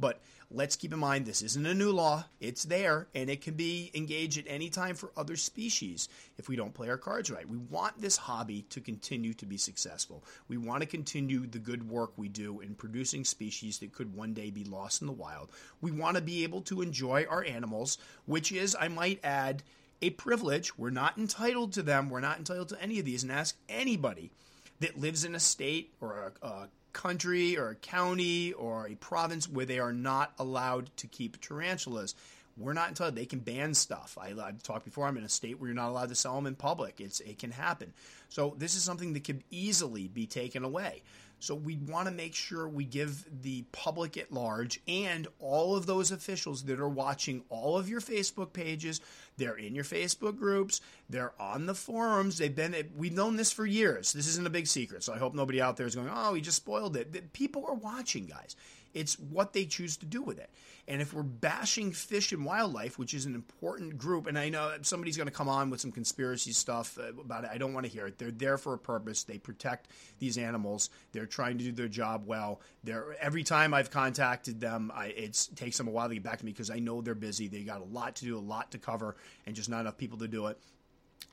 But 0.00 0.20
let's 0.50 0.76
keep 0.76 0.92
in 0.92 0.98
mind 0.98 1.26
this 1.26 1.42
isn't 1.42 1.66
a 1.66 1.74
new 1.74 1.92
law. 1.92 2.24
It's 2.40 2.64
there 2.64 3.06
and 3.14 3.28
it 3.28 3.42
can 3.42 3.54
be 3.54 3.90
engaged 3.94 4.38
at 4.38 4.44
any 4.48 4.70
time 4.70 4.96
for 4.96 5.12
other 5.16 5.36
species 5.36 6.08
if 6.38 6.48
we 6.48 6.56
don't 6.56 6.74
play 6.74 6.88
our 6.88 6.96
cards 6.96 7.30
right. 7.30 7.48
We 7.48 7.58
want 7.58 8.00
this 8.00 8.16
hobby 8.16 8.62
to 8.70 8.80
continue 8.80 9.34
to 9.34 9.46
be 9.46 9.56
successful. 9.56 10.24
We 10.48 10.56
want 10.56 10.80
to 10.80 10.88
continue 10.88 11.46
the 11.46 11.58
good 11.58 11.88
work 11.88 12.12
we 12.16 12.28
do 12.28 12.60
in 12.60 12.74
producing 12.74 13.24
species 13.24 13.78
that 13.78 13.92
could 13.92 14.14
one 14.14 14.32
day 14.32 14.50
be 14.50 14.64
lost 14.64 15.02
in 15.02 15.06
the 15.06 15.12
wild. 15.12 15.50
We 15.80 15.90
want 15.90 16.16
to 16.16 16.22
be 16.22 16.42
able 16.44 16.62
to 16.62 16.82
enjoy 16.82 17.26
our 17.28 17.44
animals, 17.44 17.98
which 18.26 18.50
is, 18.50 18.76
I 18.78 18.88
might 18.88 19.20
add, 19.22 19.62
a 20.02 20.10
privilege. 20.10 20.78
We're 20.78 20.90
not 20.90 21.18
entitled 21.18 21.74
to 21.74 21.82
them. 21.82 22.08
We're 22.08 22.20
not 22.20 22.38
entitled 22.38 22.70
to 22.70 22.82
any 22.82 22.98
of 22.98 23.04
these. 23.04 23.22
And 23.22 23.30
ask 23.30 23.56
anybody 23.68 24.32
that 24.80 24.98
lives 24.98 25.24
in 25.24 25.34
a 25.34 25.40
state 25.40 25.92
or 26.00 26.32
a, 26.42 26.46
a 26.46 26.68
country 26.92 27.56
or 27.56 27.70
a 27.70 27.74
county 27.74 28.52
or 28.52 28.86
a 28.86 28.94
province 28.94 29.48
where 29.48 29.66
they 29.66 29.78
are 29.78 29.92
not 29.92 30.32
allowed 30.38 30.94
to 30.98 31.06
keep 31.06 31.40
tarantulas. 31.40 32.14
We're 32.56 32.72
not 32.72 32.88
entitled. 32.88 33.14
They 33.14 33.26
can 33.26 33.38
ban 33.38 33.74
stuff. 33.74 34.18
I, 34.20 34.28
have 34.28 34.62
talked 34.62 34.84
before. 34.84 35.06
I'm 35.06 35.16
in 35.16 35.24
a 35.24 35.28
state 35.28 35.58
where 35.58 35.68
you're 35.68 35.74
not 35.74 35.88
allowed 35.88 36.10
to 36.10 36.14
sell 36.14 36.34
them 36.34 36.46
in 36.46 36.54
public. 36.54 37.00
It's 37.00 37.20
it 37.20 37.38
can 37.38 37.52
happen. 37.52 37.92
So 38.28 38.54
this 38.58 38.74
is 38.74 38.82
something 38.82 39.14
that 39.14 39.24
could 39.24 39.42
easily 39.50 40.08
be 40.08 40.26
taken 40.26 40.64
away. 40.64 41.02
So 41.40 41.54
we 41.54 41.76
want 41.76 42.06
to 42.06 42.14
make 42.14 42.34
sure 42.34 42.68
we 42.68 42.84
give 42.84 43.24
the 43.42 43.64
public 43.72 44.16
at 44.16 44.32
large 44.32 44.80
and 44.86 45.26
all 45.38 45.74
of 45.74 45.86
those 45.86 46.12
officials 46.12 46.64
that 46.64 46.78
are 46.78 46.88
watching 46.88 47.42
all 47.48 47.76
of 47.76 47.88
your 47.88 48.00
Facebook 48.00 48.52
pages, 48.52 49.00
they're 49.38 49.56
in 49.56 49.74
your 49.74 49.84
Facebook 49.84 50.38
groups, 50.38 50.80
they're 51.08 51.32
on 51.40 51.66
the 51.66 51.74
forums. 51.74 52.38
They've 52.38 52.54
been 52.54 52.76
we've 52.96 53.12
known 53.14 53.36
this 53.36 53.52
for 53.52 53.66
years. 53.66 54.12
This 54.12 54.28
isn't 54.28 54.46
a 54.46 54.50
big 54.50 54.66
secret. 54.66 55.02
So 55.02 55.14
I 55.14 55.18
hope 55.18 55.34
nobody 55.34 55.60
out 55.60 55.76
there 55.76 55.86
is 55.86 55.94
going, 55.94 56.10
"Oh, 56.12 56.34
he 56.34 56.40
just 56.42 56.58
spoiled 56.58 56.96
it." 56.96 57.32
People 57.32 57.64
are 57.66 57.74
watching, 57.74 58.26
guys. 58.26 58.54
It's 58.94 59.18
what 59.18 59.52
they 59.52 59.64
choose 59.64 59.96
to 59.98 60.06
do 60.06 60.22
with 60.22 60.38
it. 60.38 60.50
And 60.88 61.00
if 61.00 61.14
we're 61.14 61.22
bashing 61.22 61.92
fish 61.92 62.32
and 62.32 62.44
wildlife, 62.44 62.98
which 62.98 63.14
is 63.14 63.24
an 63.24 63.34
important 63.34 63.96
group, 63.96 64.26
and 64.26 64.36
I 64.36 64.48
know 64.48 64.74
somebody's 64.82 65.16
going 65.16 65.28
to 65.28 65.32
come 65.32 65.48
on 65.48 65.70
with 65.70 65.80
some 65.80 65.92
conspiracy 65.92 66.52
stuff 66.52 66.98
uh, 66.98 67.08
about 67.20 67.44
it, 67.44 67.50
I 67.52 67.58
don't 67.58 67.72
want 67.72 67.86
to 67.86 67.92
hear 67.92 68.06
it. 68.06 68.18
They're 68.18 68.32
there 68.32 68.58
for 68.58 68.74
a 68.74 68.78
purpose. 68.78 69.22
They 69.22 69.38
protect 69.38 69.88
these 70.18 70.36
animals. 70.36 70.90
They're 71.12 71.26
trying 71.26 71.58
to 71.58 71.64
do 71.64 71.72
their 71.72 71.88
job 71.88 72.26
well. 72.26 72.60
They're 72.82 73.16
every 73.20 73.44
time 73.44 73.72
I've 73.72 73.90
contacted 73.90 74.60
them, 74.60 74.90
it 74.96 75.48
takes 75.54 75.78
them 75.78 75.86
a 75.86 75.92
while 75.92 76.08
to 76.08 76.14
get 76.14 76.24
back 76.24 76.38
to 76.38 76.44
me 76.44 76.50
because 76.50 76.70
I 76.70 76.80
know 76.80 77.00
they're 77.00 77.14
busy. 77.14 77.46
They 77.46 77.62
got 77.62 77.80
a 77.80 77.84
lot 77.84 78.16
to 78.16 78.24
do, 78.24 78.36
a 78.36 78.40
lot 78.40 78.72
to 78.72 78.78
cover, 78.78 79.16
and 79.46 79.54
just 79.54 79.68
not 79.68 79.82
enough 79.82 79.96
people 79.96 80.18
to 80.18 80.28
do 80.28 80.46
it. 80.46 80.58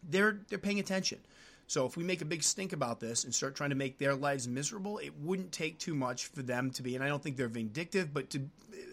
They're 0.07 0.39
they're 0.49 0.59
paying 0.59 0.79
attention. 0.79 1.19
So 1.67 1.85
if 1.85 1.97
we 1.97 2.03
make 2.03 2.21
a 2.21 2.25
big 2.25 2.43
stink 2.43 2.71
about 2.71 2.99
this 2.99 3.25
and 3.25 3.35
start 3.35 3.55
trying 3.55 3.71
to 3.71 3.75
make 3.75 3.97
their 3.97 4.15
lives 4.15 4.47
miserable, 4.47 4.97
it 4.99 5.13
wouldn't 5.19 5.51
take 5.51 5.77
too 5.77 5.93
much 5.93 6.27
for 6.27 6.41
them 6.41 6.71
to 6.71 6.83
be. 6.83 6.95
And 6.95 7.03
I 7.03 7.09
don't 7.09 7.21
think 7.21 7.35
they're 7.35 7.49
vindictive, 7.49 8.13
but 8.13 8.29
to 8.31 8.41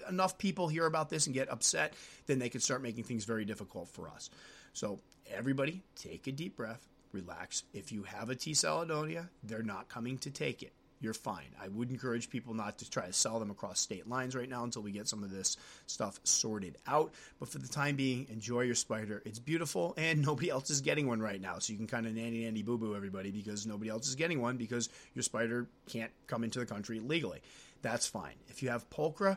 enough 0.08 0.36
people 0.38 0.68
hear 0.68 0.86
about 0.86 1.08
this 1.08 1.26
and 1.26 1.34
get 1.34 1.48
upset, 1.50 1.94
then 2.26 2.40
they 2.40 2.48
could 2.48 2.62
start 2.62 2.82
making 2.82 3.04
things 3.04 3.24
very 3.24 3.44
difficult 3.44 3.88
for 3.88 4.08
us. 4.08 4.28
So 4.72 4.98
everybody, 5.32 5.82
take 5.94 6.26
a 6.26 6.32
deep 6.32 6.56
breath, 6.56 6.86
relax. 7.12 7.62
If 7.72 7.92
you 7.92 8.02
have 8.02 8.28
a 8.28 8.34
T. 8.34 8.52
seladonia, 8.52 9.28
they're 9.44 9.62
not 9.62 9.88
coming 9.88 10.18
to 10.18 10.30
take 10.30 10.62
it 10.62 10.72
you're 11.04 11.14
fine. 11.14 11.54
I 11.62 11.68
would 11.68 11.90
encourage 11.90 12.30
people 12.30 12.54
not 12.54 12.78
to 12.78 12.90
try 12.90 13.06
to 13.06 13.12
sell 13.12 13.38
them 13.38 13.50
across 13.50 13.78
state 13.78 14.08
lines 14.08 14.34
right 14.34 14.48
now 14.48 14.64
until 14.64 14.82
we 14.82 14.90
get 14.90 15.06
some 15.06 15.22
of 15.22 15.30
this 15.30 15.56
stuff 15.86 16.18
sorted 16.24 16.78
out. 16.86 17.12
But 17.38 17.50
for 17.50 17.58
the 17.58 17.68
time 17.68 17.94
being, 17.94 18.26
enjoy 18.30 18.62
your 18.62 18.74
spider. 18.74 19.22
It's 19.24 19.38
beautiful, 19.38 19.94
and 19.96 20.22
nobody 20.26 20.50
else 20.50 20.70
is 20.70 20.80
getting 20.80 21.06
one 21.06 21.20
right 21.20 21.40
now. 21.40 21.58
So 21.58 21.72
you 21.72 21.76
can 21.76 21.86
kind 21.86 22.06
of 22.06 22.14
nanny 22.14 22.44
nanny 22.44 22.62
boo 22.62 22.78
boo 22.78 22.96
everybody 22.96 23.30
because 23.30 23.66
nobody 23.66 23.90
else 23.90 24.08
is 24.08 24.14
getting 24.14 24.40
one 24.40 24.56
because 24.56 24.88
your 25.14 25.22
spider 25.22 25.68
can't 25.86 26.10
come 26.26 26.42
into 26.42 26.58
the 26.58 26.66
country 26.66 26.98
legally. 26.98 27.40
That's 27.82 28.06
fine. 28.06 28.34
If 28.48 28.62
you 28.62 28.70
have 28.70 28.88
pulchra, 28.88 29.36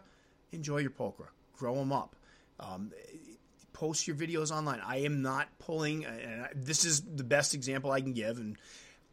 enjoy 0.53 0.77
your 0.77 0.91
pulchra. 0.91 1.27
Grow 1.57 1.75
them 1.75 1.91
up. 1.91 2.15
Um, 2.59 2.91
post 3.73 4.07
your 4.07 4.15
videos 4.15 4.51
online. 4.51 4.79
I 4.83 4.99
am 5.01 5.21
not 5.21 5.47
pulling, 5.59 6.05
and 6.05 6.47
this 6.55 6.85
is 6.85 7.01
the 7.01 7.23
best 7.23 7.53
example 7.53 7.91
I 7.91 8.01
can 8.01 8.13
give, 8.13 8.37
and 8.37 8.57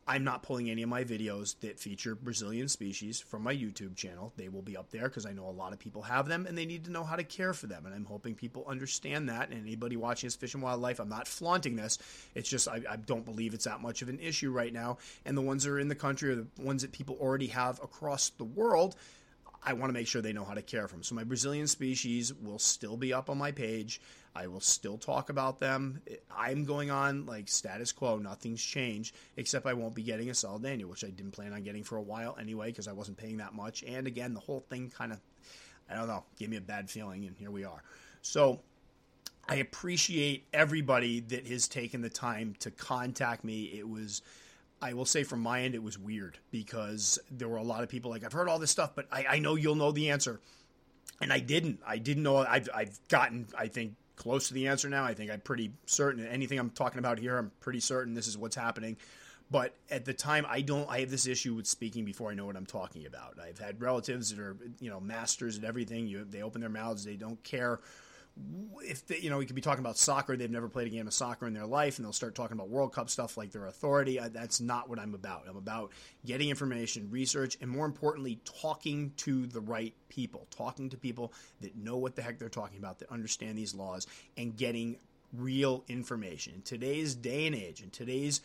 I'm 0.07 0.23
not 0.23 0.43
pulling 0.43 0.69
any 0.69 0.83
of 0.83 0.91
my 0.91 1.03
videos 1.03 1.59
that 1.61 1.81
feature 1.81 2.15
Brazilian 2.15 2.69
species 2.69 3.21
from 3.21 3.43
my 3.43 3.55
YouTube 3.55 3.97
channel. 3.97 4.35
They 4.37 4.51
will 4.51 4.63
be 4.63 4.77
up 4.77 4.91
there 4.91 5.05
because 5.05 5.25
I 5.25 5.33
know 5.33 5.49
a 5.49 5.51
lot 5.51 5.73
of 5.73 5.79
people 5.79 6.03
have 6.03 6.29
them 6.29 6.45
and 6.47 6.59
they 6.59 6.67
need 6.67 6.85
to 6.85 6.91
know 6.91 7.05
how 7.05 7.17
to 7.17 7.25
care 7.25 7.55
for 7.55 7.69
them. 7.69 7.87
And 7.87 7.95
I'm 7.95 8.05
hoping 8.05 8.35
people 8.35 8.67
understand 8.69 9.31
that. 9.31 9.49
And 9.49 9.61
anybody 9.61 9.97
watching 9.97 10.27
this 10.27 10.37
Fish 10.37 10.53
and 10.53 10.63
Wildlife, 10.63 11.01
I'm 11.01 11.09
not 11.09 11.27
flaunting 11.27 11.77
this. 11.77 11.99
It's 12.35 12.49
just 12.49 12.69
I, 12.69 12.83
I 12.89 12.97
don't 12.97 13.25
believe 13.25 13.55
it's 13.55 13.65
that 13.65 13.81
much 13.81 14.03
of 14.03 14.11
an 14.11 14.19
issue 14.19 14.51
right 14.51 14.73
now. 14.73 14.99
And 15.25 15.39
the 15.39 15.43
ones 15.43 15.65
that 15.65 15.71
are 15.71 15.81
in 15.81 15.89
the 15.89 15.95
country 15.95 16.31
are 16.33 16.37
the 16.37 16.47
ones 16.59 16.83
that 16.83 16.93
people 16.93 17.17
already 17.19 17.47
have 17.49 17.81
across 17.83 18.29
the 18.31 18.45
world. 18.45 18.97
I 19.63 19.73
want 19.73 19.89
to 19.89 19.95
make 19.95 20.07
sure 20.07 20.21
they 20.21 20.35
know 20.35 20.45
how 20.45 20.55
to 20.55 20.63
care 20.63 20.87
for 20.87 20.97
them. 20.97 21.03
So 21.03 21.15
my 21.15 21.25
Brazilian 21.25 21.67
species 21.67 22.35
will 22.35 22.59
still 22.59 22.99
be 22.99 23.15
up 23.15 23.31
on 23.31 23.39
my 23.39 23.53
page. 23.53 24.03
I 24.35 24.49
will 24.49 24.61
still 24.61 24.99
talk 24.99 25.31
about 25.31 25.61
them. 25.61 26.03
I'm 26.35 26.65
going 26.65 26.91
on 26.91 27.27
like 27.27 27.49
status 27.49 27.93
quo. 27.93 28.19
Nothing's 28.19 28.63
changed, 28.63 29.15
except 29.37 29.67
I 29.67 29.75
won't 29.75 29.95
be 29.95 30.03
getting 30.03 30.29
a 30.29 30.33
seladonia, 30.33 30.87
which 30.87 31.05
I 31.05 31.11
didn't 31.11 31.33
plan 31.33 31.53
on 31.53 31.63
getting 31.63 31.85
for 31.85 31.97
a 31.97 32.03
while 32.03 32.37
anyway, 32.41 32.67
because 32.67 32.89
I 32.89 32.93
wasn't 32.93 33.17
paying 33.17 33.37
that 33.37 33.55
much. 33.55 33.85
And 33.85 34.07
again, 34.07 34.35
the 34.35 34.41
whole 34.41 34.65
thing 34.69 34.91
kind 34.91 35.13
of, 35.13 35.21
I 35.89 35.95
don't 35.95 36.09
know, 36.09 36.25
gave 36.39 36.51
me 36.51 36.57
a 36.57 36.61
bad 36.61 36.91
feeling, 36.91 37.25
and 37.27 37.37
here 37.37 37.51
we 37.51 37.65
are. 37.65 37.83
So 38.23 38.61
I 39.49 39.57
appreciate 39.57 40.47
everybody 40.53 41.21
that 41.21 41.47
has 41.47 41.69
taken 41.69 42.03
the 42.03 42.11
time 42.11 42.57
to 42.61 42.71
contact 42.71 43.45
me. 43.45 43.65
It 43.65 43.89
was 43.89 44.23
I 44.85 44.93
will 44.93 45.07
say 45.07 45.25
from 45.25 45.41
my 45.41 45.63
end, 45.63 45.75
it 45.75 45.83
was 45.83 45.99
weird 45.99 46.37
because 46.51 47.19
there 47.31 47.49
were 47.49 47.57
a 47.57 47.63
lot 47.63 47.83
of 47.83 47.89
people 47.89 48.11
like, 48.11 48.23
I've 48.23 48.35
heard 48.35 48.49
all 48.49 48.59
this 48.59 48.71
stuff, 48.71 48.93
but 48.95 49.07
I, 49.11 49.25
I 49.31 49.39
know 49.39 49.55
you'll 49.55 49.77
know 49.77 49.93
the 49.93 50.11
answer. 50.11 50.41
And 51.23 51.33
I 51.33 51.39
didn't. 51.39 51.81
I 51.87 51.97
didn't 51.97 52.23
know. 52.23 52.37
I've, 52.37 52.69
I've 52.75 52.99
gotten, 53.09 53.47
I 53.57 53.69
think, 53.69 53.95
close 54.17 54.49
to 54.49 54.55
the 54.55 54.69
answer 54.69 54.89
now. 54.89 55.05
I 55.05 55.15
think 55.15 55.31
I'm 55.31 55.41
pretty 55.41 55.73
certain. 55.87 56.27
Anything 56.27 56.59
I'm 56.59 56.71
talking 56.71 56.99
about 56.99 57.19
here, 57.19 57.37
I'm 57.37 57.51
pretty 57.61 57.81
certain 57.81 58.15
this 58.15 58.27
is 58.27 58.39
what's 58.39 58.57
happening. 58.57 58.97
But 59.51 59.75
at 59.91 60.05
the 60.05 60.15
time, 60.15 60.47
I 60.49 60.63
don't. 60.63 60.89
I 60.89 61.01
have 61.01 61.11
this 61.11 61.27
issue 61.27 61.55
with 61.55 61.67
speaking 61.67 62.05
before 62.05 62.31
I 62.31 62.35
know 62.35 62.47
what 62.47 62.57
I'm 62.57 62.67
talking 62.67 63.07
about. 63.07 63.39
I've 63.43 63.59
had 63.59 63.81
relatives 63.81 64.31
that 64.31 64.41
are, 64.41 64.57
you 64.81 64.91
know, 64.91 65.01
masters 65.01 65.59
at 65.59 65.65
everything. 65.65 66.07
You, 66.07 66.25
they 66.29 66.43
open 66.43 66.61
their 66.61 66.71
mouths. 66.71 67.05
They 67.05 67.17
don't 67.17 67.43
care 67.45 67.81
if 68.83 69.07
they, 69.07 69.19
you 69.19 69.31
know 69.31 69.39
we 69.39 69.47
could 69.47 69.55
be 69.55 69.63
talking 69.63 69.85
about 69.85 69.97
soccer 69.97 70.37
they've 70.37 70.51
never 70.51 70.69
played 70.69 70.89
a 70.89 70.91
game 70.91 71.07
of 71.07 71.15
soccer 71.15 71.47
in 71.47 71.55
their 71.55 71.67
life 71.67 71.99
and 71.99 72.05
they'll 72.05 72.13
start 72.13 72.35
talking 72.35 72.57
about 72.57 72.69
world 72.69 72.93
cup 72.93 73.09
stuff 73.09 73.37
like 73.37 73.53
their 73.53 73.67
authority 73.67 74.19
that's 74.33 74.61
not 74.61 74.89
what 74.89 74.99
i'm 74.99 75.15
about. 75.15 75.45
I'm 75.49 75.57
about 75.57 75.93
getting 76.27 76.51
information 76.51 77.09
research 77.11 77.57
and 77.61 77.71
more 77.71 77.87
importantly 77.87 78.41
talking 78.61 79.13
to 79.19 79.47
the 79.47 79.61
right 79.61 79.95
people 80.09 80.47
talking 80.51 80.91
to 80.91 80.97
people 80.97 81.33
that 81.61 81.77
know 81.77 81.97
what 81.97 82.17
the 82.17 82.23
heck 82.23 82.39
they're 82.39 82.49
talking 82.49 82.79
about 82.79 82.99
that 82.99 83.11
understand 83.11 83.57
these 83.57 83.75
laws 83.75 84.07
and 84.37 84.57
getting 84.57 84.97
real 85.33 85.85
information. 85.89 86.55
In 86.57 86.63
today's 86.63 87.15
day 87.15 87.47
and 87.47 87.55
age 87.55 87.83
in 87.83 87.91
today's 87.91 88.41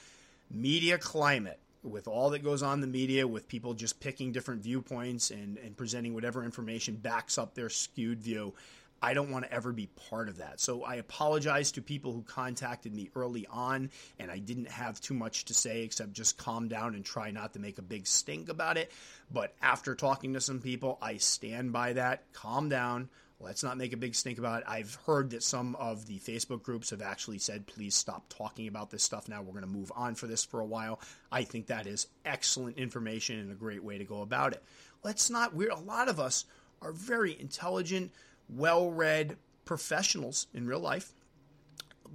media 0.51 0.97
climate 0.97 1.59
with 1.83 2.07
all 2.07 2.31
that 2.31 2.43
goes 2.43 2.61
on 2.61 2.73
in 2.75 2.81
the 2.81 2.87
media, 2.87 3.25
with 3.25 3.47
people 3.47 3.73
just 3.73 3.99
picking 3.99 4.31
different 4.31 4.61
viewpoints 4.61 5.31
and, 5.31 5.57
and 5.57 5.77
presenting 5.77 6.13
whatever 6.13 6.43
information 6.43 6.95
backs 6.95 7.37
up 7.37 7.55
their 7.55 7.69
skewed 7.69 8.21
view, 8.21 8.53
I 9.01 9.13
don't 9.13 9.31
want 9.31 9.45
to 9.45 9.53
ever 9.53 9.71
be 9.71 9.87
part 10.09 10.29
of 10.29 10.37
that. 10.37 10.59
So 10.59 10.83
I 10.83 10.95
apologize 10.95 11.71
to 11.73 11.81
people 11.81 12.13
who 12.13 12.21
contacted 12.21 12.93
me 12.93 13.09
early 13.15 13.47
on 13.49 13.89
and 14.17 14.29
I 14.29 14.39
didn't 14.39 14.69
have 14.69 14.99
too 14.99 15.13
much 15.13 15.45
to 15.45 15.53
say 15.53 15.83
except 15.83 16.13
just 16.13 16.37
calm 16.37 16.67
down 16.67 16.95
and 16.95 17.05
try 17.05 17.31
not 17.31 17.53
to 17.53 17.59
make 17.59 17.77
a 17.77 17.83
big 17.83 18.07
stink 18.07 18.49
about 18.49 18.77
it. 18.77 18.91
But 19.31 19.55
after 19.61 19.95
talking 19.95 20.33
to 20.33 20.41
some 20.41 20.59
people, 20.59 20.97
I 21.01 21.17
stand 21.17 21.71
by 21.71 21.93
that. 21.93 22.31
Calm 22.33 22.69
down. 22.69 23.09
Let's 23.41 23.63
not 23.63 23.77
make 23.77 23.93
a 23.93 23.97
big 23.97 24.15
stink 24.15 24.37
about 24.37 24.61
it. 24.61 24.67
I've 24.67 24.95
heard 25.05 25.29
that 25.29 25.43
some 25.43 25.75
of 25.77 26.05
the 26.05 26.19
Facebook 26.19 26.61
groups 26.61 26.89
have 26.89 27.01
actually 27.01 27.37
said, 27.37 27.67
please 27.67 27.95
stop 27.95 28.25
talking 28.27 28.67
about 28.67 28.89
this 28.91 29.01
stuff 29.01 29.29
now. 29.29 29.41
We're 29.41 29.53
going 29.53 29.61
to 29.61 29.67
move 29.67 29.93
on 29.95 30.15
for 30.15 30.27
this 30.27 30.43
for 30.43 30.59
a 30.59 30.65
while. 30.65 30.99
I 31.31 31.43
think 31.43 31.67
that 31.67 31.87
is 31.87 32.07
excellent 32.25 32.77
information 32.77 33.39
and 33.39 33.49
a 33.49 33.55
great 33.55 33.81
way 33.81 33.97
to 33.97 34.03
go 34.03 34.23
about 34.23 34.51
it. 34.53 34.63
Let's 35.03 35.29
not, 35.29 35.55
we're, 35.55 35.69
a 35.69 35.79
lot 35.79 36.09
of 36.09 36.19
us 36.19 36.43
are 36.81 36.91
very 36.91 37.39
intelligent 37.39 38.11
well 38.49 38.91
read 38.91 39.37
professionals 39.65 40.47
in 40.53 40.65
real 40.65 40.79
life. 40.79 41.13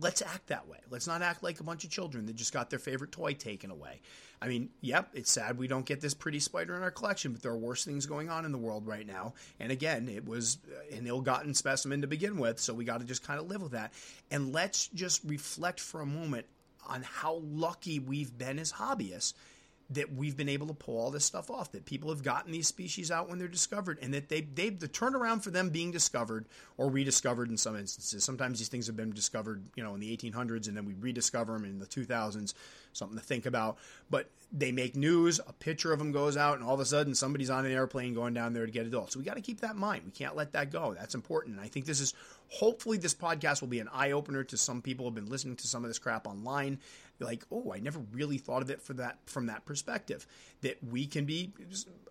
Let's 0.01 0.23
act 0.23 0.49
that 0.49 0.67
way. 0.67 0.79
Let's 0.91 1.07
not 1.07 1.23
act 1.23 1.45
like 1.45 1.61
a 1.61 1.65
bunch 1.65 1.85
of 1.85 1.91
children 1.91 2.27
that 2.27 2.35
just 2.35 2.53
got 2.53 2.69
their 2.69 2.81
favorite 2.81 3.13
toy 3.13 3.35
taken 3.35 3.71
away. 3.71 4.01
I 4.43 4.49
mean, 4.49 4.71
yep, 4.81 5.09
it's 5.15 5.31
sad 5.31 5.57
we 5.57 5.69
don't 5.69 5.87
get 5.87 6.01
this 6.01 6.15
pretty 6.15 6.41
spider 6.41 6.75
in 6.75 6.83
our 6.83 6.91
collection, 6.91 7.33
but 7.33 7.43
there 7.43 7.53
are 7.53 7.57
worse 7.57 7.85
things 7.85 8.05
going 8.05 8.29
on 8.29 8.45
in 8.45 8.51
the 8.51 8.59
world 8.59 8.87
right 8.87 9.07
now. 9.07 9.35
And 9.61 9.71
again, 9.71 10.09
it 10.09 10.27
was 10.27 10.59
an 10.93 11.07
ill 11.07 11.21
gotten 11.21 11.55
specimen 11.55 12.01
to 12.01 12.09
begin 12.09 12.39
with, 12.39 12.59
so 12.59 12.75
we 12.75 12.85
got 12.85 13.01
to 13.01 13.07
just 13.07 13.25
kind 13.25 13.39
of 13.39 13.47
live 13.47 13.63
with 13.63 13.73
that. 13.73 13.93
And 14.31 14.53
let's 14.53 14.89
just 14.89 15.23
reflect 15.25 15.79
for 15.79 16.01
a 16.01 16.07
moment 16.07 16.47
on 16.87 17.03
how 17.03 17.41
lucky 17.45 18.01
we've 18.01 18.37
been 18.37 18.59
as 18.59 18.73
hobbyists 18.73 19.35
that 19.95 20.13
we've 20.13 20.37
been 20.37 20.49
able 20.49 20.67
to 20.67 20.75
pull 20.75 20.99
all 20.99 21.11
this 21.11 21.25
stuff 21.25 21.51
off. 21.51 21.73
That 21.73 21.85
people 21.85 22.11
have 22.11 22.23
gotten 22.23 22.53
these 22.53 22.69
species 22.69 23.11
out 23.11 23.29
when 23.29 23.39
they're 23.39 23.49
discovered, 23.49 23.99
and 24.03 24.13
that 24.15 24.29
they 24.29 24.43
they 24.43 24.71
the 24.71 24.89
turnaround 24.89 25.43
for 25.43 25.51
them 25.51 25.71
being 25.71 25.91
discovered 25.91 26.47
or 26.77 26.89
rediscovered 26.89 27.51
in 27.51 27.57
some 27.57 27.77
instances. 27.77 28.25
Sometimes 28.25 28.59
these 28.59 28.69
things 28.69 28.87
have 28.87 28.97
been 28.97 29.11
discovered, 29.11 29.65
you 29.75 29.83
know, 29.83 29.95
in 29.95 30.01
the 30.01 30.17
1800s, 30.17 30.69
and 30.69 30.77
then 30.77 30.85
we 30.85 30.95
rediscover 30.95 31.53
them 31.55 31.65
in 31.65 31.79
the 31.79 31.87
2000s. 31.87 32.55
Something 32.93 33.19
to 33.19 33.25
think 33.25 33.47
about. 33.47 33.79
But 34.09 34.31
they 34.53 34.71
make 34.71 34.95
news. 34.95 35.41
A 35.47 35.53
picture 35.53 35.93
of 35.93 35.99
them 35.99 36.13
goes 36.13 36.37
out, 36.37 36.59
and 36.59 36.65
all 36.65 36.75
of 36.75 36.81
a 36.81 36.85
sudden 36.85 37.15
somebody's 37.15 37.51
on 37.51 37.67
an 37.67 37.73
airplane 37.73 38.15
going 38.15 38.35
down 38.35 38.53
there 38.53 38.67
to 38.67 38.73
get 38.73 38.87
adults. 38.87 39.15
So 39.15 39.19
we 39.19 39.25
got 39.25 39.35
to 39.35 39.41
keep 39.41 39.61
that 39.61 39.73
in 39.73 39.81
mind. 39.81 40.03
We 40.05 40.13
can't 40.13 40.37
let 40.37 40.53
that 40.53 40.71
go. 40.71 40.95
That's 40.95 41.17
important. 41.17 41.57
And 41.57 41.65
I 41.65 41.69
think 41.69 41.87
this 41.87 42.01
is 42.01 42.15
hopefully 42.49 42.99
this 42.99 43.15
podcast 43.15 43.61
will 43.61 43.69
be 43.69 43.81
an 43.81 43.89
eye 43.93 44.13
opener 44.13 44.45
to 44.45 44.57
some 44.57 44.81
people 44.81 45.05
who 45.05 45.09
have 45.09 45.15
been 45.15 45.31
listening 45.31 45.57
to 45.57 45.67
some 45.67 45.85
of 45.85 45.91
this 45.91 45.99
crap 45.99 46.27
online 46.27 46.79
like, 47.21 47.45
oh, 47.51 47.73
I 47.73 47.81
never 47.81 48.01
really 48.13 48.39
thought 48.39 48.63
of 48.63 48.71
it 48.71 48.83
for 48.83 48.95
that 48.95 49.19
from 49.27 49.47
that 49.47 49.65
perspective. 49.65 50.27
That 50.63 50.83
we 50.83 51.07
can 51.07 51.25
be 51.25 51.53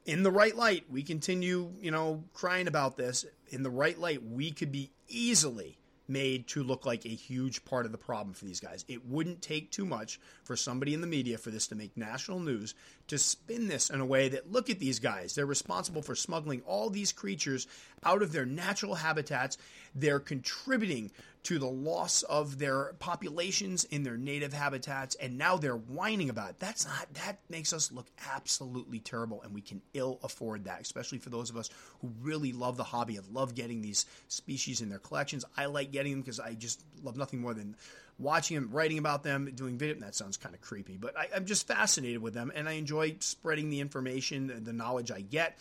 in 0.06 0.24
the 0.24 0.32
right 0.32 0.56
light. 0.56 0.86
We 0.90 1.04
continue, 1.04 1.72
you 1.80 1.92
know, 1.92 2.24
crying 2.34 2.68
about 2.68 2.98
this 2.98 3.26
in 3.50 3.64
the 3.64 3.70
right 3.70 3.98
light. 4.00 4.24
We 4.24 4.52
could 4.52 4.72
be 4.72 4.92
easily 5.08 5.78
made 6.08 6.48
to 6.48 6.64
look 6.64 6.86
like 6.86 7.06
a 7.06 7.10
huge 7.10 7.64
part 7.66 7.86
of 7.86 7.92
the 7.92 7.98
problem 7.98 8.34
for 8.34 8.46
these 8.46 8.60
guys. 8.60 8.84
It 8.88 9.06
wouldn't 9.06 9.42
take 9.42 9.72
too 9.72 9.86
much 9.86 10.20
for 10.44 10.56
somebody 10.56 10.94
in 10.94 11.02
the 11.02 11.08
media 11.08 11.38
for 11.38 11.50
this 11.50 11.68
to 11.68 11.76
make 11.76 11.96
national 11.96 12.40
news 12.40 12.76
to 13.08 13.18
spin 13.18 13.68
this 13.68 13.90
in 13.90 14.00
a 14.00 14.06
way 14.06 14.30
that 14.30 14.52
look 14.52 14.70
at 14.70 14.80
these 14.80 15.00
guys. 15.00 15.36
They're 15.36 15.46
responsible 15.46 16.02
for 16.02 16.16
smuggling 16.16 16.62
all 16.62 16.90
these 16.90 17.12
creatures 17.12 17.68
out 18.04 18.22
of 18.22 18.32
their 18.32 18.46
natural 18.46 18.96
habitats. 18.96 19.58
They're 19.94 20.20
contributing 20.20 21.12
to 21.44 21.60
the 21.60 21.68
loss 21.68 22.24
of 22.24 22.58
their 22.58 22.94
populations 23.00 23.84
in 23.86 24.04
their 24.04 24.16
native 24.16 24.54
habitats 24.54 25.16
and 25.16 25.38
now 25.38 25.58
they're 25.58 25.76
whining 25.76 26.30
about 26.30 26.52
it. 26.52 26.60
That's 26.60 26.88
not 26.88 27.14
that 27.26 27.40
makes 27.50 27.74
us 27.74 27.92
look 27.92 28.08
absolutely 28.34 29.00
terrible 29.00 29.42
and 29.42 29.54
we 29.54 29.62
can 29.62 29.82
ill 29.94 30.20
afford 30.24 30.64
that, 30.66 30.80
especially 30.82 31.18
for 31.18 31.30
those 31.30 31.50
of 31.50 31.58
us 31.58 31.70
who 32.02 32.10
really 32.22 32.54
love 32.54 32.78
the 32.78 32.84
hobby 32.84 33.18
and 33.18 33.28
love 33.34 33.56
getting 33.56 33.82
these 33.82 34.06
species 34.30 34.80
in 34.80 34.90
their 34.90 35.00
collections. 35.00 35.44
I 35.58 35.66
like 35.66 35.92
getting 35.92 36.14
them 36.14 36.22
because 36.22 36.40
I 36.40 36.54
just 36.54 36.82
love 37.04 37.18
nothing 37.18 37.42
more 37.42 37.54
than 37.54 37.76
watching 38.24 38.56
them, 38.56 38.70
writing 38.72 38.98
about 38.98 39.24
them, 39.24 39.52
doing 39.54 39.78
video. 39.78 39.96
That 40.00 40.16
sounds 40.16 40.38
kind 40.38 40.56
of 40.56 40.62
creepy, 40.62 40.98
but 40.98 41.18
I, 41.18 41.28
I'm 41.36 41.46
just 41.46 41.68
fascinated 41.68 42.22
with 42.22 42.34
them 42.34 42.52
and 42.56 42.68
I 42.68 42.74
enjoy 42.74 43.18
spreading 43.20 43.70
the 43.70 43.80
information, 43.80 44.64
the 44.64 44.74
knowledge 44.74 45.12
I 45.12 45.22
get. 45.22 45.58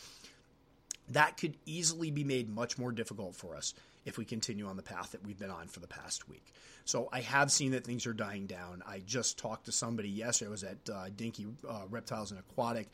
That 1.10 1.36
could 1.36 1.56
easily 1.66 2.10
be 2.10 2.24
made 2.24 2.48
much 2.48 2.78
more 2.78 2.92
difficult 2.92 3.34
for 3.34 3.56
us 3.56 3.74
if 4.04 4.16
we 4.18 4.24
continue 4.24 4.66
on 4.66 4.76
the 4.76 4.82
path 4.82 5.12
that 5.12 5.24
we've 5.24 5.38
been 5.38 5.50
on 5.50 5.68
for 5.68 5.80
the 5.80 5.86
past 5.86 6.28
week. 6.28 6.44
So 6.84 7.08
I 7.12 7.20
have 7.20 7.52
seen 7.52 7.72
that 7.72 7.84
things 7.84 8.06
are 8.06 8.12
dying 8.12 8.46
down. 8.46 8.82
I 8.86 9.00
just 9.04 9.38
talked 9.38 9.66
to 9.66 9.72
somebody 9.72 10.08
yesterday. 10.08 10.48
I 10.48 10.50
was 10.50 10.64
at 10.64 10.90
uh, 10.92 11.04
Dinky 11.14 11.46
uh, 11.68 11.82
Reptiles 11.90 12.30
and 12.30 12.40
Aquatic 12.40 12.88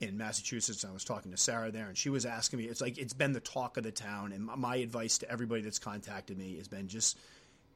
in 0.00 0.16
Massachusetts. 0.16 0.84
I 0.84 0.92
was 0.92 1.04
talking 1.04 1.30
to 1.30 1.36
Sarah 1.36 1.70
there, 1.70 1.86
and 1.86 1.96
she 1.96 2.08
was 2.08 2.26
asking 2.26 2.60
me. 2.60 2.66
It's 2.66 2.80
like 2.80 2.98
it's 2.98 3.12
been 3.12 3.32
the 3.32 3.40
talk 3.40 3.76
of 3.76 3.84
the 3.84 3.92
town, 3.92 4.32
and 4.32 4.44
my 4.44 4.76
advice 4.76 5.18
to 5.18 5.30
everybody 5.30 5.62
that's 5.62 5.78
contacted 5.78 6.38
me 6.38 6.56
has 6.56 6.68
been 6.68 6.88
just 6.88 7.18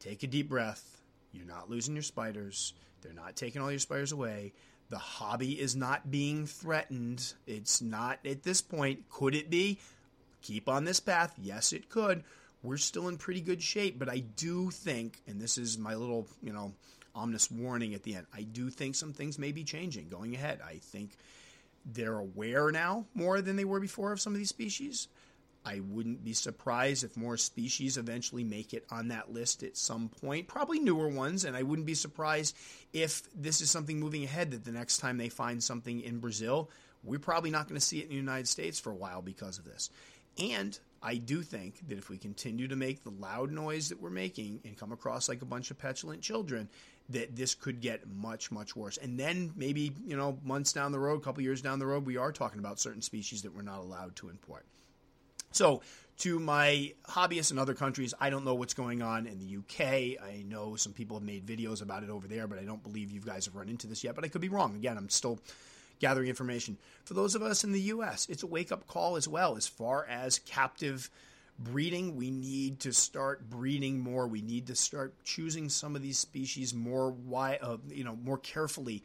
take 0.00 0.22
a 0.22 0.26
deep 0.26 0.48
breath. 0.48 1.01
You're 1.32 1.46
not 1.46 1.70
losing 1.70 1.94
your 1.94 2.02
spiders. 2.02 2.74
They're 3.02 3.12
not 3.12 3.36
taking 3.36 3.62
all 3.62 3.70
your 3.70 3.80
spiders 3.80 4.12
away. 4.12 4.52
The 4.90 4.98
hobby 4.98 5.58
is 5.58 5.74
not 5.74 6.10
being 6.10 6.46
threatened. 6.46 7.32
It's 7.46 7.80
not 7.80 8.18
at 8.26 8.42
this 8.42 8.60
point. 8.60 9.08
Could 9.08 9.34
it 9.34 9.50
be? 9.50 9.78
Keep 10.42 10.68
on 10.68 10.84
this 10.84 11.00
path. 11.00 11.34
Yes, 11.38 11.72
it 11.72 11.88
could 11.88 12.24
we're 12.62 12.76
still 12.76 13.08
in 13.08 13.16
pretty 13.16 13.40
good 13.40 13.62
shape. 13.62 13.98
But 13.98 14.08
I 14.08 14.18
do 14.18 14.70
think, 14.70 15.20
and 15.26 15.40
this 15.40 15.58
is 15.58 15.78
my 15.78 15.94
little, 15.94 16.26
you 16.42 16.52
know, 16.52 16.72
ominous 17.14 17.50
warning 17.50 17.94
at 17.94 18.02
the 18.02 18.14
end, 18.14 18.26
I 18.34 18.42
do 18.42 18.70
think 18.70 18.94
some 18.94 19.12
things 19.12 19.38
may 19.38 19.52
be 19.52 19.64
changing 19.64 20.08
going 20.08 20.34
ahead. 20.34 20.60
I 20.64 20.74
think 20.76 21.16
they're 21.84 22.18
aware 22.18 22.70
now 22.70 23.06
more 23.14 23.42
than 23.42 23.56
they 23.56 23.64
were 23.64 23.80
before 23.80 24.12
of 24.12 24.20
some 24.20 24.32
of 24.32 24.38
these 24.38 24.48
species. 24.48 25.08
I 25.64 25.80
wouldn't 25.80 26.24
be 26.24 26.32
surprised 26.32 27.04
if 27.04 27.16
more 27.16 27.36
species 27.36 27.96
eventually 27.96 28.42
make 28.42 28.74
it 28.74 28.84
on 28.90 29.08
that 29.08 29.32
list 29.32 29.62
at 29.62 29.76
some 29.76 30.08
point, 30.08 30.48
probably 30.48 30.80
newer 30.80 31.08
ones, 31.08 31.44
and 31.44 31.56
I 31.56 31.62
wouldn't 31.62 31.86
be 31.86 31.94
surprised 31.94 32.56
if 32.92 33.22
this 33.34 33.60
is 33.60 33.70
something 33.70 34.00
moving 34.00 34.24
ahead 34.24 34.50
that 34.50 34.64
the 34.64 34.72
next 34.72 34.98
time 34.98 35.18
they 35.18 35.28
find 35.28 35.62
something 35.62 36.00
in 36.00 36.18
Brazil, 36.18 36.68
we're 37.04 37.20
probably 37.20 37.50
not 37.50 37.68
going 37.68 37.80
to 37.80 37.86
see 37.86 38.00
it 38.00 38.04
in 38.04 38.10
the 38.10 38.16
United 38.16 38.48
States 38.48 38.80
for 38.80 38.90
a 38.90 38.96
while 38.96 39.22
because 39.22 39.58
of 39.58 39.64
this. 39.64 39.90
And 40.38 40.78
I 41.02 41.16
do 41.16 41.42
think 41.42 41.86
that 41.88 41.98
if 41.98 42.08
we 42.08 42.16
continue 42.16 42.68
to 42.68 42.76
make 42.76 43.02
the 43.02 43.10
loud 43.10 43.50
noise 43.50 43.88
that 43.88 44.00
we're 44.00 44.10
making 44.10 44.60
and 44.64 44.76
come 44.76 44.92
across 44.92 45.28
like 45.28 45.42
a 45.42 45.46
bunch 45.46 45.70
of 45.70 45.78
petulant 45.78 46.22
children, 46.22 46.68
that 47.08 47.36
this 47.36 47.54
could 47.54 47.80
get 47.80 48.08
much, 48.08 48.50
much 48.50 48.74
worse. 48.76 48.96
And 48.96 49.18
then 49.18 49.52
maybe, 49.56 49.92
you 50.06 50.16
know, 50.16 50.38
months 50.44 50.72
down 50.72 50.92
the 50.92 50.98
road, 50.98 51.20
a 51.20 51.24
couple 51.24 51.42
years 51.42 51.60
down 51.60 51.78
the 51.78 51.86
road, 51.86 52.06
we 52.06 52.16
are 52.16 52.32
talking 52.32 52.60
about 52.60 52.80
certain 52.80 53.02
species 53.02 53.42
that 53.42 53.54
we're 53.54 53.62
not 53.62 53.80
allowed 53.80 54.16
to 54.16 54.28
import. 54.28 54.64
So, 55.52 55.82
to 56.18 56.38
my 56.38 56.92
hobbyists 57.08 57.50
in 57.50 57.58
other 57.58 57.74
countries, 57.74 58.14
I 58.20 58.30
don't 58.30 58.44
know 58.44 58.54
what's 58.54 58.74
going 58.74 59.02
on 59.02 59.26
in 59.26 59.38
the 59.38 59.56
UK. 59.56 60.22
I 60.22 60.44
know 60.46 60.76
some 60.76 60.92
people 60.92 61.16
have 61.16 61.26
made 61.26 61.46
videos 61.46 61.82
about 61.82 62.02
it 62.02 62.10
over 62.10 62.28
there, 62.28 62.46
but 62.46 62.58
I 62.58 62.62
don't 62.62 62.82
believe 62.82 63.10
you 63.10 63.20
guys 63.20 63.46
have 63.46 63.56
run 63.56 63.68
into 63.68 63.86
this 63.86 64.04
yet. 64.04 64.14
But 64.14 64.24
I 64.24 64.28
could 64.28 64.40
be 64.40 64.48
wrong. 64.48 64.76
Again, 64.76 64.96
I'm 64.96 65.08
still 65.08 65.40
gathering 65.98 66.28
information. 66.28 66.76
For 67.04 67.14
those 67.14 67.34
of 67.34 67.42
us 67.42 67.64
in 67.64 67.72
the 67.72 67.80
U.S., 67.80 68.28
it's 68.28 68.42
a 68.42 68.46
wake 68.46 68.70
up 68.72 68.86
call 68.86 69.16
as 69.16 69.26
well. 69.26 69.56
As 69.56 69.66
far 69.66 70.06
as 70.06 70.38
captive 70.40 71.10
breeding, 71.58 72.16
we 72.16 72.30
need 72.30 72.80
to 72.80 72.92
start 72.92 73.48
breeding 73.48 73.98
more. 73.98 74.26
We 74.26 74.42
need 74.42 74.66
to 74.68 74.76
start 74.76 75.14
choosing 75.24 75.68
some 75.68 75.96
of 75.96 76.02
these 76.02 76.18
species 76.18 76.74
more, 76.74 77.10
why, 77.10 77.58
uh, 77.62 77.78
you 77.88 78.04
know, 78.04 78.16
more 78.16 78.38
carefully 78.38 79.02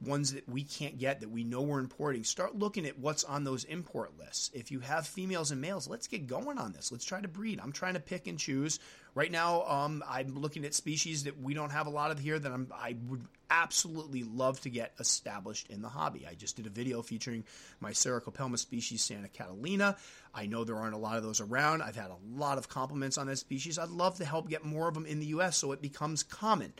ones 0.00 0.32
that 0.32 0.48
we 0.48 0.62
can't 0.62 0.98
get 0.98 1.20
that 1.20 1.30
we 1.30 1.44
know 1.44 1.60
we're 1.60 1.78
importing, 1.78 2.24
start 2.24 2.56
looking 2.56 2.86
at 2.86 2.98
what's 2.98 3.24
on 3.24 3.44
those 3.44 3.64
import 3.64 4.12
lists. 4.18 4.50
If 4.54 4.70
you 4.70 4.80
have 4.80 5.06
females 5.06 5.50
and 5.50 5.60
males, 5.60 5.88
let's 5.88 6.06
get 6.06 6.26
going 6.26 6.58
on 6.58 6.72
this. 6.72 6.90
Let's 6.90 7.04
try 7.04 7.20
to 7.20 7.28
breed. 7.28 7.60
I'm 7.62 7.72
trying 7.72 7.94
to 7.94 8.00
pick 8.00 8.26
and 8.26 8.38
choose. 8.38 8.78
Right 9.14 9.30
now, 9.30 9.64
um, 9.66 10.02
I'm 10.08 10.38
looking 10.38 10.64
at 10.64 10.74
species 10.74 11.24
that 11.24 11.40
we 11.40 11.52
don't 11.52 11.70
have 11.70 11.86
a 11.86 11.90
lot 11.90 12.12
of 12.12 12.18
here 12.18 12.38
that 12.38 12.50
I'm, 12.50 12.72
I 12.72 12.96
would 13.08 13.24
absolutely 13.50 14.22
love 14.22 14.60
to 14.60 14.70
get 14.70 14.92
established 15.00 15.68
in 15.68 15.82
the 15.82 15.88
hobby. 15.88 16.26
I 16.30 16.34
just 16.34 16.56
did 16.56 16.66
a 16.66 16.70
video 16.70 17.02
featuring 17.02 17.44
my 17.80 17.90
Sericopelma 17.90 18.58
species, 18.58 19.02
Santa 19.02 19.28
Catalina. 19.28 19.96
I 20.32 20.46
know 20.46 20.64
there 20.64 20.76
aren't 20.76 20.94
a 20.94 20.98
lot 20.98 21.16
of 21.16 21.24
those 21.24 21.40
around. 21.40 21.82
I've 21.82 21.96
had 21.96 22.10
a 22.10 22.38
lot 22.38 22.56
of 22.56 22.68
compliments 22.68 23.18
on 23.18 23.26
that 23.26 23.38
species. 23.38 23.78
I'd 23.78 23.90
love 23.90 24.16
to 24.18 24.24
help 24.24 24.48
get 24.48 24.64
more 24.64 24.88
of 24.88 24.94
them 24.94 25.06
in 25.06 25.18
the 25.18 25.26
U.S. 25.26 25.56
so 25.56 25.72
it 25.72 25.82
becomes 25.82 26.22
common. 26.22 26.72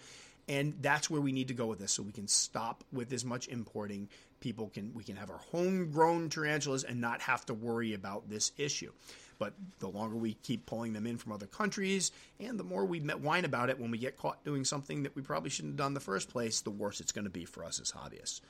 And 0.49 0.75
that's 0.81 1.09
where 1.09 1.21
we 1.21 1.33
need 1.33 1.49
to 1.49 1.55
go 1.55 1.67
with 1.67 1.79
this 1.79 1.93
so 1.93 2.03
we 2.03 2.13
can 2.13 2.29
stop 2.29 2.85
with 2.93 3.13
as 3.13 3.25
much 3.25 3.49
importing. 3.49 4.09
People 4.41 4.69
can 4.69 4.93
we 4.95 5.05
can 5.05 5.17
have 5.17 5.31
our 5.31 5.41
homegrown 5.53 6.31
tarantulas 6.31 6.85
and 6.85 7.01
not 7.01 7.21
have 7.23 7.45
to 7.47 7.55
worry 7.55 7.95
about 7.95 8.29
this 8.29 8.53
issue. 8.57 8.93
But 9.39 9.55
the 9.79 9.89
longer 9.89 10.17
we 10.17 10.35
keep 10.35 10.67
pulling 10.67 10.93
them 10.93 11.07
in 11.07 11.17
from 11.17 11.33
other 11.33 11.47
countries, 11.47 12.13
and 12.39 12.59
the 12.59 12.65
more 12.65 12.85
we 12.85 13.01
whine 13.01 13.47
about 13.47 13.71
it 13.71 13.81
when 13.81 13.91
we 13.91 13.97
get 13.97 14.19
caught 14.19 14.45
doing 14.45 14.65
something 14.65 15.05
that 15.05 15.17
we 15.17 15.23
probably 15.23 15.49
shouldn't 15.49 15.73
have 15.73 15.79
done 15.79 15.89
in 15.89 15.95
the 15.95 16.01
first 16.01 16.29
place, 16.29 16.61
the 16.61 16.71
worse 16.71 17.01
it's 17.01 17.13
going 17.13 17.25
to 17.25 17.31
be 17.31 17.47
for 17.47 17.65
us 17.65 17.81
as 17.81 17.93
hobbyists. 17.93 18.43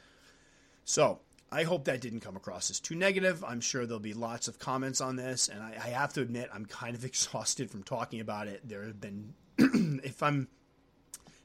So 0.84 1.20
I 1.52 1.64
hope 1.64 1.84
that 1.84 2.00
didn't 2.00 2.20
come 2.20 2.36
across 2.36 2.70
as 2.70 2.80
too 2.80 2.94
negative. 2.94 3.44
I'm 3.44 3.60
sure 3.60 3.84
there'll 3.84 3.98
be 3.98 4.14
lots 4.14 4.46
of 4.46 4.58
comments 4.58 5.00
on 5.00 5.16
this, 5.16 5.48
and 5.48 5.62
I, 5.62 5.74
I 5.82 5.88
have 5.90 6.12
to 6.14 6.22
admit 6.22 6.48
I'm 6.52 6.66
kind 6.66 6.94
of 6.94 7.04
exhausted 7.04 7.70
from 7.70 7.82
talking 7.82 8.20
about 8.20 8.48
it. 8.48 8.68
There 8.68 8.84
have 8.84 9.00
been, 9.00 9.34
if 9.58 10.22
I'm 10.22 10.48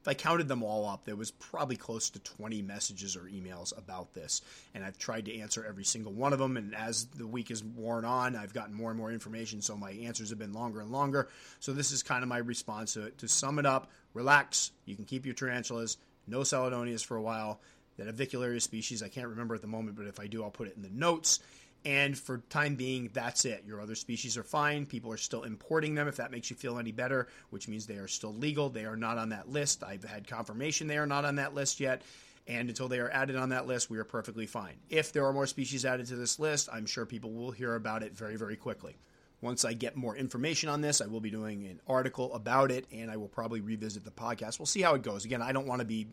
if 0.05 0.09
I 0.09 0.13
counted 0.13 0.47
them 0.47 0.61
all 0.61 0.87
up, 0.87 1.03
there 1.03 1.15
was 1.15 1.31
probably 1.31 1.75
close 1.75 2.11
to 2.11 2.19
20 2.19 2.61
messages 2.61 3.15
or 3.15 3.21
emails 3.21 3.75
about 3.75 4.13
this. 4.13 4.43
And 4.75 4.85
I've 4.85 4.99
tried 4.99 5.25
to 5.25 5.39
answer 5.39 5.65
every 5.67 5.83
single 5.83 6.13
one 6.13 6.31
of 6.31 6.37
them. 6.37 6.57
And 6.57 6.75
as 6.75 7.05
the 7.05 7.25
week 7.25 7.49
has 7.49 7.63
worn 7.63 8.05
on, 8.05 8.35
I've 8.35 8.53
gotten 8.53 8.75
more 8.75 8.91
and 8.91 8.99
more 8.99 9.11
information. 9.11 9.63
So 9.63 9.75
my 9.75 9.89
answers 9.89 10.29
have 10.29 10.37
been 10.37 10.53
longer 10.53 10.81
and 10.81 10.91
longer. 10.91 11.27
So 11.59 11.73
this 11.73 11.91
is 11.91 12.03
kind 12.03 12.21
of 12.21 12.29
my 12.29 12.37
response 12.37 12.93
to 12.93 13.07
it. 13.07 13.17
To 13.17 13.27
sum 13.27 13.57
it 13.57 13.65
up, 13.65 13.89
relax. 14.13 14.69
You 14.85 14.95
can 14.95 15.05
keep 15.05 15.25
your 15.25 15.33
tarantulas. 15.33 15.97
No 16.27 16.41
seladonias 16.41 17.03
for 17.03 17.17
a 17.17 17.21
while. 17.23 17.59
That 17.97 18.07
avicularia 18.07 18.61
species, 18.61 19.01
I 19.01 19.07
can't 19.07 19.29
remember 19.29 19.55
at 19.55 19.61
the 19.61 19.67
moment, 19.67 19.97
but 19.97 20.05
if 20.05 20.19
I 20.19 20.27
do, 20.27 20.43
I'll 20.43 20.51
put 20.51 20.67
it 20.67 20.75
in 20.75 20.83
the 20.83 20.89
notes. 20.89 21.39
And 21.85 22.17
for 22.17 22.39
time 22.49 22.75
being, 22.75 23.11
that's 23.13 23.45
it. 23.45 23.63
Your 23.65 23.79
other 23.79 23.93
species 23.93 24.37
are 24.37 24.43
fine. 24.43 24.87
People 24.87 25.11
are 25.11 25.17
still 25.17 25.43
importing 25.43 25.93
them 25.93 26.07
if 26.07 26.15
that 26.15 26.31
makes 26.31 26.49
you 26.49 26.55
feel 26.55 26.79
any 26.79 26.91
better, 26.91 27.27
which 27.51 27.67
means 27.67 27.85
they 27.85 27.97
are 27.97 28.07
still 28.07 28.33
legal. 28.33 28.69
They 28.69 28.85
are 28.85 28.97
not 28.97 29.19
on 29.19 29.29
that 29.29 29.49
list. 29.49 29.83
I've 29.83 30.03
had 30.03 30.27
confirmation 30.27 30.87
they 30.87 30.97
are 30.97 31.05
not 31.05 31.25
on 31.25 31.35
that 31.35 31.53
list 31.53 31.79
yet. 31.79 32.01
And 32.47 32.69
until 32.69 32.87
they 32.87 32.99
are 32.99 33.09
added 33.09 33.35
on 33.35 33.49
that 33.49 33.67
list, 33.67 33.89
we 33.89 33.99
are 33.99 34.03
perfectly 34.03 34.47
fine. 34.47 34.75
If 34.89 35.13
there 35.13 35.25
are 35.25 35.33
more 35.33 35.47
species 35.47 35.85
added 35.85 36.07
to 36.07 36.15
this 36.15 36.39
list, 36.39 36.69
I'm 36.71 36.85
sure 36.85 37.05
people 37.05 37.31
will 37.31 37.51
hear 37.51 37.75
about 37.75 38.03
it 38.03 38.15
very, 38.15 38.35
very 38.35 38.55
quickly. 38.55 38.97
Once 39.41 39.65
I 39.65 39.73
get 39.73 39.95
more 39.95 40.15
information 40.15 40.69
on 40.69 40.81
this, 40.81 41.01
I 41.01 41.07
will 41.07 41.19
be 41.19 41.29
doing 41.29 41.67
an 41.67 41.81
article 41.87 42.33
about 42.33 42.71
it 42.71 42.85
and 42.91 43.11
I 43.11 43.17
will 43.17 43.27
probably 43.27 43.61
revisit 43.61 44.03
the 44.03 44.11
podcast. 44.11 44.59
We'll 44.59 44.65
see 44.65 44.81
how 44.81 44.95
it 44.95 45.03
goes. 45.03 45.25
Again, 45.25 45.41
I 45.41 45.51
don't 45.51 45.67
want 45.67 45.81
to 45.81 45.85
be 45.85 46.07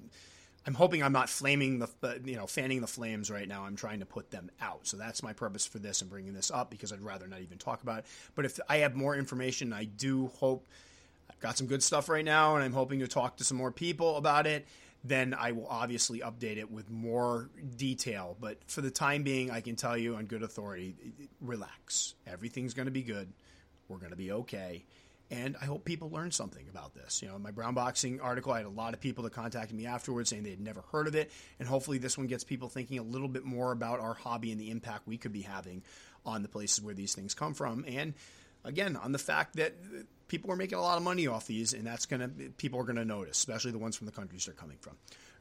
I'm 0.66 0.74
hoping 0.74 1.02
I'm 1.02 1.12
not 1.12 1.28
flaming 1.28 1.80
the, 1.80 1.88
you 2.24 2.36
know, 2.36 2.46
fanning 2.46 2.80
the 2.80 2.86
flames 2.86 3.30
right 3.30 3.48
now. 3.48 3.64
I'm 3.64 3.74
trying 3.74 4.00
to 4.00 4.06
put 4.06 4.30
them 4.30 4.50
out. 4.60 4.86
So 4.86 4.96
that's 4.96 5.22
my 5.22 5.32
purpose 5.32 5.66
for 5.66 5.78
this 5.78 6.02
and 6.02 6.10
bringing 6.10 6.34
this 6.34 6.50
up 6.50 6.70
because 6.70 6.92
I'd 6.92 7.02
rather 7.02 7.26
not 7.26 7.40
even 7.40 7.58
talk 7.58 7.82
about 7.82 8.00
it. 8.00 8.04
But 8.34 8.44
if 8.44 8.60
I 8.68 8.78
have 8.78 8.94
more 8.94 9.16
information, 9.16 9.72
I 9.72 9.84
do 9.84 10.28
hope 10.38 10.68
I've 11.28 11.40
got 11.40 11.58
some 11.58 11.66
good 11.66 11.82
stuff 11.82 12.08
right 12.08 12.24
now 12.24 12.54
and 12.54 12.64
I'm 12.64 12.72
hoping 12.72 13.00
to 13.00 13.08
talk 13.08 13.38
to 13.38 13.44
some 13.44 13.56
more 13.56 13.72
people 13.72 14.16
about 14.16 14.46
it. 14.46 14.66
Then 15.04 15.34
I 15.34 15.50
will 15.50 15.66
obviously 15.66 16.20
update 16.20 16.58
it 16.58 16.70
with 16.70 16.88
more 16.88 17.50
detail. 17.76 18.36
But 18.40 18.58
for 18.68 18.82
the 18.82 18.90
time 18.90 19.24
being, 19.24 19.50
I 19.50 19.60
can 19.60 19.74
tell 19.74 19.98
you 19.98 20.14
on 20.14 20.26
good 20.26 20.44
authority 20.44 20.94
relax. 21.40 22.14
Everything's 22.24 22.72
going 22.72 22.86
to 22.86 22.92
be 22.92 23.02
good. 23.02 23.32
We're 23.88 23.98
going 23.98 24.10
to 24.12 24.16
be 24.16 24.30
okay 24.30 24.84
and 25.32 25.56
I 25.60 25.64
hope 25.64 25.84
people 25.84 26.10
learn 26.10 26.30
something 26.30 26.68
about 26.68 26.94
this. 26.94 27.22
You 27.22 27.28
know, 27.28 27.36
in 27.36 27.42
my 27.42 27.50
brown 27.50 27.74
boxing 27.74 28.20
article, 28.20 28.52
I 28.52 28.58
had 28.58 28.66
a 28.66 28.70
lot 28.70 28.92
of 28.92 29.00
people 29.00 29.24
that 29.24 29.32
contacted 29.32 29.76
me 29.76 29.86
afterwards 29.86 30.30
saying 30.30 30.42
they 30.42 30.50
had 30.50 30.60
never 30.60 30.82
heard 30.92 31.08
of 31.08 31.14
it, 31.14 31.32
and 31.58 31.66
hopefully 31.66 31.98
this 31.98 32.18
one 32.18 32.26
gets 32.26 32.44
people 32.44 32.68
thinking 32.68 32.98
a 32.98 33.02
little 33.02 33.28
bit 33.28 33.44
more 33.44 33.72
about 33.72 33.98
our 33.98 34.14
hobby 34.14 34.52
and 34.52 34.60
the 34.60 34.70
impact 34.70 35.08
we 35.08 35.16
could 35.16 35.32
be 35.32 35.42
having 35.42 35.82
on 36.26 36.42
the 36.42 36.48
places 36.48 36.84
where 36.84 36.94
these 36.94 37.14
things 37.14 37.34
come 37.34 37.54
from, 37.54 37.84
and 37.88 38.14
again 38.64 38.94
on 38.94 39.10
the 39.10 39.18
fact 39.18 39.56
that 39.56 39.74
people 40.28 40.52
are 40.52 40.56
making 40.56 40.78
a 40.78 40.80
lot 40.80 40.98
of 40.98 41.02
money 41.02 41.26
off 41.26 41.46
these, 41.46 41.72
and 41.72 41.86
that's 41.86 42.06
gonna 42.06 42.28
people 42.58 42.78
are 42.78 42.84
gonna 42.84 43.04
notice, 43.04 43.38
especially 43.38 43.72
the 43.72 43.78
ones 43.78 43.96
from 43.96 44.06
the 44.06 44.12
countries 44.12 44.44
they're 44.44 44.54
coming 44.54 44.76
from. 44.80 44.92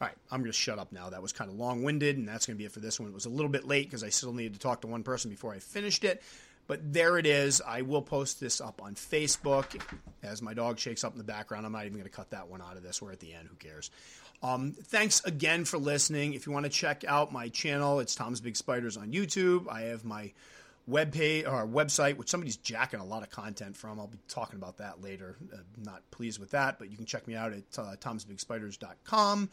All 0.02 0.08
right, 0.08 0.18
I'm 0.32 0.44
to 0.46 0.52
shut 0.52 0.80
up 0.80 0.92
now. 0.92 1.12
That 1.12 1.22
was 1.22 1.32
kind 1.32 1.52
of 1.52 1.58
long 1.58 1.84
winded, 1.84 2.18
and 2.18 2.28
that's 2.28 2.48
going 2.48 2.56
to 2.56 2.58
be 2.58 2.66
it 2.66 2.72
for 2.72 2.80
this 2.80 3.00
one. 3.00 3.08
It 3.08 3.14
was 3.14 3.28
a 3.28 3.30
little 3.30 3.52
bit 3.52 3.68
late 3.68 3.86
because 3.86 4.04
I 4.04 4.10
still 4.10 4.34
needed 4.34 4.54
to 4.54 4.60
talk 4.60 4.82
to 4.82 4.88
one 4.88 5.04
person 5.04 5.30
before 5.30 5.54
I 5.54 5.60
finished 5.60 6.04
it. 6.04 6.24
But 6.72 6.94
there 6.94 7.18
it 7.18 7.26
is. 7.26 7.62
I 7.68 7.82
will 7.82 8.02
post 8.02 8.40
this 8.40 8.62
up 8.62 8.82
on 8.82 8.96
Facebook 8.96 9.78
as 10.24 10.42
my 10.42 10.54
dog 10.54 10.80
shakes 10.80 11.04
up 11.04 11.12
in 11.12 11.18
the 11.18 11.26
background. 11.26 11.66
I'm 11.66 11.74
not 11.74 11.82
even 11.82 11.98
going 11.98 12.06
to 12.06 12.10
cut 12.10 12.30
that 12.30 12.48
one 12.48 12.62
out 12.62 12.78
of 12.78 12.82
this. 12.82 13.02
We're 13.02 13.12
at 13.12 13.20
the 13.20 13.34
end. 13.34 13.50
Who 13.50 13.56
cares? 13.58 13.92
Um, 14.42 14.72
thanks 14.86 15.22
again 15.26 15.66
for 15.66 15.78
listening. 15.78 16.34
If 16.34 16.48
you 16.48 16.54
want 16.54 16.64
to 16.64 16.72
check 16.72 17.04
out 17.06 17.34
my 17.34 17.50
channel, 17.50 18.00
it's 18.00 18.16
Tom's 18.16 18.40
Big 18.40 18.56
Spiders 18.56 18.96
on 18.96 19.12
YouTube. 19.12 19.68
I 19.70 19.82
have 19.82 20.06
my 20.06 20.32
web 20.88 21.12
page 21.12 21.46
or 21.46 21.68
website, 21.68 22.16
which 22.16 22.30
somebody's 22.30 22.56
jacking 22.56 23.02
a 23.02 23.06
lot 23.06 23.22
of 23.22 23.30
content 23.30 23.76
from. 23.76 24.00
I'll 24.00 24.08
be 24.08 24.20
talking 24.30 24.56
about 24.56 24.78
that 24.78 25.02
later. 25.02 25.36
Uh, 25.54 25.58
not 25.84 26.10
pleased 26.10 26.40
with 26.40 26.52
that, 26.52 26.80
but 26.80 26.90
you 26.90 26.96
can 26.96 27.06
check 27.06 27.28
me 27.28 27.36
out 27.36 27.52
at 27.52 27.64
uh, 27.78 27.96
tomsbigspiders.com. 28.00 29.50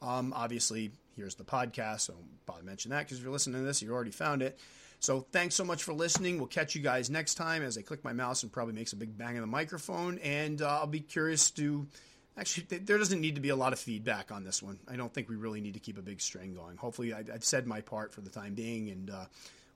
Um, 0.00 0.32
obviously, 0.34 0.90
here's 1.16 1.34
the 1.34 1.44
podcast, 1.44 2.00
so 2.00 2.14
I'll 2.48 2.62
mention 2.64 2.92
that 2.92 3.00
because 3.00 3.18
if 3.18 3.24
you're 3.24 3.30
listening 3.30 3.60
to 3.60 3.66
this, 3.66 3.82
you 3.82 3.92
already 3.92 4.10
found 4.10 4.40
it. 4.40 4.58
So 5.02 5.26
thanks 5.32 5.56
so 5.56 5.64
much 5.64 5.82
for 5.82 5.92
listening. 5.92 6.38
We'll 6.38 6.46
catch 6.46 6.76
you 6.76 6.80
guys 6.80 7.10
next 7.10 7.34
time 7.34 7.64
as 7.64 7.76
I 7.76 7.82
click 7.82 8.04
my 8.04 8.12
mouse 8.12 8.44
and 8.44 8.52
probably 8.52 8.72
makes 8.72 8.92
a 8.92 8.96
big 8.96 9.18
bang 9.18 9.34
on 9.34 9.40
the 9.40 9.48
microphone. 9.48 10.18
And 10.18 10.62
uh, 10.62 10.78
I'll 10.78 10.86
be 10.86 11.00
curious 11.00 11.50
to. 11.52 11.88
Actually, 12.38 12.78
there 12.78 12.98
doesn't 12.98 13.20
need 13.20 13.34
to 13.34 13.40
be 13.40 13.48
a 13.48 13.56
lot 13.56 13.72
of 13.72 13.80
feedback 13.80 14.30
on 14.30 14.44
this 14.44 14.62
one. 14.62 14.78
I 14.88 14.94
don't 14.94 15.12
think 15.12 15.28
we 15.28 15.34
really 15.34 15.60
need 15.60 15.74
to 15.74 15.80
keep 15.80 15.98
a 15.98 16.02
big 16.02 16.20
string 16.20 16.54
going. 16.54 16.76
Hopefully, 16.76 17.12
I've 17.12 17.44
said 17.44 17.66
my 17.66 17.80
part 17.80 18.12
for 18.12 18.20
the 18.20 18.30
time 18.30 18.54
being, 18.54 18.90
and 18.90 19.10
uh, 19.10 19.24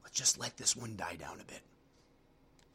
let's 0.04 0.16
just 0.16 0.38
let 0.38 0.56
this 0.56 0.76
one 0.76 0.94
die 0.96 1.16
down 1.16 1.40
a 1.40 1.44
bit. 1.44 1.60